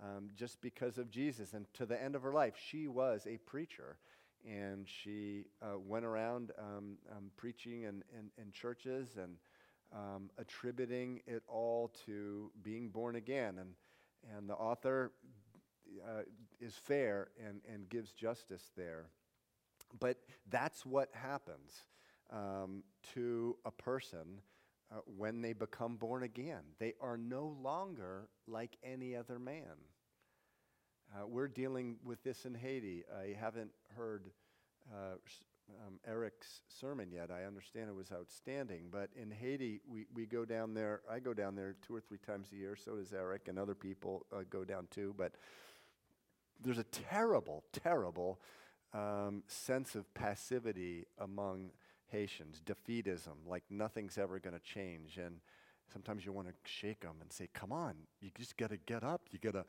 um, 0.00 0.28
just 0.34 0.60
because 0.60 0.98
of 0.98 1.10
Jesus. 1.10 1.52
And 1.52 1.66
to 1.74 1.86
the 1.86 2.00
end 2.00 2.14
of 2.14 2.22
her 2.22 2.32
life, 2.32 2.54
she 2.56 2.88
was 2.88 3.26
a 3.26 3.38
preacher. 3.38 3.96
And 4.44 4.88
she 4.88 5.46
uh, 5.62 5.78
went 5.78 6.04
around 6.04 6.50
um, 6.58 6.96
um, 7.10 7.30
preaching 7.36 7.82
in, 7.82 8.02
in, 8.18 8.30
in, 8.36 8.50
churches 8.50 9.16
and 9.16 9.36
um, 9.92 10.30
attributing 10.36 11.20
it 11.28 11.44
all 11.46 11.92
to 12.06 12.50
being 12.62 12.88
born 12.88 13.14
again. 13.14 13.58
And, 13.58 13.74
and 14.36 14.50
the 14.50 14.54
author 14.54 15.12
uh, 16.04 16.22
is 16.60 16.74
fair 16.74 17.28
and, 17.46 17.60
and 17.72 17.88
gives 17.88 18.12
justice 18.12 18.70
there. 18.76 19.06
But 20.00 20.18
that's 20.50 20.84
what 20.84 21.10
happens 21.12 21.82
um, 22.32 22.82
to 23.14 23.56
a 23.64 23.70
person 23.70 24.40
uh, 24.92 25.00
when 25.16 25.40
they 25.40 25.52
become 25.52 25.96
born 25.96 26.22
again. 26.22 26.62
They 26.78 26.94
are 27.00 27.16
no 27.16 27.56
longer 27.62 28.28
like 28.46 28.76
any 28.84 29.16
other 29.16 29.38
man. 29.38 29.62
Uh, 31.14 31.26
we're 31.26 31.48
dealing 31.48 31.96
with 32.04 32.22
this 32.22 32.44
in 32.44 32.54
Haiti. 32.54 33.04
I 33.14 33.34
haven't 33.38 33.70
heard 33.96 34.30
uh, 34.92 35.16
um, 35.86 35.98
Eric's 36.06 36.62
sermon 36.68 37.10
yet. 37.10 37.30
I 37.30 37.44
understand 37.44 37.88
it 37.88 37.94
was 37.94 38.12
outstanding. 38.12 38.88
But 38.90 39.10
in 39.14 39.30
Haiti, 39.30 39.80
we, 39.86 40.06
we 40.14 40.26
go 40.26 40.44
down 40.44 40.74
there. 40.74 41.02
I 41.10 41.20
go 41.20 41.34
down 41.34 41.54
there 41.54 41.76
two 41.86 41.94
or 41.94 42.00
three 42.00 42.18
times 42.18 42.48
a 42.52 42.56
year. 42.56 42.76
So 42.76 42.96
does 42.96 43.12
Eric, 43.12 43.48
and 43.48 43.58
other 43.58 43.74
people 43.74 44.26
uh, 44.32 44.42
go 44.48 44.64
down 44.64 44.88
too. 44.90 45.14
But 45.16 45.32
there's 46.62 46.78
a 46.78 46.84
terrible, 46.84 47.64
terrible 47.72 48.40
um, 48.94 49.42
sense 49.46 49.94
of 49.94 50.12
passivity 50.14 51.06
among 51.18 51.70
Haitians, 52.12 52.62
defeatism, 52.64 53.46
like 53.46 53.64
nothing's 53.70 54.18
ever 54.18 54.38
going 54.38 54.54
to 54.54 54.62
change. 54.62 55.16
And 55.16 55.40
sometimes 55.92 56.24
you 56.24 56.32
want 56.32 56.48
to 56.48 56.54
shake 56.64 57.00
them 57.00 57.16
and 57.20 57.32
say, 57.32 57.48
come 57.52 57.72
on, 57.72 57.94
you 58.20 58.30
just 58.36 58.56
got 58.56 58.70
to 58.70 58.76
get 58.76 59.02
up. 59.02 59.22
You 59.30 59.38
got 59.38 59.54
to. 59.54 59.64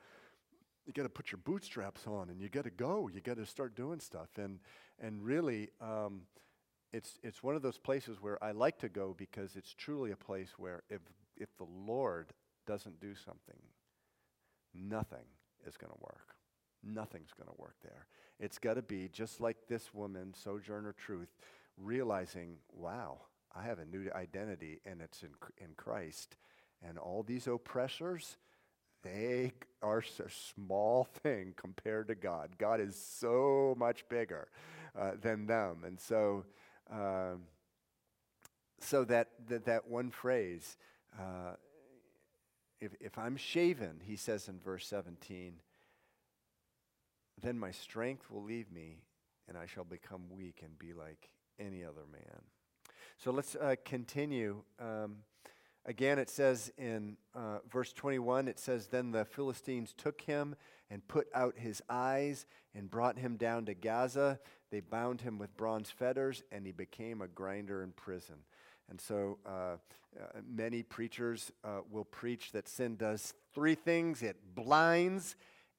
You 0.85 0.91
got 0.91 1.03
to 1.03 1.09
put 1.09 1.31
your 1.31 1.39
bootstraps 1.45 2.07
on, 2.07 2.29
and 2.29 2.41
you 2.41 2.49
got 2.49 2.65
to 2.65 2.69
go. 2.69 3.07
You 3.07 3.21
got 3.21 3.37
to 3.37 3.45
start 3.45 3.73
doing 3.73 4.01
stuff, 4.01 4.27
and 4.37 4.59
and 4.99 5.23
really, 5.23 5.69
um, 5.79 6.23
it's 6.91 7.19
it's 7.23 7.41
one 7.41 7.55
of 7.55 7.61
those 7.61 7.77
places 7.77 8.17
where 8.21 8.43
I 8.43 8.51
like 8.51 8.79
to 8.79 8.89
go 8.89 9.15
because 9.17 9.55
it's 9.55 9.73
truly 9.73 10.11
a 10.11 10.17
place 10.17 10.49
where 10.57 10.83
if 10.89 10.99
if 11.37 11.55
the 11.57 11.67
Lord 11.87 12.33
doesn't 12.67 12.99
do 12.99 13.15
something, 13.15 13.61
nothing 14.73 15.25
is 15.65 15.77
going 15.77 15.91
to 15.93 15.99
work. 16.01 16.35
Nothing's 16.83 17.31
going 17.31 17.47
to 17.47 17.61
work 17.61 17.75
there. 17.81 18.07
It's 18.39 18.59
got 18.59 18.73
to 18.73 18.81
be 18.81 19.07
just 19.07 19.39
like 19.39 19.55
this 19.69 19.93
woman, 19.93 20.33
Sojourner 20.33 20.93
Truth, 20.93 21.29
realizing, 21.77 22.57
wow, 22.71 23.21
I 23.55 23.63
have 23.63 23.79
a 23.79 23.85
new 23.85 24.09
identity 24.15 24.79
and 24.85 25.01
it's 25.01 25.23
in, 25.23 25.29
in 25.57 25.73
Christ. 25.75 26.35
And 26.87 26.97
all 26.97 27.23
these 27.23 27.47
oppressors, 27.47 28.37
they 29.03 29.53
are 29.81 29.99
a 29.99 30.29
small 30.29 31.03
thing 31.23 31.53
compared 31.55 32.07
to 32.07 32.15
God. 32.15 32.57
God 32.57 32.79
is 32.79 32.95
so 32.95 33.75
much 33.77 34.07
bigger 34.09 34.47
uh, 34.97 35.11
than 35.21 35.45
them. 35.45 35.83
And 35.85 35.99
so, 35.99 36.45
um, 36.91 37.43
so 38.79 39.03
that, 39.05 39.29
that, 39.47 39.65
that 39.65 39.87
one 39.87 40.11
phrase, 40.11 40.77
uh, 41.17 41.55
if, 42.81 42.91
if 42.99 43.17
I'm 43.17 43.37
shaven, 43.37 44.01
he 44.03 44.15
says 44.15 44.47
in 44.49 44.59
verse 44.59 44.85
17, 44.87 45.53
then 47.41 47.57
my 47.57 47.71
strength 47.71 48.29
will 48.29 48.43
leave 48.43 48.71
me, 48.71 49.03
and 49.47 49.57
I 49.57 49.65
shall 49.65 49.83
become 49.83 50.23
weak 50.29 50.61
and 50.63 50.77
be 50.77 50.93
like 50.93 51.29
any 51.59 51.83
other 51.83 52.05
man. 52.11 52.41
So 53.17 53.31
let's 53.31 53.55
uh, 53.55 53.75
continue. 53.85 54.63
Um, 54.79 55.17
again, 55.85 56.19
it 56.19 56.29
says 56.29 56.71
in 56.77 57.17
uh, 57.35 57.59
verse 57.69 57.93
21, 57.93 58.47
it 58.47 58.59
says, 58.59 58.87
Then 58.87 59.11
the 59.11 59.25
Philistines 59.25 59.93
took 59.95 60.21
him 60.21 60.55
and 60.89 61.07
put 61.07 61.27
out 61.33 61.55
his 61.57 61.81
eyes 61.89 62.45
and 62.75 62.89
brought 62.89 63.17
him 63.17 63.37
down 63.37 63.65
to 63.65 63.73
Gaza. 63.73 64.39
They 64.71 64.79
bound 64.79 65.21
him 65.21 65.37
with 65.37 65.55
bronze 65.55 65.89
fetters, 65.89 66.43
and 66.51 66.65
he 66.65 66.71
became 66.71 67.21
a 67.21 67.27
grinder 67.27 67.83
in 67.83 67.91
prison. 67.91 68.35
And 68.89 68.99
so 68.99 69.37
uh, 69.45 69.49
uh, 69.49 70.39
many 70.47 70.83
preachers 70.83 71.51
uh, 71.63 71.79
will 71.89 72.05
preach 72.05 72.51
that 72.51 72.67
sin 72.67 72.95
does 72.95 73.33
three 73.53 73.75
things 73.75 74.21
it 74.21 74.37
blinds, 74.55 75.35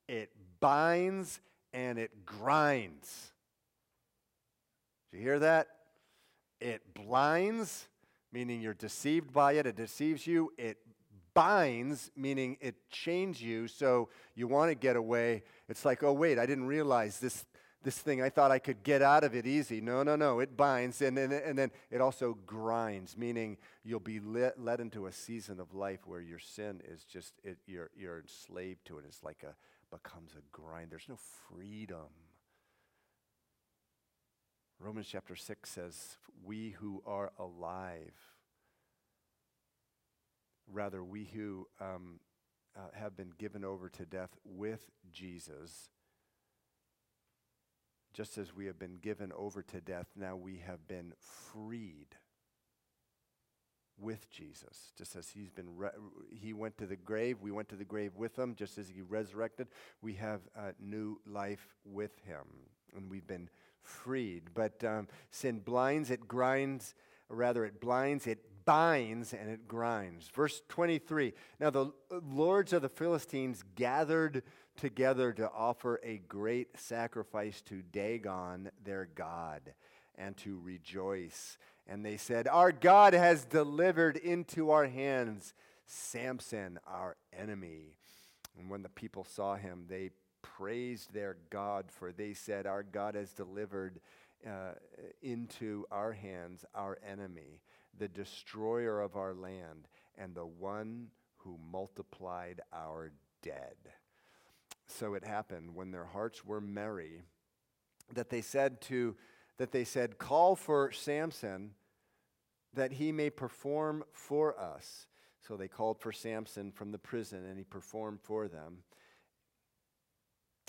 it 0.08 0.30
binds 0.60 1.40
and 1.72 1.98
it 1.98 2.24
grinds. 2.24 3.33
You 5.14 5.20
hear 5.20 5.38
that? 5.38 5.68
It 6.60 6.82
blinds, 6.92 7.86
meaning 8.32 8.60
you're 8.60 8.74
deceived 8.74 9.32
by 9.32 9.52
it, 9.52 9.66
it 9.66 9.76
deceives 9.76 10.26
you. 10.26 10.52
It 10.58 10.78
binds, 11.34 12.10
meaning 12.16 12.56
it 12.60 12.74
chains 12.90 13.40
you 13.40 13.68
so 13.68 14.08
you 14.34 14.48
want 14.48 14.70
to 14.70 14.74
get 14.74 14.96
away. 14.96 15.44
It's 15.68 15.84
like, 15.84 16.02
oh, 16.02 16.12
wait, 16.12 16.38
I 16.38 16.46
didn't 16.46 16.66
realize 16.66 17.20
this, 17.20 17.44
this 17.84 17.96
thing. 17.96 18.22
I 18.22 18.28
thought 18.28 18.50
I 18.50 18.58
could 18.58 18.82
get 18.82 19.02
out 19.02 19.22
of 19.22 19.36
it 19.36 19.46
easy. 19.46 19.80
No, 19.80 20.02
no, 20.02 20.16
no. 20.16 20.40
It 20.40 20.56
binds. 20.56 21.00
And 21.00 21.16
then, 21.16 21.30
and 21.30 21.56
then 21.56 21.70
it 21.92 22.00
also 22.00 22.36
grinds, 22.44 23.16
meaning 23.16 23.56
you'll 23.84 24.00
be 24.00 24.18
led, 24.18 24.54
led 24.58 24.80
into 24.80 25.06
a 25.06 25.12
season 25.12 25.60
of 25.60 25.74
life 25.74 26.00
where 26.06 26.20
your 26.20 26.40
sin 26.40 26.80
is 26.88 27.04
just, 27.04 27.34
it, 27.44 27.58
you're, 27.66 27.90
you're 27.96 28.18
enslaved 28.18 28.84
to 28.86 28.98
it. 28.98 29.04
It's 29.06 29.22
like 29.22 29.44
a, 29.44 29.54
becomes 29.96 30.32
a 30.36 30.42
grind. 30.50 30.90
There's 30.90 31.08
no 31.08 31.18
freedom. 31.48 32.10
Romans 34.84 35.08
chapter 35.10 35.34
6 35.34 35.70
says, 35.70 36.18
We 36.44 36.72
who 36.72 37.02
are 37.06 37.32
alive, 37.38 38.12
rather, 40.70 41.02
we 41.02 41.24
who 41.24 41.66
um, 41.80 42.20
uh, 42.76 42.80
have 42.92 43.16
been 43.16 43.32
given 43.38 43.64
over 43.64 43.88
to 43.88 44.04
death 44.04 44.36
with 44.44 44.90
Jesus, 45.10 45.88
just 48.12 48.36
as 48.36 48.54
we 48.54 48.66
have 48.66 48.78
been 48.78 48.98
given 49.00 49.32
over 49.34 49.62
to 49.62 49.80
death, 49.80 50.08
now 50.14 50.36
we 50.36 50.58
have 50.66 50.86
been 50.86 51.14
freed 51.18 52.16
with 53.98 54.30
Jesus. 54.30 54.92
Just 54.98 55.16
as 55.16 55.30
he's 55.30 55.48
been, 55.50 55.78
re- 55.78 55.88
he 56.30 56.52
went 56.52 56.76
to 56.76 56.86
the 56.86 56.94
grave, 56.94 57.38
we 57.40 57.52
went 57.52 57.70
to 57.70 57.76
the 57.76 57.86
grave 57.86 58.16
with 58.16 58.38
him. 58.38 58.54
Just 58.54 58.76
as 58.76 58.90
he 58.90 59.00
resurrected, 59.00 59.68
we 60.02 60.12
have 60.12 60.42
a 60.54 60.74
new 60.78 61.22
life 61.26 61.74
with 61.86 62.18
him, 62.26 62.44
and 62.94 63.10
we've 63.10 63.26
been 63.26 63.48
freed. 63.84 64.50
But 64.54 64.82
um, 64.84 65.08
sin 65.30 65.60
blinds, 65.60 66.10
it 66.10 66.26
grinds, 66.26 66.94
rather, 67.28 67.64
it 67.64 67.80
blinds, 67.80 68.26
it 68.26 68.44
binds, 68.64 69.32
and 69.32 69.50
it 69.50 69.68
grinds. 69.68 70.28
Verse 70.28 70.62
23 70.68 71.32
Now 71.60 71.70
the 71.70 71.92
lords 72.10 72.72
of 72.72 72.82
the 72.82 72.88
Philistines 72.88 73.62
gathered 73.74 74.42
together 74.76 75.32
to 75.32 75.50
offer 75.50 76.00
a 76.02 76.18
great 76.28 76.78
sacrifice 76.78 77.60
to 77.62 77.82
Dagon, 77.82 78.70
their 78.82 79.08
God, 79.14 79.74
and 80.16 80.36
to 80.38 80.58
rejoice. 80.62 81.58
And 81.86 82.04
they 82.04 82.16
said, 82.16 82.48
Our 82.48 82.72
God 82.72 83.12
has 83.12 83.44
delivered 83.44 84.16
into 84.16 84.70
our 84.70 84.86
hands 84.86 85.54
Samson, 85.86 86.78
our 86.86 87.16
enemy. 87.38 87.96
And 88.58 88.70
when 88.70 88.82
the 88.82 88.88
people 88.88 89.24
saw 89.24 89.56
him, 89.56 89.84
they 89.88 90.10
praised 90.44 91.12
their 91.12 91.36
God, 91.50 91.86
for 91.90 92.12
they 92.12 92.34
said, 92.34 92.66
Our 92.66 92.82
God 92.82 93.14
has 93.14 93.32
delivered 93.32 94.00
uh, 94.46 94.74
into 95.22 95.86
our 95.90 96.12
hands 96.12 96.64
our 96.74 96.98
enemy, 97.08 97.60
the 97.98 98.08
destroyer 98.08 99.00
of 99.00 99.16
our 99.16 99.32
land, 99.32 99.88
and 100.18 100.34
the 100.34 100.46
one 100.46 101.08
who 101.38 101.58
multiplied 101.72 102.60
our 102.72 103.12
dead. 103.42 103.76
So 104.86 105.14
it 105.14 105.24
happened 105.24 105.74
when 105.74 105.90
their 105.90 106.04
hearts 106.04 106.44
were 106.44 106.60
merry 106.60 107.22
that 108.12 108.28
they 108.28 108.42
said 108.42 108.80
to 108.82 109.16
that 109.56 109.72
they 109.72 109.84
said, 109.84 110.18
Call 110.18 110.56
for 110.56 110.92
Samson, 110.92 111.70
that 112.74 112.92
he 112.92 113.12
may 113.12 113.30
perform 113.30 114.04
for 114.12 114.58
us. 114.58 115.06
So 115.46 115.56
they 115.56 115.68
called 115.68 116.00
for 116.00 116.12
Samson 116.12 116.72
from 116.72 116.90
the 116.90 116.98
prison, 116.98 117.44
and 117.44 117.56
he 117.56 117.64
performed 117.64 118.20
for 118.22 118.48
them. 118.48 118.78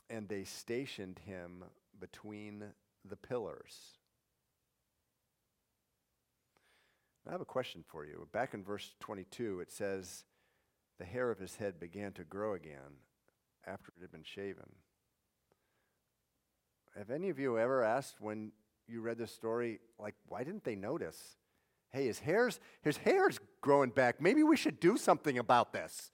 And 0.10 0.28
they 0.30 0.44
stationed 0.44 1.20
him 1.26 1.64
between 2.00 2.64
the 3.08 3.16
pillars. 3.16 3.98
I 7.28 7.32
have 7.32 7.42
a 7.42 7.46
question 7.46 7.84
for 7.88 8.06
you. 8.06 8.28
Back 8.32 8.54
in 8.54 8.64
verse 8.64 8.94
22, 9.00 9.60
it 9.62 9.72
says, 9.72 10.26
The 11.00 11.06
hair 11.06 11.32
of 11.32 11.40
his 11.40 11.56
head 11.56 11.80
began 11.80 12.12
to 12.14 12.24
grow 12.24 12.54
again 12.54 13.00
after 13.66 13.92
it 13.98 14.02
had 14.02 14.12
been 14.12 14.24
shaven. 14.24 14.76
Have 16.96 17.10
any 17.10 17.30
of 17.30 17.40
you 17.40 17.58
ever 17.58 17.84
asked 17.84 18.22
when 18.22 18.52
you 18.88 19.02
read 19.02 19.18
this 19.18 19.32
story, 19.32 19.80
like, 20.00 20.14
why 20.28 20.44
didn't 20.44 20.64
they 20.64 20.76
notice? 20.76 21.38
Hey, 21.92 22.06
his 22.06 22.20
hair's, 22.20 22.60
his 22.82 22.98
hair's 22.98 23.40
growing 23.62 23.90
back. 23.90 24.22
Maybe 24.22 24.44
we 24.44 24.56
should 24.56 24.80
do 24.80 24.96
something 24.96 25.38
about 25.38 25.74
this. 25.74 26.12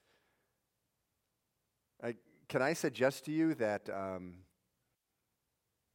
I, 2.03 2.15
can 2.51 2.61
I 2.61 2.73
suggest 2.73 3.23
to 3.25 3.31
you 3.31 3.53
that 3.55 3.89
um, 3.89 4.33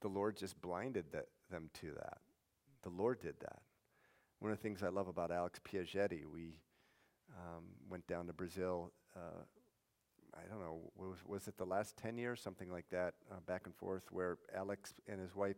the 0.00 0.08
Lord 0.08 0.38
just 0.38 0.58
blinded 0.62 1.04
the, 1.12 1.26
them 1.50 1.68
to 1.82 1.88
that? 1.88 2.16
The 2.82 2.88
Lord 2.88 3.20
did 3.20 3.34
that. 3.40 3.58
One 4.38 4.50
of 4.50 4.56
the 4.56 4.62
things 4.62 4.82
I 4.82 4.88
love 4.88 5.06
about 5.06 5.30
Alex 5.30 5.60
Piagetti, 5.62 6.24
we 6.24 6.54
um, 7.36 7.64
went 7.90 8.06
down 8.06 8.26
to 8.28 8.32
Brazil. 8.32 8.90
Uh, 9.14 9.42
I 10.34 10.48
don't 10.48 10.60
know, 10.60 10.78
was, 10.96 11.18
was, 11.26 11.46
it 11.46 11.58
the 11.58 11.66
last 11.66 11.98
10 11.98 12.16
years, 12.16 12.40
something 12.40 12.72
like 12.72 12.88
that, 12.90 13.12
uh, 13.30 13.40
back 13.46 13.66
and 13.66 13.74
forth, 13.74 14.04
where 14.10 14.38
Alex 14.56 14.94
and 15.06 15.20
his 15.20 15.36
wife 15.36 15.56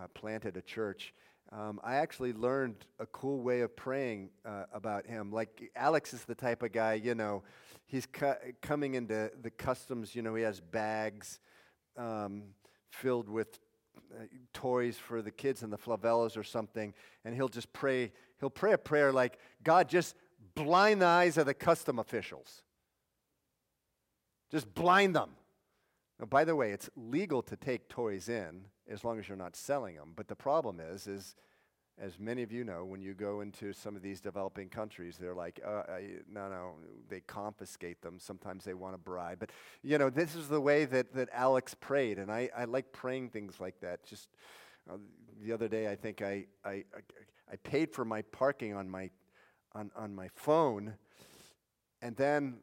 uh, 0.00 0.06
planted 0.14 0.56
a 0.56 0.62
church. 0.62 1.12
Um, 1.52 1.80
I 1.84 1.96
actually 1.96 2.32
learned 2.32 2.86
a 2.98 3.04
cool 3.04 3.42
way 3.42 3.60
of 3.60 3.76
praying 3.76 4.30
uh, 4.46 4.64
about 4.72 5.06
him. 5.06 5.32
Like, 5.32 5.70
Alex 5.76 6.14
is 6.14 6.24
the 6.24 6.34
type 6.34 6.62
of 6.62 6.72
guy, 6.72 6.94
you 6.94 7.14
know, 7.14 7.42
he's 7.90 8.06
cu- 8.06 8.34
coming 8.62 8.94
into 8.94 9.30
the 9.42 9.50
customs, 9.50 10.14
you 10.14 10.22
know, 10.22 10.34
he 10.34 10.44
has 10.44 10.60
bags 10.60 11.40
um, 11.96 12.44
filled 12.90 13.28
with 13.28 13.58
uh, 14.14 14.24
toys 14.52 14.96
for 14.96 15.22
the 15.22 15.30
kids 15.30 15.62
in 15.62 15.70
the 15.70 15.78
favelas 15.78 16.36
or 16.36 16.44
something, 16.44 16.94
and 17.24 17.34
he'll 17.34 17.48
just 17.48 17.72
pray. 17.72 18.12
He'll 18.38 18.48
pray 18.50 18.72
a 18.72 18.78
prayer 18.78 19.12
like, 19.12 19.38
God, 19.62 19.88
just 19.88 20.14
blind 20.54 21.02
the 21.02 21.06
eyes 21.06 21.36
of 21.36 21.46
the 21.46 21.54
custom 21.54 21.98
officials. 21.98 22.62
Just 24.50 24.72
blind 24.74 25.14
them. 25.14 25.30
Now, 26.18 26.26
by 26.26 26.44
the 26.44 26.56
way, 26.56 26.72
it's 26.72 26.88
legal 26.96 27.42
to 27.42 27.56
take 27.56 27.88
toys 27.88 28.28
in 28.28 28.66
as 28.88 29.04
long 29.04 29.18
as 29.18 29.28
you're 29.28 29.36
not 29.36 29.56
selling 29.56 29.96
them. 29.96 30.12
But 30.16 30.28
the 30.28 30.34
problem 30.34 30.80
is, 30.80 31.06
is 31.06 31.34
as 32.00 32.18
many 32.18 32.42
of 32.42 32.50
you 32.50 32.64
know, 32.64 32.84
when 32.84 33.02
you 33.02 33.12
go 33.12 33.42
into 33.42 33.74
some 33.74 33.94
of 33.94 34.00
these 34.00 34.20
developing 34.20 34.70
countries, 34.70 35.18
they're 35.20 35.34
like, 35.34 35.60
uh, 35.64 35.82
I, 35.86 36.04
no, 36.32 36.48
no, 36.48 36.72
they 37.10 37.20
confiscate 37.20 38.00
them. 38.00 38.18
Sometimes 38.18 38.64
they 38.64 38.72
want 38.72 38.94
to 38.94 38.98
bribe. 38.98 39.38
But, 39.38 39.50
you 39.82 39.98
know, 39.98 40.08
this 40.08 40.34
is 40.34 40.48
the 40.48 40.60
way 40.60 40.86
that, 40.86 41.12
that 41.14 41.28
Alex 41.32 41.74
prayed. 41.74 42.18
And 42.18 42.32
I, 42.32 42.48
I 42.56 42.64
like 42.64 42.92
praying 42.92 43.30
things 43.30 43.60
like 43.60 43.80
that. 43.80 44.02
Just 44.04 44.30
uh, 44.90 44.96
the 45.42 45.52
other 45.52 45.68
day, 45.68 45.90
I 45.90 45.94
think 45.94 46.22
I, 46.22 46.46
I, 46.64 46.84
I, 47.50 47.56
paid 47.64 47.92
for 47.92 48.04
my 48.06 48.22
parking 48.22 48.74
on 48.74 48.88
my, 48.88 49.10
on, 49.74 49.90
on 49.94 50.14
my 50.14 50.28
phone. 50.34 50.94
And 52.00 52.16
then 52.16 52.60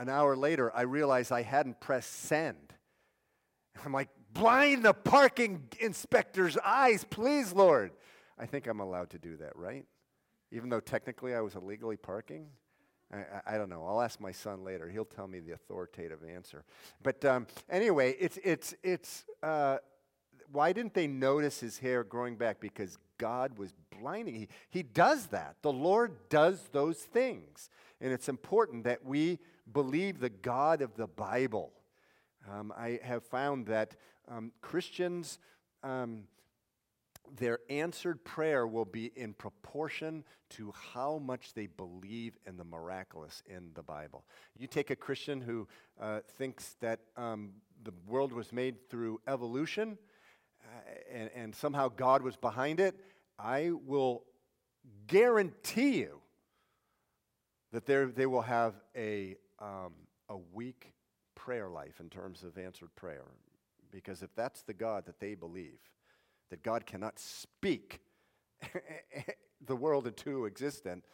an 0.00 0.08
hour 0.08 0.34
later, 0.34 0.74
I 0.74 0.82
realized 0.82 1.30
I 1.30 1.42
hadn't 1.42 1.80
pressed 1.80 2.12
send. 2.12 2.74
I'm 3.84 3.92
like, 3.92 4.08
blind 4.32 4.84
the 4.84 4.94
parking 4.94 5.62
inspector's 5.78 6.58
eyes, 6.64 7.04
please, 7.08 7.52
Lord. 7.52 7.92
I 8.38 8.46
think 8.46 8.66
I'm 8.66 8.80
allowed 8.80 9.10
to 9.10 9.18
do 9.18 9.36
that, 9.36 9.56
right? 9.56 9.84
Even 10.50 10.68
though 10.68 10.80
technically 10.80 11.34
I 11.34 11.40
was 11.40 11.54
illegally 11.54 11.96
parking? 11.96 12.46
I, 13.12 13.18
I, 13.18 13.54
I 13.54 13.58
don't 13.58 13.68
know. 13.68 13.84
I'll 13.86 14.00
ask 14.00 14.20
my 14.20 14.32
son 14.32 14.64
later. 14.64 14.88
He'll 14.88 15.04
tell 15.04 15.26
me 15.26 15.40
the 15.40 15.52
authoritative 15.52 16.20
answer. 16.24 16.64
But 17.02 17.24
um, 17.24 17.46
anyway, 17.70 18.16
it's, 18.18 18.38
it's, 18.42 18.74
it's, 18.82 19.24
uh, 19.42 19.78
why 20.50 20.72
didn't 20.72 20.94
they 20.94 21.06
notice 21.06 21.60
his 21.60 21.78
hair 21.78 22.04
growing 22.04 22.36
back? 22.36 22.60
Because 22.60 22.98
God 23.18 23.58
was 23.58 23.74
blinding. 23.98 24.34
He, 24.34 24.48
he 24.70 24.82
does 24.82 25.26
that. 25.28 25.56
The 25.62 25.72
Lord 25.72 26.12
does 26.28 26.68
those 26.72 26.98
things. 26.98 27.68
And 28.00 28.12
it's 28.12 28.28
important 28.28 28.84
that 28.84 29.04
we 29.04 29.38
believe 29.72 30.20
the 30.20 30.30
God 30.30 30.82
of 30.82 30.94
the 30.96 31.06
Bible. 31.06 31.72
Um, 32.50 32.72
I 32.76 33.00
have 33.02 33.24
found 33.24 33.66
that 33.66 33.96
um, 34.28 34.52
Christians 34.60 35.38
um, 35.82 36.24
their 37.36 37.58
answered 37.68 38.24
prayer 38.24 38.66
will 38.66 38.84
be 38.84 39.10
in 39.16 39.34
proportion 39.34 40.24
to 40.50 40.72
how 40.92 41.18
much 41.18 41.52
they 41.54 41.66
believe 41.66 42.38
in 42.46 42.56
the 42.56 42.64
miraculous 42.64 43.42
in 43.46 43.70
the 43.74 43.82
Bible. 43.82 44.24
You 44.56 44.66
take 44.66 44.90
a 44.90 44.96
Christian 44.96 45.40
who 45.40 45.66
uh, 46.00 46.20
thinks 46.38 46.76
that 46.80 47.00
um, 47.16 47.54
the 47.82 47.92
world 48.06 48.32
was 48.32 48.52
made 48.52 48.88
through 48.88 49.20
evolution 49.26 49.98
uh, 50.62 50.90
and, 51.12 51.30
and 51.34 51.54
somehow 51.54 51.88
God 51.88 52.22
was 52.22 52.36
behind 52.36 52.80
it, 52.80 52.98
I 53.38 53.72
will 53.84 54.24
guarantee 55.06 55.98
you 55.98 56.20
that 57.72 57.86
they 57.86 58.26
will 58.26 58.42
have 58.42 58.74
a, 58.96 59.36
um, 59.58 59.92
a 60.28 60.36
weak 60.52 60.92
prayer 61.34 61.68
life 61.68 61.98
in 62.00 62.08
terms 62.08 62.44
of 62.44 62.56
answered 62.56 62.94
prayer. 62.94 63.24
Because 63.90 64.22
if 64.22 64.34
that's 64.34 64.62
the 64.62 64.74
God 64.74 65.06
that 65.06 65.18
they 65.18 65.34
believe, 65.34 65.80
that 66.50 66.62
God 66.62 66.86
cannot 66.86 67.18
speak 67.18 68.00
the 69.66 69.76
world 69.76 70.06
into 70.06 70.46
existence, 70.46 71.06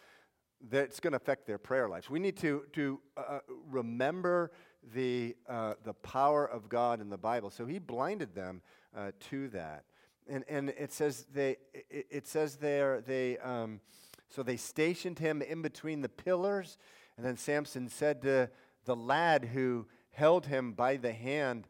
that's 0.69 1.01
going 1.01 1.13
to 1.13 1.17
affect 1.17 1.47
their 1.47 1.59
prayer 1.59 1.89
lives. 1.89 2.11
We 2.11 2.19
need 2.19 2.37
to, 2.39 2.65
to 2.75 3.01
uh, 3.17 3.21
uh, 3.21 3.39
remember 3.71 4.51
the, 4.95 5.37
uh, 5.49 5.75
the 5.85 5.95
power 5.95 6.47
of 6.47 6.69
God 6.69 7.01
in 7.01 7.09
the 7.09 7.19
Bible. 7.19 7.51
So 7.51 7.67
he 7.67 7.79
blinded 7.79 8.35
them 8.35 8.61
uh, 8.97 9.13
to 9.31 9.49
that. 9.49 9.85
And, 10.29 10.45
and 10.49 10.71
it 10.71 10.93
says 10.93 11.27
they 11.33 11.57
it, 11.73 12.07
it 12.11 12.29
says 12.29 12.57
there 12.57 13.01
they 13.01 13.39
um, 13.39 13.81
so 14.29 14.43
they 14.43 14.57
stationed 14.57 15.19
him 15.19 15.43
in 15.43 15.61
between 15.61 16.03
the 16.03 16.09
pillars, 16.09 16.79
and 17.17 17.27
then 17.27 17.37
Samson 17.37 17.89
said 17.89 18.23
to 18.23 18.49
the 18.85 18.95
lad 18.95 19.47
who 19.47 19.87
held 20.13 20.47
him 20.47 20.73
by 20.73 20.99
the 20.99 21.13
hand, 21.13 21.67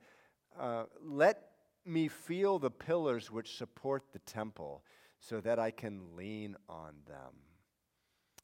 uh, 0.58 0.84
"Let 1.02 1.49
me 1.84 2.08
feel 2.08 2.58
the 2.58 2.70
pillars 2.70 3.30
which 3.30 3.56
support 3.56 4.04
the 4.12 4.18
temple 4.20 4.84
so 5.18 5.40
that 5.40 5.58
I 5.58 5.70
can 5.70 6.16
lean 6.16 6.56
on 6.68 6.94
them. 7.06 7.34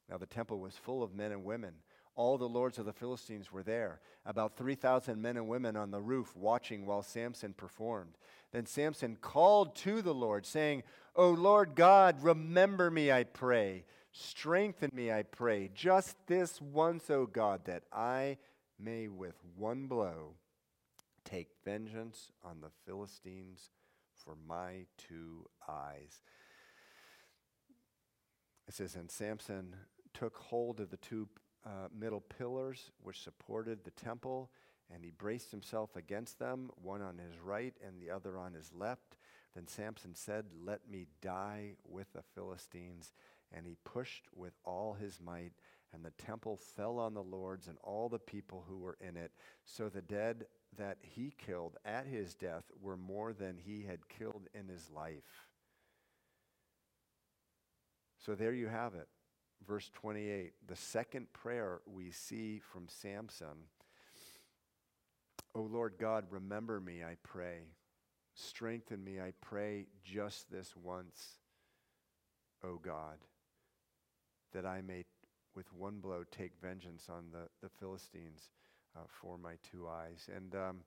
Now, 0.09 0.17
the 0.17 0.25
temple 0.25 0.59
was 0.59 0.75
full 0.75 1.03
of 1.03 1.13
men 1.13 1.31
and 1.31 1.43
women. 1.43 1.73
All 2.15 2.37
the 2.37 2.49
lords 2.49 2.79
of 2.79 2.85
the 2.85 2.93
Philistines 2.93 3.51
were 3.51 3.61
there, 3.61 3.99
about 4.25 4.57
3,000 4.57 5.21
men 5.21 5.37
and 5.37 5.47
women 5.47 5.75
on 5.75 5.91
the 5.91 6.01
roof 6.01 6.35
watching 6.35 6.85
while 6.85 7.03
Samson 7.03 7.53
performed. 7.53 8.17
Then 8.51 8.65
Samson 8.65 9.17
called 9.21 9.75
to 9.77 10.01
the 10.01 10.13
Lord, 10.13 10.45
saying, 10.45 10.83
O 11.15 11.29
Lord 11.29 11.75
God, 11.75 12.23
remember 12.23 12.89
me, 12.89 13.11
I 13.11 13.23
pray. 13.23 13.85
Strengthen 14.11 14.89
me, 14.93 15.11
I 15.11 15.23
pray, 15.23 15.69
just 15.75 16.15
this 16.25 16.59
once, 16.59 17.09
O 17.11 17.27
God, 17.27 17.65
that 17.65 17.83
I 17.93 18.37
may 18.79 19.07
with 19.07 19.35
one 19.55 19.85
blow 19.85 20.35
take 21.27 21.49
vengeance 21.65 22.31
on 22.43 22.61
the 22.61 22.71
Philistines 22.85 23.71
for 24.13 24.35
my 24.47 24.85
two 24.97 25.45
eyes. 25.67 26.21
It 28.67 28.73
says, 28.73 28.95
And 28.95 29.11
Samson 29.11 29.75
took 30.13 30.37
hold 30.37 30.79
of 30.79 30.89
the 30.89 30.97
two 30.97 31.27
uh, 31.65 31.89
middle 31.97 32.21
pillars 32.21 32.91
which 33.01 33.21
supported 33.21 33.83
the 33.83 33.91
temple, 33.91 34.51
and 34.93 35.03
he 35.03 35.11
braced 35.11 35.51
himself 35.51 35.95
against 35.95 36.39
them, 36.39 36.69
one 36.81 37.01
on 37.01 37.17
his 37.17 37.39
right 37.43 37.75
and 37.85 38.01
the 38.01 38.09
other 38.09 38.37
on 38.37 38.53
his 38.53 38.71
left. 38.73 39.17
Then 39.53 39.67
Samson 39.67 40.15
said, 40.15 40.45
Let 40.63 40.89
me 40.89 41.07
die 41.21 41.73
with 41.85 42.11
the 42.13 42.23
Philistines. 42.35 43.11
And 43.53 43.65
he 43.65 43.77
pushed 43.85 44.25
with 44.35 44.53
all 44.65 44.93
his 44.93 45.21
might, 45.21 45.53
and 45.93 46.03
the 46.03 46.11
temple 46.11 46.57
fell 46.57 46.99
on 46.99 47.13
the 47.13 47.23
lords 47.23 47.67
and 47.67 47.77
all 47.81 48.09
the 48.09 48.19
people 48.19 48.65
who 48.67 48.77
were 48.77 48.97
in 48.99 49.15
it. 49.15 49.31
So 49.63 49.87
the 49.87 50.01
dead 50.01 50.45
that 50.77 50.97
he 51.01 51.33
killed 51.37 51.77
at 51.85 52.05
his 52.05 52.35
death 52.35 52.63
were 52.81 52.97
more 52.97 53.33
than 53.33 53.57
he 53.57 53.83
had 53.83 54.07
killed 54.09 54.47
in 54.53 54.67
his 54.67 54.89
life. 54.93 55.47
So 58.25 58.35
there 58.35 58.53
you 58.53 58.67
have 58.67 58.93
it. 58.93 59.07
Verse 59.65 59.89
28, 59.93 60.53
the 60.67 60.75
second 60.75 61.31
prayer 61.33 61.81
we 61.85 62.11
see 62.11 62.59
from 62.59 62.87
Samson. 62.87 63.65
O 65.55 65.61
Lord 65.61 65.95
God, 65.99 66.25
remember 66.29 66.79
me, 66.79 67.03
I 67.03 67.15
pray. 67.23 67.69
Strengthen 68.35 69.03
me, 69.03 69.19
I 69.19 69.33
pray, 69.41 69.87
just 70.03 70.51
this 70.51 70.75
once, 70.75 71.39
O 72.63 72.75
God, 72.75 73.17
that 74.53 74.65
I 74.65 74.81
may 74.81 75.05
with 75.55 75.73
one 75.73 75.99
blow 75.99 76.23
take 76.29 76.51
vengeance 76.61 77.07
on 77.09 77.25
the, 77.31 77.47
the 77.63 77.69
Philistines 77.79 78.51
for 79.07 79.37
my 79.37 79.53
two 79.71 79.87
eyes. 79.87 80.29
And 80.33 80.55
um, 80.55 80.77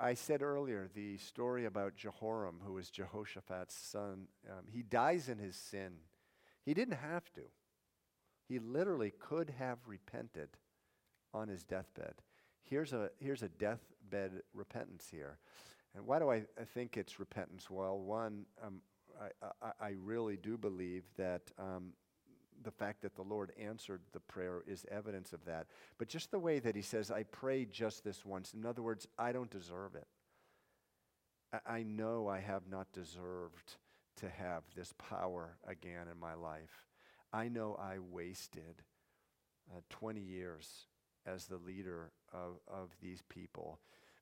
I 0.00 0.14
said 0.14 0.42
earlier 0.42 0.88
the 0.94 1.16
story 1.18 1.64
about 1.64 1.96
Jehoram, 1.96 2.60
who 2.64 2.74
was 2.74 2.90
Jehoshaphat's 2.90 3.74
son. 3.74 4.28
Um, 4.50 4.64
he 4.70 4.82
dies 4.82 5.28
in 5.28 5.38
his 5.38 5.56
sin. 5.56 5.92
He 6.64 6.74
didn't 6.74 6.98
have 6.98 7.32
to. 7.34 7.42
He 8.48 8.58
literally 8.58 9.12
could 9.18 9.50
have 9.58 9.78
repented 9.86 10.50
on 11.32 11.48
his 11.48 11.64
deathbed. 11.64 12.14
Here's 12.62 12.92
a, 12.92 13.10
here's 13.18 13.42
a 13.42 13.48
deathbed 13.48 14.42
repentance 14.54 15.08
here. 15.10 15.38
And 15.94 16.06
why 16.06 16.18
do 16.18 16.30
I, 16.30 16.44
I 16.60 16.64
think 16.74 16.96
it's 16.96 17.18
repentance? 17.18 17.70
Well, 17.70 17.98
one, 17.98 18.46
um, 18.64 18.80
I, 19.20 19.46
I, 19.62 19.88
I, 19.88 19.94
really 20.02 20.36
do 20.36 20.56
believe 20.56 21.04
that 21.18 21.42
um, 21.58 21.92
the 22.62 22.70
fact 22.70 23.02
that 23.02 23.14
the 23.14 23.22
Lord 23.22 23.52
answered 23.60 24.00
the 24.12 24.20
prayer 24.20 24.62
is 24.66 24.84
evidence 24.90 25.32
of 25.32 25.44
that. 25.44 25.66
But 25.98 26.08
just 26.08 26.30
the 26.30 26.38
way 26.38 26.58
that 26.58 26.76
he 26.76 26.82
says, 26.82 27.10
I 27.10 27.24
prayed 27.24 27.72
just 27.72 28.04
this 28.04 28.24
once. 28.24 28.54
In 28.54 28.66
other 28.66 28.82
words, 28.82 29.06
I 29.18 29.32
don't 29.32 29.50
deserve 29.50 29.94
it. 29.94 30.06
I, 31.52 31.78
I 31.78 31.82
know 31.82 32.28
I 32.28 32.40
have 32.40 32.68
not 32.70 32.92
deserved 32.92 33.76
to 34.16 34.28
have 34.28 34.62
this 34.76 34.92
power 34.98 35.56
again 35.66 36.06
in 36.10 36.18
my 36.18 36.34
life. 36.34 36.86
I 37.32 37.48
know 37.48 37.78
I 37.80 37.98
wasted 37.98 38.82
uh, 39.70 39.80
20 39.90 40.20
years 40.20 40.86
as 41.26 41.46
the 41.46 41.56
leader 41.56 42.12
of, 42.32 42.58
of 42.68 42.90
these 43.00 43.22
people, 43.28 43.78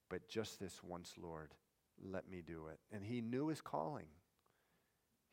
but 0.09 0.28
just 0.28 0.61
this 0.61 0.80
once, 0.82 1.14
Lord, 1.20 1.55
let 2.03 2.30
me 2.30 2.43
do 2.47 2.66
it. 2.70 2.78
And 2.93 3.05
he 3.05 3.20
knew 3.20 3.49
his 3.49 3.61
calling. 3.61 4.07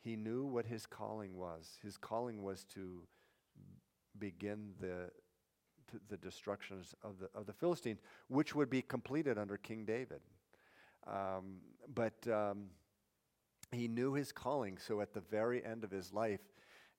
He 0.02 0.16
knew 0.16 0.44
what 0.44 0.66
his 0.66 0.86
calling 0.86 1.36
was. 1.36 1.78
His 1.82 1.96
calling 1.96 2.42
was 2.42 2.64
to 2.74 3.02
begin 4.18 4.72
the, 4.80 5.10
the 6.08 6.16
destructions 6.16 6.94
of 7.02 7.18
the, 7.18 7.28
of 7.34 7.46
the 7.46 7.52
Philistines, 7.52 8.00
which 8.28 8.54
would 8.54 8.70
be 8.70 8.82
completed 8.82 9.38
under 9.38 9.56
King 9.56 9.84
David. 9.84 10.20
Um, 11.06 11.60
but 11.94 12.14
um, 12.28 12.66
he 13.72 13.88
knew 13.88 14.14
his 14.14 14.32
calling, 14.32 14.78
so 14.78 15.00
at 15.00 15.14
the 15.14 15.20
very 15.20 15.64
end 15.64 15.84
of 15.84 15.90
his 15.90 16.12
life, 16.12 16.40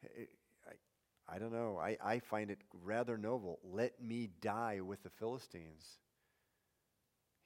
it, 0.04 0.30
I, 0.68 1.36
I 1.36 1.40
don't 1.40 1.52
know, 1.52 1.78
I, 1.78 1.98
I 2.04 2.20
find 2.20 2.52
it 2.52 2.60
rather 2.84 3.18
noble. 3.18 3.60
Let 3.64 4.02
me 4.02 4.30
die 4.42 4.82
with 4.82 5.04
the 5.04 5.10
Philistines. 5.10 6.00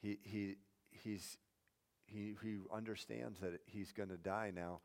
He, 0.02 0.20
he, 0.24 0.56
he's, 0.92 1.38
he, 2.06 2.36
he 2.44 2.58
understands 2.74 3.40
that 3.40 3.62
he's 3.66 3.92
going 3.92 4.10
to 4.10 4.18
die 4.18 4.52
now. 4.54 4.82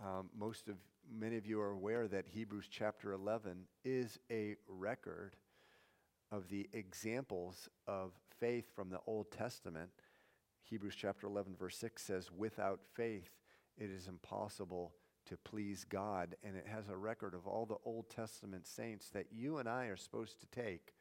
Um, 0.00 0.30
most 0.36 0.68
of 0.68 0.76
many 1.10 1.36
of 1.36 1.46
you 1.46 1.60
are 1.60 1.70
aware 1.70 2.08
that 2.08 2.26
Hebrews 2.28 2.68
chapter 2.70 3.12
11 3.12 3.66
is 3.84 4.18
a 4.30 4.56
record 4.68 5.36
of 6.30 6.48
the 6.48 6.68
examples 6.72 7.68
of 7.86 8.12
faith 8.40 8.66
from 8.74 8.88
the 8.88 9.00
Old 9.06 9.30
Testament. 9.30 9.90
Hebrews 10.62 10.94
chapter 10.96 11.26
11 11.26 11.54
verse 11.56 11.76
6 11.76 12.02
says 12.02 12.30
without 12.30 12.80
faith 12.94 13.30
it 13.76 13.90
is 13.90 14.08
impossible 14.08 14.92
to 15.26 15.36
please 15.36 15.84
God 15.84 16.36
and 16.42 16.56
it 16.56 16.66
has 16.66 16.88
a 16.88 16.96
record 16.96 17.34
of 17.34 17.46
all 17.46 17.66
the 17.66 17.76
Old 17.84 18.08
Testament 18.08 18.66
saints 18.66 19.10
that 19.10 19.26
you 19.30 19.58
and 19.58 19.68
I 19.68 19.86
are 19.86 19.96
supposed 19.96 20.40
to 20.40 20.46
take 20.46 20.94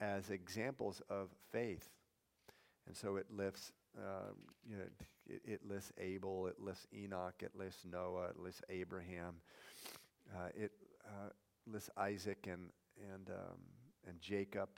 as 0.00 0.30
examples 0.30 1.00
of 1.08 1.30
faith. 1.50 1.88
And 2.86 2.96
so 2.96 3.16
it 3.16 3.26
lifts 3.30 3.72
um, 3.98 4.36
you 4.68 4.76
know, 4.76 4.84
it, 5.28 5.42
it, 5.44 5.60
lists 5.68 5.92
Abel, 5.98 6.46
it 6.46 6.60
lists 6.60 6.86
Enoch, 6.94 7.34
it 7.40 7.52
lists 7.54 7.84
Noah, 7.90 8.28
it 8.30 8.38
lists 8.38 8.62
Abraham, 8.68 9.36
uh, 10.34 10.48
it 10.54 10.72
uh, 11.04 11.30
lists 11.66 11.90
Isaac 11.96 12.48
and 12.50 12.70
and 13.12 13.28
um, 13.28 13.58
and 14.08 14.20
Jacob, 14.20 14.68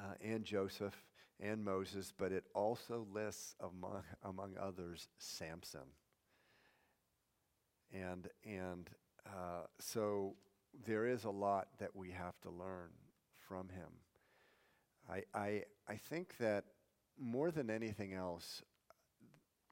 uh, 0.00 0.14
and 0.22 0.44
Joseph 0.44 1.04
and 1.40 1.64
Moses, 1.64 2.12
but 2.16 2.32
it 2.32 2.44
also 2.54 3.06
lists 3.12 3.54
among 3.60 4.02
among 4.24 4.56
others 4.60 5.08
Samson. 5.18 5.88
And 7.92 8.28
and 8.44 8.90
uh, 9.26 9.66
so 9.78 10.34
there 10.86 11.06
is 11.06 11.24
a 11.24 11.30
lot 11.30 11.68
that 11.78 11.94
we 11.94 12.10
have 12.10 12.38
to 12.42 12.50
learn 12.50 12.90
from 13.48 13.68
him. 13.68 13.88
I 15.10 15.22
I 15.34 15.64
I 15.88 15.96
think 15.96 16.36
that 16.38 16.64
more 17.18 17.50
than 17.50 17.70
anything 17.70 18.14
else, 18.14 18.62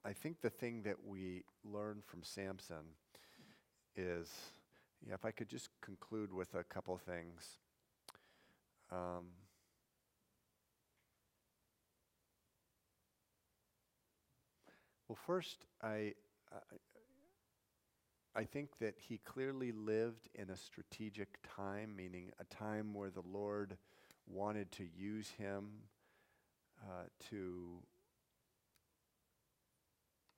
I 0.04 0.12
think 0.12 0.40
the 0.40 0.50
thing 0.50 0.82
that 0.82 0.96
we 1.04 1.44
learn 1.64 2.02
from 2.04 2.22
Samson 2.22 2.94
is, 3.96 4.30
yeah, 5.06 5.14
if 5.14 5.24
I 5.24 5.30
could 5.30 5.48
just 5.48 5.68
conclude 5.80 6.32
with 6.32 6.54
a 6.54 6.64
couple 6.64 6.96
things. 6.96 7.58
Um, 8.92 9.30
well, 15.08 15.18
first, 15.26 15.66
I, 15.82 16.14
I, 16.52 16.58
I 18.36 18.44
think 18.44 18.78
that 18.80 18.94
he 18.98 19.18
clearly 19.18 19.72
lived 19.72 20.28
in 20.34 20.50
a 20.50 20.56
strategic 20.56 21.38
time, 21.56 21.96
meaning 21.96 22.30
a 22.38 22.44
time 22.44 22.94
where 22.94 23.10
the 23.10 23.24
Lord 23.26 23.76
wanted 24.28 24.70
to 24.72 24.84
use 24.96 25.30
him 25.30 25.70
uh, 26.82 27.04
to 27.30 27.82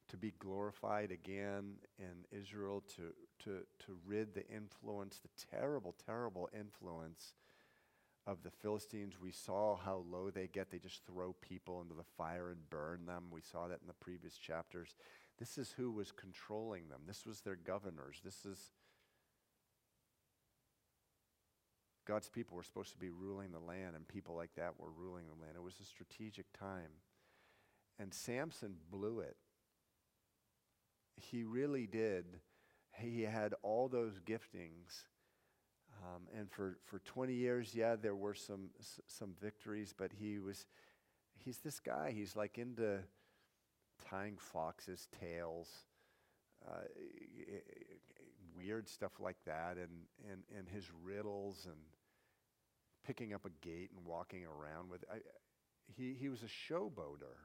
to 0.08 0.16
be 0.16 0.32
glorified 0.38 1.10
again 1.10 1.74
in 1.98 2.24
Israel, 2.38 2.82
to, 2.96 3.12
to, 3.44 3.60
to 3.78 3.96
rid 4.06 4.34
the 4.34 4.46
influence, 4.48 5.18
the 5.18 5.46
terrible, 5.56 5.94
terrible 6.06 6.48
influence 6.58 7.34
of 8.26 8.42
the 8.42 8.50
Philistines. 8.50 9.20
We 9.20 9.32
saw 9.32 9.76
how 9.76 10.04
low 10.10 10.30
they 10.30 10.46
get. 10.46 10.70
They 10.70 10.78
just 10.78 11.04
throw 11.06 11.34
people 11.40 11.80
into 11.82 11.94
the 11.94 12.08
fire 12.16 12.50
and 12.50 12.70
burn 12.70 13.06
them. 13.06 13.24
We 13.30 13.40
saw 13.40 13.68
that 13.68 13.80
in 13.80 13.86
the 13.86 13.92
previous 13.94 14.36
chapters. 14.38 14.96
This 15.38 15.58
is 15.58 15.72
who 15.76 15.90
was 15.90 16.10
controlling 16.10 16.88
them. 16.88 17.02
This 17.06 17.24
was 17.26 17.40
their 17.40 17.56
governors. 17.56 18.20
This 18.24 18.44
is 18.44 18.72
God's 22.08 22.30
people 22.30 22.56
were 22.56 22.62
supposed 22.62 22.92
to 22.92 22.98
be 22.98 23.10
ruling 23.10 23.52
the 23.52 23.58
land, 23.58 23.94
and 23.94 24.08
people 24.08 24.34
like 24.34 24.54
that 24.56 24.72
were 24.78 24.90
ruling 24.90 25.24
the 25.26 25.44
land. 25.44 25.56
It 25.56 25.62
was 25.62 25.78
a 25.78 25.84
strategic 25.84 26.46
time. 26.58 26.90
And 27.98 28.14
Samson 28.14 28.76
blew 28.90 29.20
it. 29.20 29.36
He 31.16 31.44
really 31.44 31.86
did. 31.86 32.24
He 32.96 33.22
had 33.22 33.52
all 33.62 33.88
those 33.88 34.20
giftings. 34.26 35.04
Um, 36.02 36.22
and 36.34 36.50
for, 36.50 36.78
for 36.86 37.00
20 37.00 37.34
years, 37.34 37.74
yeah, 37.74 37.94
there 37.96 38.16
were 38.16 38.34
some, 38.34 38.70
some 39.06 39.34
victories, 39.38 39.92
but 39.96 40.10
he 40.18 40.38
was, 40.38 40.64
he's 41.36 41.58
this 41.58 41.78
guy. 41.78 42.12
He's 42.14 42.34
like 42.34 42.56
into 42.56 43.00
tying 44.08 44.38
foxes' 44.38 45.08
tails, 45.20 45.68
uh, 46.66 46.84
weird 48.56 48.88
stuff 48.88 49.12
like 49.20 49.44
that, 49.44 49.76
and, 49.76 50.06
and, 50.30 50.42
and 50.56 50.68
his 50.68 50.84
riddles 51.04 51.66
and 51.66 51.76
picking 53.08 53.32
up 53.32 53.46
a 53.46 53.66
gate 53.66 53.90
and 53.96 54.04
walking 54.04 54.44
around 54.44 54.90
with. 54.90 55.02
I, 55.10 55.16
he, 55.96 56.12
he 56.12 56.28
was 56.28 56.42
a 56.42 56.72
showboater. 56.72 57.38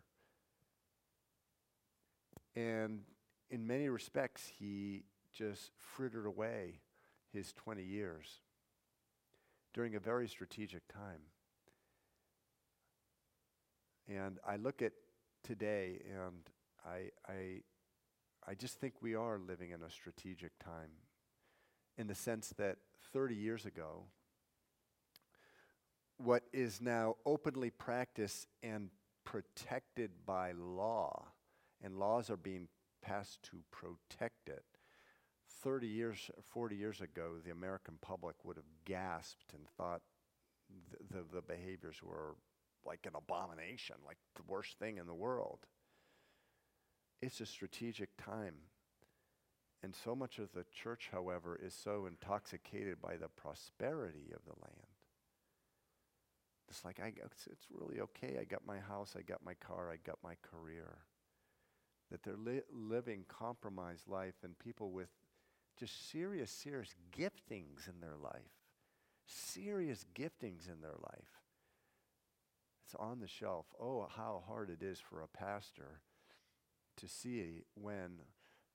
And 2.54 3.00
in 3.50 3.66
many 3.66 3.88
respects, 3.88 4.52
he 4.60 5.06
just 5.32 5.72
frittered 5.78 6.26
away 6.26 6.82
his 7.32 7.54
20 7.54 7.82
years 7.82 8.42
during 9.74 9.96
a 9.96 10.00
very 10.00 10.28
strategic 10.28 10.86
time. 10.90 11.22
And 14.10 14.40
I 14.46 14.58
look 14.58 14.82
at 14.82 14.92
today 15.44 16.02
and 16.14 16.42
I, 16.86 17.10
I, 17.26 17.62
I 18.46 18.54
just 18.54 18.82
think 18.82 18.96
we 19.02 19.16
are 19.16 19.40
living 19.40 19.72
in 19.72 19.82
a 19.82 19.90
strategic 19.90 20.60
time 20.60 20.92
in 21.98 22.08
the 22.08 22.16
sense 22.16 22.50
that 22.58 22.80
30 23.14 23.36
years 23.36 23.66
ago, 23.66 24.04
what 26.18 26.44
is 26.54 26.82
now 26.82 27.16
openly 27.26 27.70
practiced 27.70 28.48
and 28.62 28.90
protected 29.24 30.12
by 30.26 30.52
law, 30.52 31.28
and 31.82 31.98
laws 31.98 32.30
are 32.30 32.38
being 32.38 32.68
passed 33.02 33.42
to 33.44 33.58
protect 33.72 34.48
it. 34.48 34.64
30 35.62 35.88
years, 35.88 36.30
40 36.50 36.76
years 36.76 37.02
ago, 37.02 37.36
the 37.44 37.52
American 37.52 37.98
public 38.02 38.36
would 38.44 38.58
have 38.58 38.66
gasped 38.86 39.54
and 39.54 39.68
thought 39.78 40.02
the, 40.92 41.18
the, 41.18 41.24
the 41.36 41.42
behaviors 41.42 42.02
were 42.04 42.36
like 42.86 43.06
an 43.06 43.14
abomination, 43.16 43.96
like 44.06 44.18
the 44.36 44.44
worst 44.48 44.78
thing 44.78 44.98
in 44.98 45.08
the 45.08 45.14
world. 45.14 45.60
It's 47.22 47.40
a 47.40 47.46
strategic 47.46 48.10
time. 48.18 48.56
And 49.82 49.96
so 49.96 50.16
much 50.16 50.40
of 50.40 50.52
the 50.54 50.66
church, 50.72 51.10
however, 51.12 51.60
is 51.62 51.74
so 51.74 52.06
intoxicated 52.06 53.02
by 53.02 53.18
the 53.18 53.28
prosperity 53.28 54.32
of 54.34 54.44
the 54.46 54.60
land 54.62 54.93
it's 56.70 56.84
like, 56.86 57.00
I, 57.00 57.14
it's, 57.24 57.48
it's 57.48 57.66
really 57.72 58.00
okay. 58.00 58.38
I 58.40 58.46
got 58.46 58.66
my 58.66 58.80
house, 58.80 59.16
I 59.18 59.22
got 59.22 59.44
my 59.44 59.54
car, 59.56 59.92
I 59.92 59.98
got 60.06 60.18
my 60.24 60.36
career. 60.42 60.98
That 62.12 62.24
they're 62.24 62.38
li- 62.38 62.62
living 62.72 63.26
compromised 63.28 64.08
life 64.08 64.36
and 64.44 64.58
people 64.60 64.92
with 64.92 65.10
just 65.78 66.12
serious, 66.12 66.52
serious 66.52 66.96
giftings 67.18 67.88
in 67.88 68.00
their 68.02 68.18
life. 68.22 68.42
Serious 69.26 70.06
giftings 70.14 70.68
in 70.72 70.82
their 70.82 70.96
life. 71.02 71.42
It's 72.86 72.96
on 72.96 73.20
the 73.20 73.28
shelf. 73.28 73.66
Oh, 73.80 74.08
how 74.16 74.44
hard 74.46 74.70
it 74.70 74.84
is 74.84 75.00
for 75.00 75.22
a 75.22 75.28
pastor 75.28 76.02
to 76.98 77.08
see 77.08 77.64
when 77.76 78.20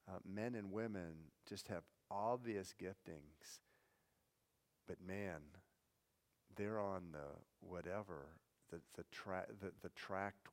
uh, 0.08 0.18
men 0.26 0.54
and 0.54 0.72
women 0.72 1.14
just 1.46 1.68
have 1.68 1.82
obvious 2.10 2.74
giftings, 2.80 3.60
but 4.86 4.96
man, 5.06 5.40
they're 6.56 6.80
on 6.80 7.12
the 7.12 7.36
whatever, 7.60 8.28
the, 8.70 8.80
the, 8.96 9.04
tra- 9.10 9.46
the, 9.60 9.72
the 9.82 9.90
tract 9.90 10.48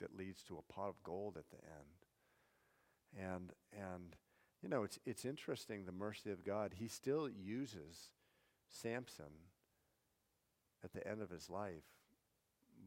that 0.00 0.16
leads 0.16 0.42
to 0.42 0.58
a 0.58 0.72
pot 0.72 0.88
of 0.88 1.02
gold 1.02 1.36
at 1.36 1.50
the 1.50 1.56
end. 1.56 3.34
And, 3.34 3.52
and 3.72 4.16
you 4.62 4.68
know, 4.68 4.82
it's, 4.82 4.98
it's 5.04 5.24
interesting 5.24 5.84
the 5.84 5.92
mercy 5.92 6.30
of 6.30 6.44
God. 6.44 6.74
He 6.76 6.88
still 6.88 7.28
uses 7.28 8.10
Samson 8.68 9.50
at 10.82 10.92
the 10.92 11.06
end 11.06 11.22
of 11.22 11.30
his 11.30 11.48
life, 11.48 11.84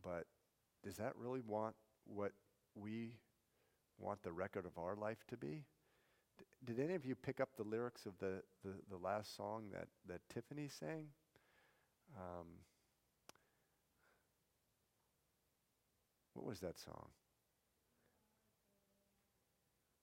but 0.04 0.26
does 0.84 0.98
that 0.98 1.14
really 1.16 1.42
want 1.42 1.76
what 2.06 2.32
we 2.76 3.16
want 4.00 4.22
the 4.22 4.32
record 4.32 4.66
of 4.66 4.78
our 4.78 4.96
life 4.96 5.26
to 5.30 5.38
be? 5.38 5.66
Did 6.64 6.80
any 6.80 6.96
of 6.96 7.06
you 7.06 7.16
pick 7.16 7.40
up 7.40 7.50
the 7.56 7.64
lyrics 7.64 8.06
of 8.06 8.14
the, 8.20 8.42
the, 8.64 8.74
the 8.90 8.98
last 8.98 9.36
song 9.36 9.66
that, 9.74 9.88
that 10.08 10.22
Tiffany 10.34 10.68
sang? 10.68 11.06
Um, 12.16 12.48
what 16.38 16.46
was 16.46 16.60
that 16.60 16.78
song? 16.78 17.08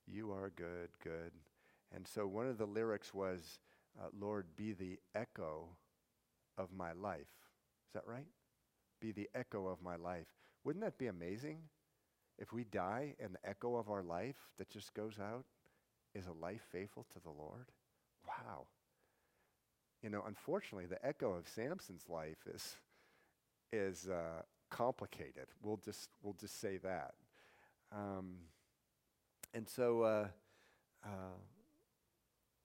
You 0.06 0.32
are 0.32 0.50
good, 0.54 0.90
good. 1.02 1.30
And 1.94 2.06
so 2.06 2.26
one 2.26 2.48
of 2.48 2.58
the 2.58 2.66
lyrics 2.66 3.14
was, 3.14 3.60
uh, 3.98 4.08
Lord, 4.18 4.46
be 4.56 4.72
the 4.72 4.98
echo 5.14 5.68
of 6.58 6.72
my 6.72 6.92
life. 6.92 7.20
Is 7.20 7.94
that 7.94 8.06
right? 8.06 8.26
Be 9.00 9.12
the 9.12 9.30
echo 9.34 9.68
of 9.68 9.80
my 9.80 9.96
life. 9.96 10.26
Wouldn't 10.64 10.84
that 10.84 10.98
be 10.98 11.06
amazing? 11.06 11.58
If 12.36 12.52
we 12.52 12.64
die 12.64 13.14
and 13.20 13.34
the 13.34 13.48
echo 13.48 13.76
of 13.76 13.88
our 13.88 14.02
life 14.02 14.50
that 14.58 14.68
just 14.68 14.92
goes 14.92 15.20
out 15.20 15.44
is 16.14 16.26
a 16.26 16.32
life 16.32 16.62
faithful 16.72 17.06
to 17.12 17.20
the 17.20 17.30
Lord? 17.30 17.66
Wow. 18.26 18.66
You 20.02 20.10
know, 20.10 20.24
unfortunately, 20.26 20.86
the 20.86 21.04
echo 21.06 21.32
of 21.32 21.48
Samson's 21.48 22.06
life 22.08 22.44
is, 22.52 22.76
is 23.72 24.08
uh, 24.08 24.42
complicated. 24.74 25.46
We'll 25.62 25.76
just, 25.76 26.10
we'll 26.20 26.34
just 26.34 26.60
say 26.60 26.78
that. 26.78 27.14
Um, 27.92 28.38
and 29.54 29.68
so 29.68 30.02
uh, 30.02 30.26
uh, 31.04 31.38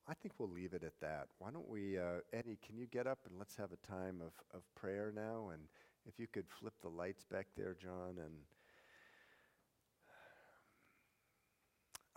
I 0.07 0.14
think 0.16 0.34
we'll 0.39 0.49
leave 0.49 0.74
it 0.74 0.84
at 0.84 0.99
that. 1.01 1.28
Why 1.38 1.51
don't 1.51 1.70
we, 1.70 1.99
uh, 1.99 2.22
Eddie, 2.34 2.57
can 2.66 2.80
you 2.80 2.88
get 2.88 3.05
up 3.05 3.20
and 3.30 3.38
let's 3.38 3.55
have 3.57 3.70
a 3.72 3.88
time 3.88 4.22
of, 4.22 4.34
of 4.57 4.64
prayer 4.74 5.14
now? 5.16 5.51
And 5.53 5.62
if 6.07 6.20
you 6.20 6.26
could 6.26 6.45
flip 6.49 6.74
the 6.82 6.89
lights 6.89 7.26
back 7.32 7.45
there, 7.55 7.76
John. 7.80 8.16
And 8.18 8.34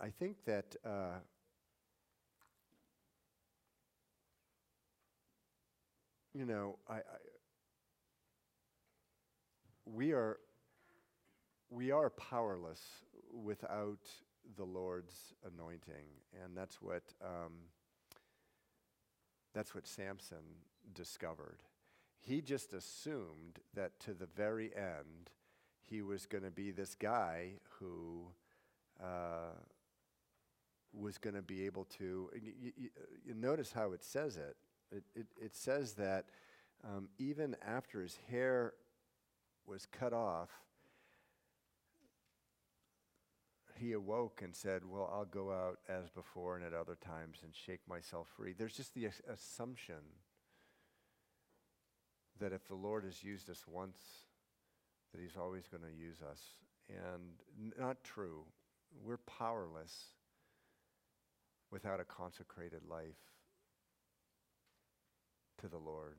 I 0.01 0.09
think 0.09 0.37
that 0.45 0.75
uh, 0.83 1.19
you 6.33 6.45
know, 6.45 6.79
I, 6.89 6.95
I, 6.95 6.99
we 9.85 10.11
are 10.11 10.37
we 11.69 11.91
are 11.91 12.09
powerless 12.09 12.81
without 13.33 14.07
the 14.57 14.63
Lord's 14.63 15.33
anointing, 15.43 16.05
and 16.43 16.55
that's 16.55 16.81
what 16.81 17.03
um, 17.23 17.53
that's 19.53 19.73
what 19.73 19.87
Samson 19.87 20.61
discovered. 20.93 21.63
He 22.19 22.41
just 22.41 22.73
assumed 22.73 23.59
that 23.73 23.99
to 24.01 24.13
the 24.13 24.27
very 24.27 24.71
end, 24.75 25.31
he 25.81 26.01
was 26.01 26.25
going 26.25 26.43
to 26.43 26.51
be 26.51 26.71
this 26.71 26.95
guy 26.95 27.53
who 27.79 28.27
uh, 29.01 29.57
was 30.93 31.17
going 31.17 31.35
to 31.35 31.41
be 31.41 31.65
able 31.65 31.85
to. 31.97 32.29
You, 32.33 32.71
you, 32.77 32.89
you 33.25 33.33
notice 33.33 33.73
how 33.73 33.91
it 33.91 34.03
says 34.03 34.37
it. 34.37 34.55
It, 34.91 35.03
it, 35.15 35.27
it 35.41 35.55
says 35.55 35.93
that 35.93 36.25
um, 36.83 37.09
even 37.17 37.55
after 37.65 38.01
his 38.01 38.19
hair 38.29 38.73
was 39.67 39.85
cut 39.85 40.13
off, 40.13 40.49
he 43.75 43.91
awoke 43.93 44.41
and 44.43 44.55
said, 44.55 44.83
Well, 44.85 45.09
I'll 45.11 45.25
go 45.25 45.51
out 45.51 45.79
as 45.89 46.09
before 46.09 46.55
and 46.55 46.65
at 46.65 46.73
other 46.73 46.95
times 46.95 47.39
and 47.43 47.53
shake 47.55 47.81
myself 47.87 48.27
free. 48.35 48.53
There's 48.53 48.75
just 48.75 48.93
the 48.93 49.09
assumption 49.31 50.03
that 52.39 52.53
if 52.53 52.67
the 52.67 52.75
Lord 52.75 53.03
has 53.03 53.23
used 53.23 53.49
us 53.49 53.65
once, 53.67 53.99
that 55.11 55.21
he's 55.21 55.37
always 55.37 55.67
going 55.67 55.83
to 55.83 55.97
use 55.97 56.17
us. 56.21 56.41
And 56.89 57.73
not 57.79 58.03
true. 58.03 58.43
We're 59.03 59.17
powerless 59.17 60.05
without 61.71 61.99
a 61.99 62.03
consecrated 62.03 62.81
life 62.87 63.31
to 65.59 65.67
the 65.67 65.77
Lord. 65.77 66.17